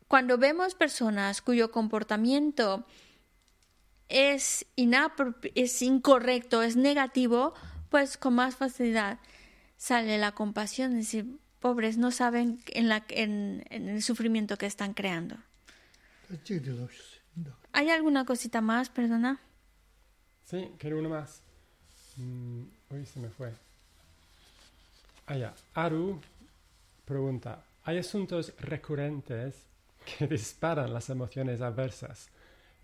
[0.09, 2.85] cuando vemos personas cuyo comportamiento
[4.09, 4.67] es,
[5.55, 7.55] es incorrecto, es negativo,
[7.91, 9.19] pues con más facilidad
[9.77, 10.93] sale la compasión.
[10.93, 15.37] Es decir, pobres no saben en, la, en, el sufrimiento que están creando.
[17.73, 19.41] ¿Hay alguna cosita más, perdona?
[20.45, 21.41] Sí, quiero uno más.
[22.17, 23.53] Mm, uy, se me fue.
[25.27, 26.21] Ah, Allá, Aru
[27.05, 29.55] pregunta, ¿hay asuntos recurrentes
[30.05, 32.29] que disparan las emociones adversas?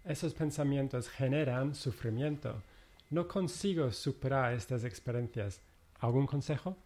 [0.04, 2.62] Esos pensamientos generan sufrimiento.
[3.10, 5.60] No consigo superar estas experiencias.
[6.00, 6.76] ¿Algún consejo?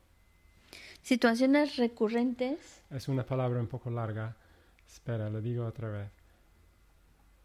[1.03, 2.83] Situaciones recurrentes.
[2.91, 4.37] Es una palabra un poco larga.
[4.87, 6.11] Espera, lo digo otra vez.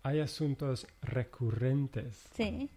[0.03, 2.69] Hay asuntos recurrentes Sí.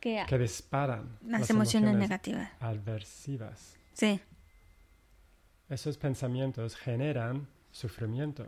[0.00, 2.50] Que que disparan las emociones negativas.
[2.60, 3.76] adversivas.
[3.92, 4.20] Sí.
[5.68, 8.46] Esos pensamientos generan sufrimiento.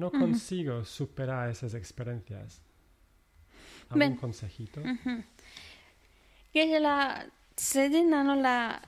[0.00, 2.62] No consigo superar esas experiencias.
[3.90, 4.80] ¿Algún consejito?
[6.52, 8.80] que es la sedina no la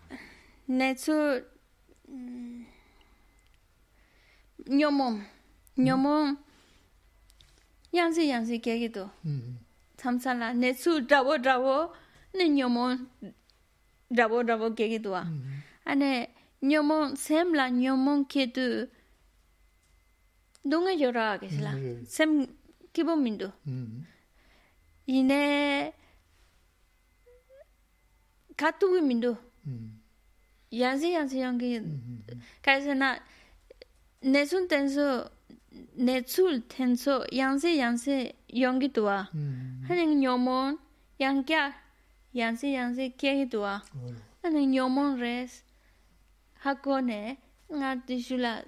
[0.66, 1.12] netsu
[4.78, 5.22] ñomom
[5.76, 6.36] ñomom
[7.92, 9.58] yansi yansi kegido 음.
[9.98, 11.92] samsala netsu drabo drabo
[12.34, 13.06] ne ñomom
[14.10, 15.26] drabo drabo kegido wa.
[15.84, 16.30] Ane
[16.62, 17.68] ñomom semla
[20.63, 22.03] ñomom kedu donga yora que es la 음.
[22.05, 22.47] sem
[22.93, 24.05] kibo mindo 음.
[25.05, 25.93] 이내
[28.57, 29.37] 가투기 민도
[29.67, 30.01] 음.
[30.77, 32.25] 양세 양세 양기 음.
[32.61, 33.19] 가르스나
[34.21, 35.29] 내순 텐소
[35.93, 39.81] 내출 텐소 양세 양세 연기 도와 음.
[39.87, 40.79] 하는 녀몬
[41.19, 41.73] 양갸
[42.35, 44.07] 양세 양세 계기 도와 어.
[44.41, 45.63] 하는 녀몬 레스
[46.59, 47.37] 하고네
[47.67, 48.63] nga tisula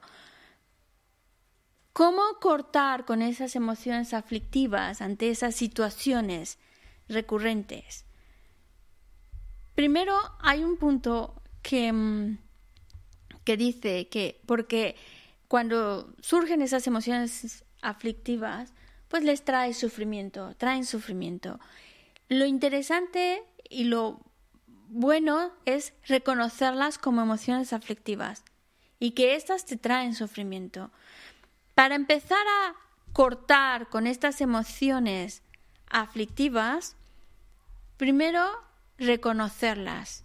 [1.93, 6.59] ¿Cómo cortar con esas emociones aflictivas ante esas situaciones
[7.09, 8.05] recurrentes?
[9.75, 12.39] Primero, hay un punto que, mm,
[13.45, 14.97] que dice que, porque
[15.49, 18.73] cuando surgen esas emociones aflictivas,
[19.13, 21.61] pues les trae sufrimiento, traen sufrimiento.
[22.31, 24.23] Lo interesante y lo
[24.89, 28.43] bueno es reconocerlas como emociones aflictivas
[28.99, 30.91] y que éstas te traen sufrimiento.
[31.75, 32.75] Para empezar a
[33.13, 35.43] cortar con estas emociones
[35.91, 36.97] aflictivas,
[37.99, 38.47] primero
[38.97, 40.25] reconocerlas.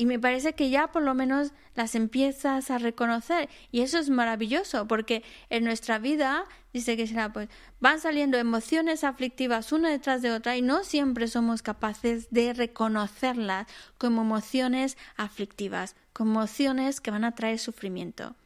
[0.00, 3.48] Y me parece que ya por lo menos las empiezas a reconocer.
[3.72, 7.48] Y eso es maravilloso, porque en nuestra vida, dice que será, pues,
[7.80, 13.66] van saliendo emociones aflictivas una detrás de otra y no siempre somos capaces de reconocerlas
[13.98, 18.36] como emociones aflictivas, como emociones que van a traer sufrimiento.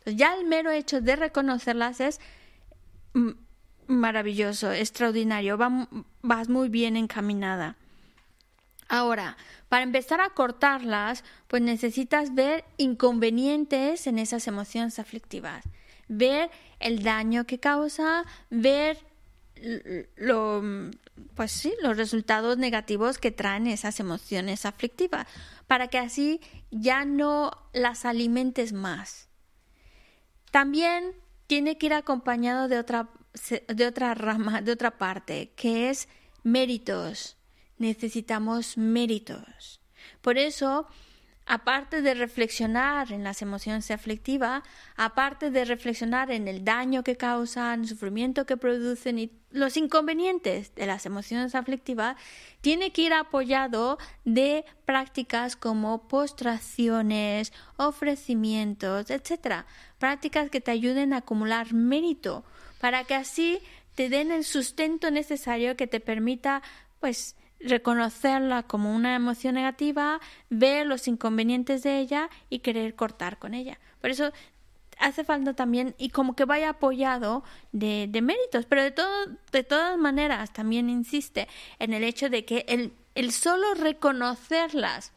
[0.00, 2.20] Entonces, ya el mero hecho de reconocerlas es
[3.14, 3.30] mm,
[3.86, 5.88] maravilloso, extraordinario, va-
[6.20, 7.76] vas muy bien encaminada.
[8.88, 9.36] Ahora,
[9.68, 15.64] para empezar a cortarlas, pues necesitas ver inconvenientes en esas emociones aflictivas,
[16.08, 16.50] ver
[16.80, 18.98] el daño que causa, ver
[20.16, 20.62] lo,
[21.34, 25.26] pues sí, los resultados negativos que traen esas emociones aflictivas,
[25.66, 26.40] para que así
[26.70, 29.28] ya no las alimentes más.
[30.50, 31.12] También
[31.46, 33.08] tiene que ir acompañado de otra,
[33.68, 36.08] de otra rama, de otra parte, que es
[36.42, 37.37] méritos.
[37.78, 39.80] Necesitamos méritos.
[40.20, 40.86] Por eso,
[41.46, 44.62] aparte de reflexionar en las emociones aflictivas,
[44.96, 50.74] aparte de reflexionar en el daño que causan, el sufrimiento que producen y los inconvenientes
[50.74, 52.16] de las emociones aflictivas,
[52.60, 59.64] tiene que ir apoyado de prácticas como postraciones, ofrecimientos, etc.
[59.98, 62.44] Prácticas que te ayuden a acumular mérito
[62.78, 63.60] para que así
[63.94, 66.62] te den el sustento necesario que te permita
[67.00, 70.20] pues reconocerla como una emoción negativa,
[70.50, 73.78] ver los inconvenientes de ella y querer cortar con ella.
[74.00, 74.32] Por eso
[74.98, 79.96] hace falta también y como que vaya apoyado de, méritos, pero de, todo, de todas
[79.98, 81.48] maneras también insiste
[81.78, 85.12] en el hecho de que el, el solo reconocerlas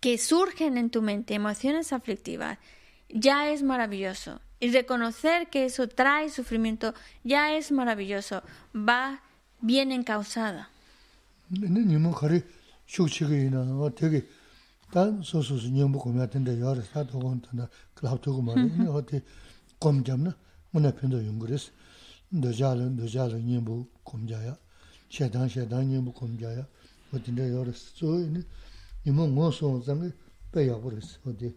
[0.00, 2.58] que surgen en tu mente, emociones aflictivas,
[3.08, 4.40] ya es maravilloso.
[4.58, 6.94] Y reconocer que eso trae sufrimiento
[7.24, 8.42] ya es maravilloso.
[8.74, 9.22] Va
[9.60, 9.92] bien
[31.24, 31.54] wa te.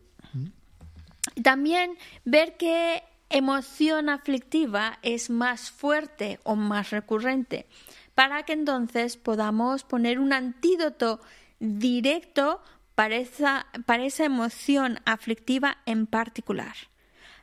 [1.42, 1.92] También
[2.26, 7.66] ver qué emoción aflictiva es más fuerte o más recurrente,
[8.16, 11.20] para que entonces podamos poner un antídoto
[11.60, 12.62] directo
[12.96, 16.76] para esa, para esa emoción aflictiva en particular.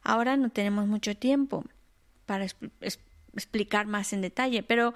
[0.03, 1.65] Ahora no tenemos mucho tiempo
[2.27, 2.47] para
[3.33, 4.95] explicar más en detalle, pero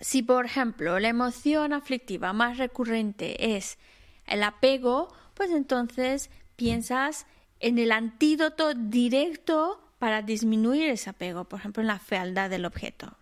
[0.00, 3.78] si por ejemplo la emoción aflictiva más recurrente es
[4.26, 7.26] el apego, pues entonces piensas
[7.60, 13.19] en el antídoto directo para disminuir ese apego, por ejemplo, en la fealdad del objeto.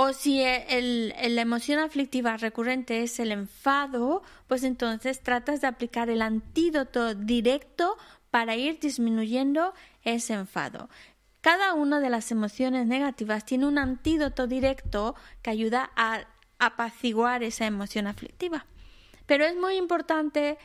[0.00, 6.08] O si el, la emoción aflictiva recurrente es el enfado, pues entonces tratas de aplicar
[6.08, 7.98] el antídoto directo
[8.30, 10.88] para ir disminuyendo ese enfado.
[11.40, 16.28] Cada una de las emociones negativas tiene un antídoto directo que ayuda a
[16.60, 18.66] apaciguar esa emoción aflictiva.
[19.26, 20.58] Pero es muy importante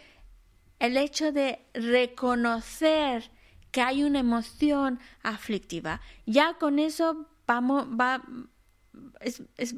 [0.78, 3.32] el hecho de reconocer
[3.72, 6.02] que hay una emoción aflictiva.
[6.28, 8.22] Ya con eso vamos, va,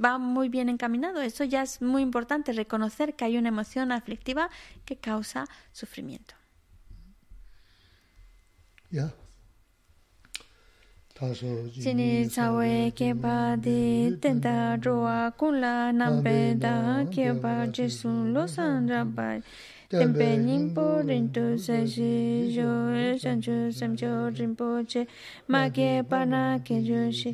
[0.04, 1.22] va muy bien encaminado.
[1.22, 4.50] Eso ya es muy importante, reconocer que hay una emoción aflictiva
[4.86, 6.36] que causa sufrimiento.
[11.82, 12.28] Chini
[13.58, 14.18] di
[15.38, 15.94] kula
[16.60, 17.06] da
[17.72, 19.42] jesu lo san rabai.
[19.90, 22.70] tenpe nimpo rinto sashi yo
[23.18, 25.08] sancho samcho rinpo che
[25.48, 27.32] ma ke pa na ke yo shi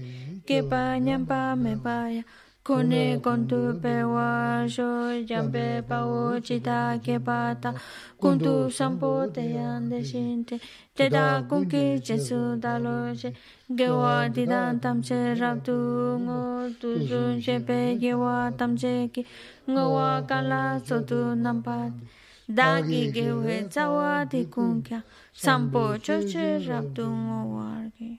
[0.48, 2.24] ke pa nyam pa me pa ya
[2.64, 4.30] kone kontu pe wa
[4.76, 4.90] yo
[5.30, 7.74] yam pe pa wo chi ta ke pa ta
[8.22, 10.60] kontu sampo te yan de shin te
[10.96, 13.34] te da kun ki che su da lo she
[13.78, 15.78] ge wa di dan tam che rab tu
[16.26, 16.40] ngo
[16.80, 19.26] tu zun she pe ge wa tam che ki
[19.72, 22.21] ngo wa ka la so tu nam pa te
[22.58, 25.00] dāgi gewe tsawa di kungkya,
[25.34, 28.12] sampo choche rabdu ngō wārgi.